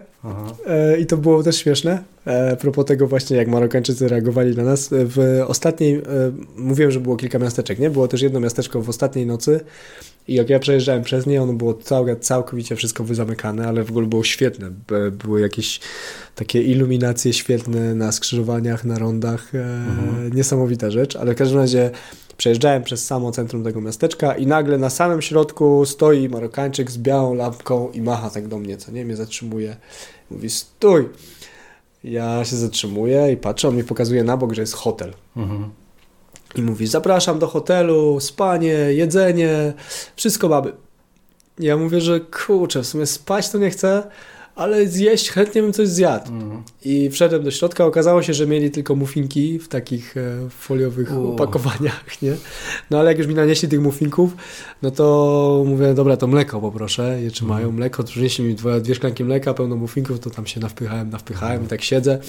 [0.66, 2.04] e, i to było też śmieszne.
[2.26, 4.90] E, propos tego właśnie, jak Marokańczycy reagowali na nas.
[4.92, 6.02] W ostatniej, e,
[6.56, 7.90] mówiłem, że było kilka miasteczek, nie?
[7.90, 9.60] Było też jedno miasteczko w ostatniej nocy
[10.30, 14.08] i jak ja przejeżdżałem przez nie, ono było całe, całkowicie wszystko wyzamykane, ale w ogóle
[14.08, 14.72] było świetne.
[15.12, 15.80] Były jakieś
[16.36, 19.56] takie iluminacje świetne na skrzyżowaniach, na rondach.
[19.56, 20.34] E, mhm.
[20.34, 21.92] Niesamowita rzecz, ale w każdym razie
[22.40, 27.34] Przejeżdżałem przez samo centrum tego miasteczka i nagle na samym środku stoi Marokańczyk z białą
[27.34, 29.76] lampką i macha tak do mnie, co nie, mnie zatrzymuje.
[30.32, 31.10] Mówi, stój!
[32.04, 35.14] Ja się zatrzymuję i patrzę, on mi pokazuje na bok, że jest hotel.
[35.38, 35.70] Mhm.
[36.56, 39.74] I mówi, zapraszam do hotelu, spanie, jedzenie,
[40.16, 40.72] wszystko mamy.
[41.60, 44.04] Ja mówię, że kurczę, w sumie spać to nie chcę,
[44.60, 46.32] ale zjeść chętnie bym coś zjadł.
[46.32, 46.64] Mm.
[46.86, 51.28] I wszedłem do środka, okazało się, że mieli tylko muffinki w takich e, foliowych U.
[51.28, 52.34] opakowaniach, nie?
[52.90, 54.36] No ale jak już mi nanieśli tych muffinków,
[54.82, 57.76] no to mówię, dobra, to mleko poproszę, je trzymają, mm.
[57.76, 61.68] mleko, przynieśli mi dwie, dwie szklanki mleka, pełno muffinków, to tam się nawpychałem, nawpychałem i
[61.68, 62.20] tak siedzę.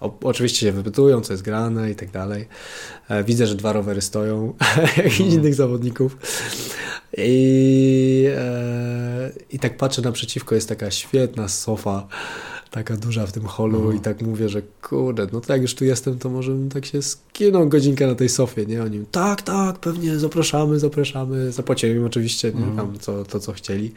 [0.00, 2.48] O, oczywiście się wypytują, co jest grane i tak dalej.
[3.08, 4.54] E, widzę, że dwa rowery stoją,
[4.96, 5.32] jak mm.
[5.32, 6.16] innych zawodników.
[7.16, 12.08] I, e, I tak patrzę naprzeciwko, jest taka świetna sofa,
[12.70, 13.96] taka duża w tym holu mm.
[13.96, 17.02] i tak mówię, że kurde, no to jak już tu jestem, to może tak się
[17.02, 18.82] skinął godzinkę na tej sofie, nie?
[18.82, 21.52] Oni, tak, tak, pewnie zapraszamy, zapraszamy.
[21.52, 22.64] Zapłaciłem im oczywiście, nie?
[22.64, 22.76] Mm.
[22.76, 23.92] Tam co, to, co chcieli.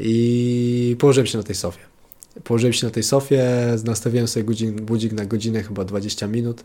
[0.00, 1.95] I położyłem się na tej sofie.
[2.44, 3.44] Położyłem się na tej sofie,
[3.84, 6.64] nastawiłem sobie godzin, budzik na godzinę, chyba 20 minut.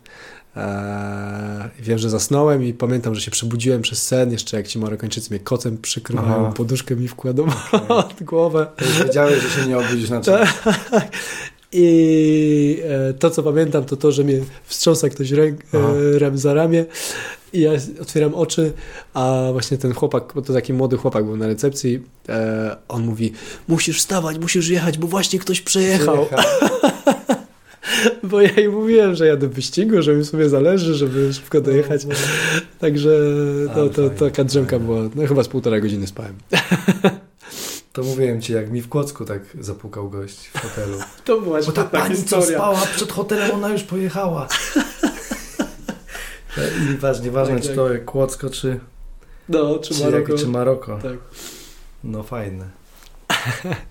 [0.55, 5.29] Eee, wiem, że zasnąłem i pamiętam, że się przebudziłem przez sen, jeszcze jak ci Marokańczycy
[5.29, 7.87] mnie kocem przykrywają, poduszkę mi wkładą okay.
[7.87, 8.67] pod głowę.
[9.05, 10.33] wiedziałeś, że się nie obudzisz na czym.
[11.71, 16.53] I e, to, co pamiętam, to to, że mnie wstrząsa ktoś ręk, e, rem za
[16.53, 16.85] ramię
[17.53, 17.71] i ja
[18.01, 18.73] otwieram oczy,
[19.13, 21.99] a właśnie ten chłopak, bo to taki młody chłopak był na recepcji,
[22.29, 23.33] e, on mówi,
[23.67, 26.27] musisz wstawać, musisz jechać, bo właśnie ktoś przejechał.
[28.23, 32.01] bo ja im mówiłem, że jadę w wyścigu, że mi sobie zależy, żeby szybko dojechać.
[32.79, 33.09] Także
[33.75, 36.35] to, to, to taka drzemka była, no chyba z półtora godziny spałem.
[37.93, 40.97] To mówiłem ci, jak mi w Kłodzku tak zapukał gość w hotelu.
[41.25, 42.45] To była Bo ta pani, historia.
[42.45, 44.47] co spała przed hotelem, ona już pojechała.
[46.93, 48.79] I ważne, ważne tak, czy to Kłodzko, czy,
[49.49, 50.37] no, czy, czy Maroko.
[50.37, 50.99] czy Maroko.
[51.03, 51.17] Tak.
[52.03, 52.65] No fajne.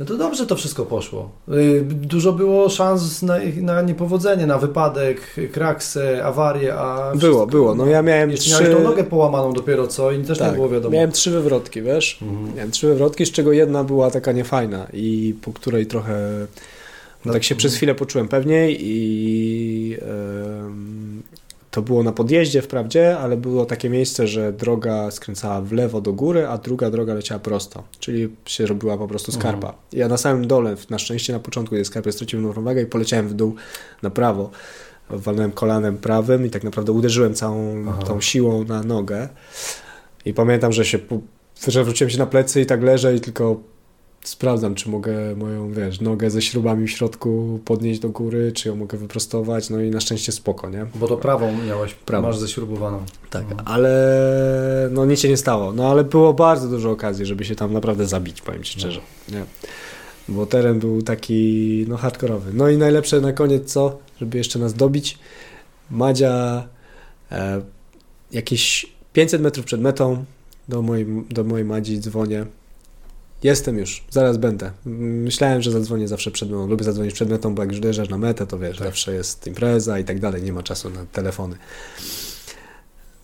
[0.00, 1.30] No to dobrze to wszystko poszło.
[1.48, 5.20] Y, dużo było szans na, na niepowodzenie, na wypadek,
[5.52, 7.12] kraksę, awarię, a...
[7.16, 7.74] Było, było.
[7.74, 8.62] No ja miałem Jeszcze trzy...
[8.62, 10.94] miałeś tą nogę połamaną dopiero co i też tak, nie było wiadomo.
[10.94, 12.18] miałem trzy wywrotki, wiesz?
[12.22, 12.54] Mhm.
[12.56, 16.46] Miałem trzy wywrotki, z czego jedna była taka niefajna i po której trochę...
[17.24, 19.88] No, tak się przez chwilę poczułem pewniej i...
[19.90, 21.19] Yy
[21.70, 26.12] to było na podjeździe wprawdzie, ale było takie miejsce, że droga skręcała w lewo do
[26.12, 29.66] góry, a druga droga leciała prosto, czyli się robiła po prostu skarpa.
[29.66, 29.74] Mhm.
[29.92, 33.34] Ja na samym dole, na szczęście na początku tej skarpy straciłem równowagę i poleciałem w
[33.34, 33.54] dół
[34.02, 34.50] na prawo.
[35.10, 38.02] Walnąłem kolanem prawym i tak naprawdę uderzyłem całą Aha.
[38.02, 39.28] tą siłą na nogę.
[40.24, 40.98] I pamiętam, że się
[41.68, 43.60] że wróciłem się na plecy i tak leżę i tylko
[44.24, 48.76] sprawdzam, czy mogę moją, wiesz, nogę ze śrubami w środku podnieść do góry, czy ją
[48.76, 50.86] mogę wyprostować, no i na szczęście spoko, nie?
[50.94, 52.26] Bo to prawą miałeś, prawą.
[52.26, 53.04] masz ześrubowaną.
[53.30, 53.60] Tak, mhm.
[53.64, 57.72] ale no nic się nie stało, no ale było bardzo dużo okazji, żeby się tam
[57.72, 59.38] naprawdę zabić, powiem Ci szczerze, no.
[59.38, 59.44] nie?
[60.28, 62.50] Bo teren był taki, no hardkorowy.
[62.54, 65.18] No i najlepsze na koniec co, żeby jeszcze nas dobić,
[65.90, 66.68] Madzia
[67.32, 67.60] e,
[68.32, 70.24] jakieś 500 metrów przed metą
[70.68, 72.46] do mojej, do mojej Madzi dzwonię,
[73.42, 74.70] Jestem już, zaraz będę.
[74.84, 76.66] Myślałem, że zadzwonię zawsze przed metą.
[76.66, 78.86] Lubię zadzwonić przed metą, bo jak już dojeżdżasz na metę, to wiesz, tak.
[78.86, 81.56] zawsze jest impreza i tak dalej, nie ma czasu na telefony.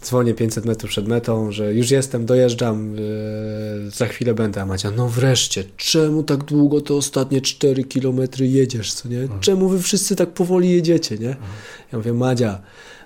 [0.03, 4.63] Dzwonię 500 metrów przed metą, że już jestem, dojeżdżam, yy, za chwilę będę.
[4.63, 9.21] A Macia, no wreszcie, czemu tak długo te ostatnie 4 kilometry jedziesz, co nie?
[9.21, 9.41] Mhm.
[9.41, 11.29] Czemu wy wszyscy tak powoli jedziecie, nie?
[11.29, 11.51] Mhm.
[11.93, 12.63] Ja mówię, Madzia,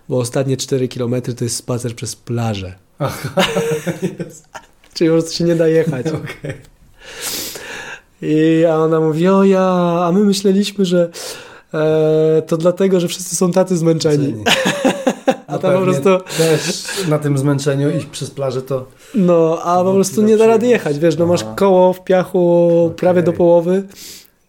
[0.09, 2.75] bo ostatnie 4 kilometry to jest spacer przez plażę.
[4.95, 6.07] Czyli po prostu się nie da jechać.
[6.17, 6.70] okay.
[8.23, 9.65] I a ona mówi, o ja,
[10.05, 11.11] a my myśleliśmy, że
[11.75, 14.35] e, to dlatego, że wszyscy są tacy zmęczeni.
[15.47, 16.09] a tam po prostu...
[16.39, 18.87] Też na tym zmęczeniu iść przez plażę to...
[19.15, 22.97] No, a po prostu nie da rady jechać, wiesz, no masz koło w piachu okay.
[22.97, 23.83] prawie do połowy.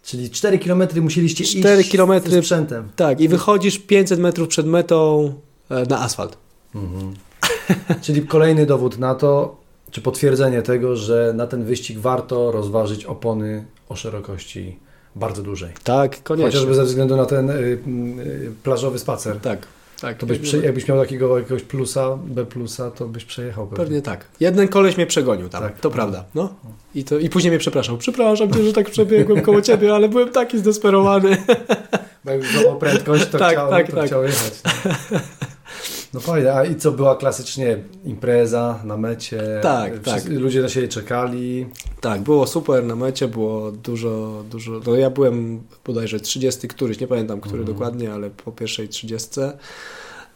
[0.04, 2.90] Czyli 4 km musieliście 4 iść km z sprzętem.
[2.96, 5.34] Tak, i wychodzisz 500 metrów przed metą
[5.70, 6.38] e, na asfalt.
[6.76, 7.14] Mhm.
[8.04, 9.61] Czyli kolejny dowód na to,
[9.92, 14.80] czy potwierdzenie tego, że na ten wyścig warto rozważyć opony o szerokości
[15.16, 15.74] bardzo dużej.
[15.84, 16.52] Tak, koniecznie.
[16.52, 19.40] Chociażby ze względu na ten y, y, plażowy spacer.
[19.40, 19.68] Tak.
[20.02, 23.86] Tak, to byś jakbyś miał takiego jakiegoś plusa, B plusa, to byś przejechał pewnie.
[23.86, 24.26] Pewnie tak.
[24.40, 25.80] Jeden koleś mnie przegonił tam, tak.
[25.80, 26.26] to prawda.
[26.36, 26.54] No.
[26.96, 27.98] I, to, I później mnie przepraszał.
[27.98, 31.38] Przepraszam cię, że tak przebiegłem koło ciebie, ale byłem taki zdesperowany.
[32.26, 32.50] Bo jak już
[32.80, 34.08] prędkość, to, tak, chciał, tak, to tak.
[34.08, 34.54] chciał jechać.
[35.12, 35.20] No.
[36.14, 39.60] No fajnie, a i co była klasycznie impreza na mecie?
[39.62, 40.26] Tak, tak.
[40.26, 41.68] Ludzie na siebie czekali.
[42.02, 44.82] Tak, było super na mecie, było dużo, dużo.
[44.88, 47.78] No ja byłem bodajże 30 któryś, nie pamiętam który mhm.
[47.78, 49.42] dokładnie, ale po pierwszej 30.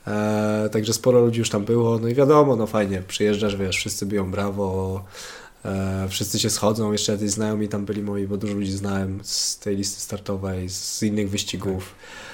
[0.08, 2.00] E, także sporo ludzi już tam było.
[2.00, 5.04] No i wiadomo, no fajnie, przyjeżdżasz, wiesz, wszyscy biją brawo.
[5.66, 9.60] E, wszyscy się schodzą, jeszcze jacyś znajomi tam byli moi, bo dużo ludzi znałem z
[9.60, 11.84] tej listy startowej, z innych wyścigów.
[11.84, 12.25] E,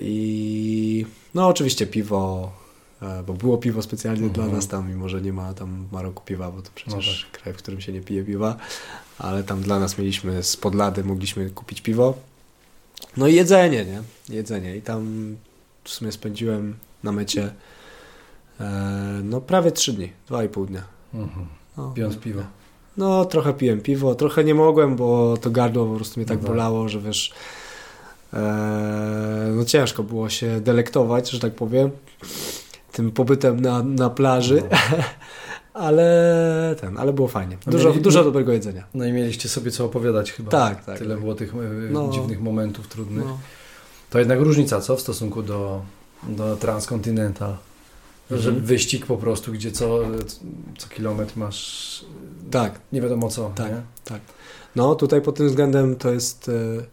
[0.00, 2.52] I no oczywiście piwo,
[3.02, 4.56] e, bo było piwo specjalnie dla mhm.
[4.56, 7.40] nas tam, mimo że nie ma tam w Maroku piwa, bo to przecież no tak.
[7.40, 8.56] kraj, w którym się nie pije piwa,
[9.18, 12.14] ale tam dla nas mieliśmy z podlady, mogliśmy kupić piwo.
[13.16, 14.02] No i jedzenie, nie?
[14.36, 14.76] Jedzenie.
[14.76, 15.36] I tam
[15.84, 17.52] w sumie spędziłem na mecie
[18.60, 18.64] e,
[19.24, 20.82] no prawie trzy dni, dwa i pół dnia.
[21.14, 21.46] Mhm.
[21.76, 22.42] No, Pijąc piwo.
[22.96, 26.42] No trochę piłem piwo, trochę nie mogłem, bo to gardło po prostu mnie tak no
[26.42, 27.32] tak bolało, że wiesz
[29.56, 31.90] no ciężko było się delektować, że tak powiem,
[32.92, 34.62] tym pobytem na, na plaży.
[34.70, 34.76] No.
[35.84, 37.58] ale ten, ale było fajnie.
[37.66, 38.84] No dużo, Mieli, dużo dobrego jedzenia.
[38.94, 40.50] No i mieliście sobie co opowiadać chyba.
[40.50, 40.98] Tak, tak.
[40.98, 41.58] Tyle było tych e,
[41.90, 43.24] no, dziwnych momentów trudnych.
[43.24, 43.38] No.
[44.10, 45.82] To jednak różnica, co w stosunku do,
[46.28, 47.56] do Transcontinental?
[48.30, 48.40] Mhm.
[48.40, 50.00] Że wyścig po prostu, gdzie co,
[50.78, 52.04] co kilometr masz
[52.50, 52.80] tak.
[52.92, 53.52] nie wiadomo co.
[53.54, 53.82] Tak, nie?
[54.04, 54.20] tak.
[54.76, 56.84] No tutaj pod tym względem to jest e, E,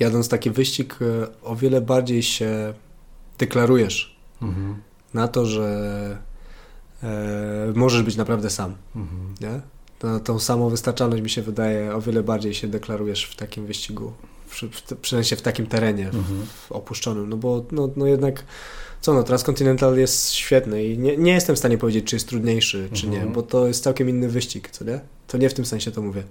[0.00, 2.74] jadąc taki wyścig, e, o wiele bardziej się
[3.38, 4.82] deklarujesz mhm.
[5.14, 6.18] na to, że
[7.02, 8.74] e, możesz być naprawdę sam.
[8.96, 9.34] Mhm.
[9.40, 9.60] Nie?
[9.98, 14.12] To, tą samą wystarczalność mi się wydaje, o wiele bardziej się deklarujesz w takim wyścigu,
[14.50, 16.46] przy, w, przynajmniej w takim terenie mhm.
[16.46, 18.44] w, opuszczonym, no bo no, no jednak
[19.00, 22.88] co no, Transcontinental jest świetny i nie, nie jestem w stanie powiedzieć, czy jest trudniejszy,
[22.92, 23.32] czy nie, mhm.
[23.32, 25.00] bo to jest całkiem inny wyścig, co nie?
[25.26, 26.22] To nie w tym sensie to mówię.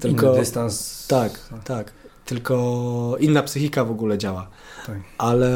[0.00, 1.06] Tylko, inny dystans.
[1.06, 1.92] Tak, tak.
[2.24, 4.50] Tylko inna psychika w ogóle działa.
[4.86, 4.96] Tak.
[5.18, 5.50] Ale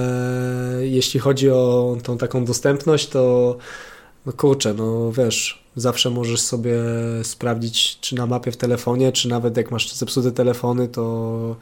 [0.81, 3.57] jeśli chodzi o tą taką dostępność, to
[4.27, 6.75] No kurczę, no wiesz, zawsze możesz sobie
[7.23, 11.57] sprawdzić, czy na mapie w telefonie, czy nawet jak masz zepsute telefony, to...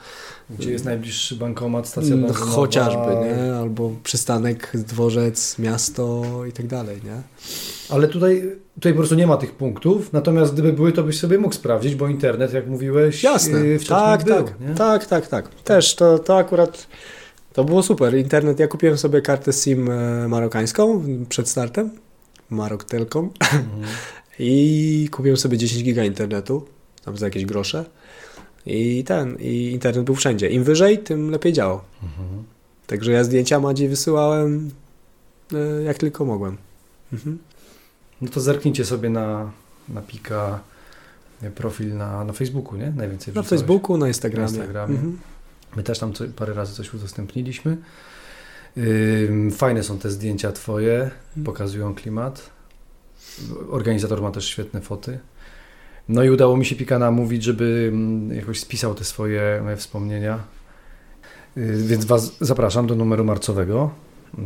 [0.51, 2.51] Gdzie jest najbliższy bankomat, stacja benzynowa?
[2.51, 3.55] Chociażby, nie?
[3.55, 7.23] Albo przystanek, dworzec, miasto i tak dalej, nie?
[7.89, 11.39] Ale tutaj, tutaj po prostu nie ma tych punktów, natomiast gdyby były, to byś sobie
[11.39, 13.59] mógł sprawdzić, bo internet, jak mówiłeś, Jasne.
[13.59, 14.75] Yy, tak, był, tak, nie?
[14.75, 15.49] tak, tak, tak.
[15.49, 16.87] Też to, to akurat
[17.53, 18.15] to było super.
[18.15, 21.91] Internet, ja kupiłem sobie kartę SIM e, marokańską przed startem,
[22.51, 23.83] Marok Telkom mhm.
[24.39, 26.67] i kupiłem sobie 10 giga internetu,
[27.05, 27.85] tam za jakieś grosze
[28.67, 30.51] i ten, i internet był wszędzie.
[30.51, 31.81] Im wyżej, tym lepiej działał.
[32.03, 32.45] Mhm.
[32.87, 34.71] Także ja zdjęcia Madzi wysyłałem
[35.53, 36.57] e, jak tylko mogłem.
[37.13, 37.39] Mhm.
[38.21, 39.51] No to zerknijcie sobie na,
[39.89, 40.61] na Pika
[41.43, 42.93] e, profil na, na Facebooku, nie?
[42.97, 44.53] Najwięcej Na Facebooku, na Instagramie.
[44.53, 44.95] Na Instagramie.
[44.95, 45.19] Mhm.
[45.77, 47.77] My też tam co, parę razy coś udostępniliśmy.
[49.51, 51.45] Fajne są te zdjęcia twoje, mhm.
[51.45, 52.51] pokazują klimat.
[53.71, 55.19] Organizator ma też świetne foty.
[56.09, 60.39] No i udało mi się Pika mówić, żeby mm, jakoś spisał te swoje wspomnienia.
[61.57, 63.91] Yy, więc Was zapraszam do numeru marcowego.
[64.39, 64.45] Yy,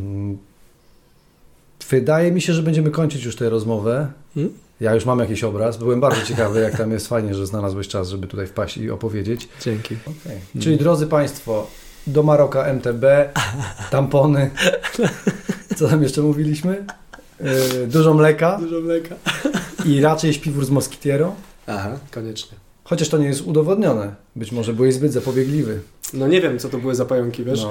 [1.91, 4.13] wydaje mi się, że będziemy kończyć już tę rozmowę.
[4.35, 4.55] Hmm?
[4.81, 5.77] Ja już mam jakiś obraz.
[5.77, 9.49] Byłem bardzo ciekawy, jak tam jest fajnie, że znalazłeś czas, żeby tutaj wpaść i opowiedzieć.
[9.61, 9.97] Dzięki.
[10.03, 10.63] Okay.
[10.63, 11.67] Czyli drodzy Państwo,
[12.07, 13.05] do Maroka MTB,
[13.91, 14.51] tampony.
[15.77, 16.85] Co tam jeszcze mówiliśmy?
[17.41, 18.59] Yy, dużo mleka.
[18.59, 19.15] Dużo mleka.
[19.85, 21.35] I raczej śpiwór z moskitierą.
[21.67, 22.68] Aha, koniecznie.
[22.89, 24.15] Chociaż to nie jest udowodnione.
[24.37, 25.81] Być może byłeś zbyt zapobiegliwy.
[26.15, 27.63] No nie wiem, co to były za pająki, wiesz?
[27.63, 27.71] No.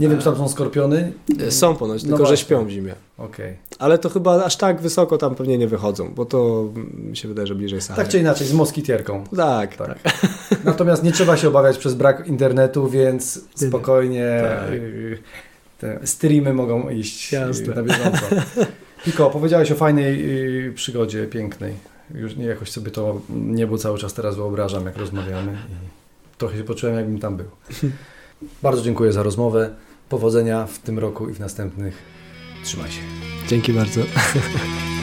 [0.00, 1.12] Nie wiem, czy tam są skorpiony.
[1.40, 2.94] E, są ponoć, no tylko że śpią w zimie.
[3.18, 3.56] Okay.
[3.78, 7.46] Ale to chyba aż tak wysoko tam pewnie nie wychodzą, bo to mi się wydaje,
[7.46, 8.04] że bliżej Sahary.
[8.04, 9.24] Tak czy inaczej, z moskitierką.
[9.36, 10.02] Tak, tak.
[10.02, 10.12] tak.
[10.64, 14.70] Natomiast nie trzeba się obawiać przez brak internetu, więc spokojnie tak.
[15.78, 17.74] Te streamy mogą iść Jasne.
[17.74, 18.26] na bieżąco.
[19.04, 21.89] Piko, powiedziałeś o fajnej y, przygodzie, pięknej.
[22.14, 25.52] Już nie jakoś sobie to niebo cały czas teraz wyobrażam, jak rozmawiamy.
[25.52, 27.46] I trochę się poczułem, jakbym tam był.
[28.62, 29.74] Bardzo dziękuję za rozmowę.
[30.08, 31.98] Powodzenia w tym roku i w następnych.
[32.64, 33.00] Trzymaj się.
[33.48, 34.00] Dzięki bardzo.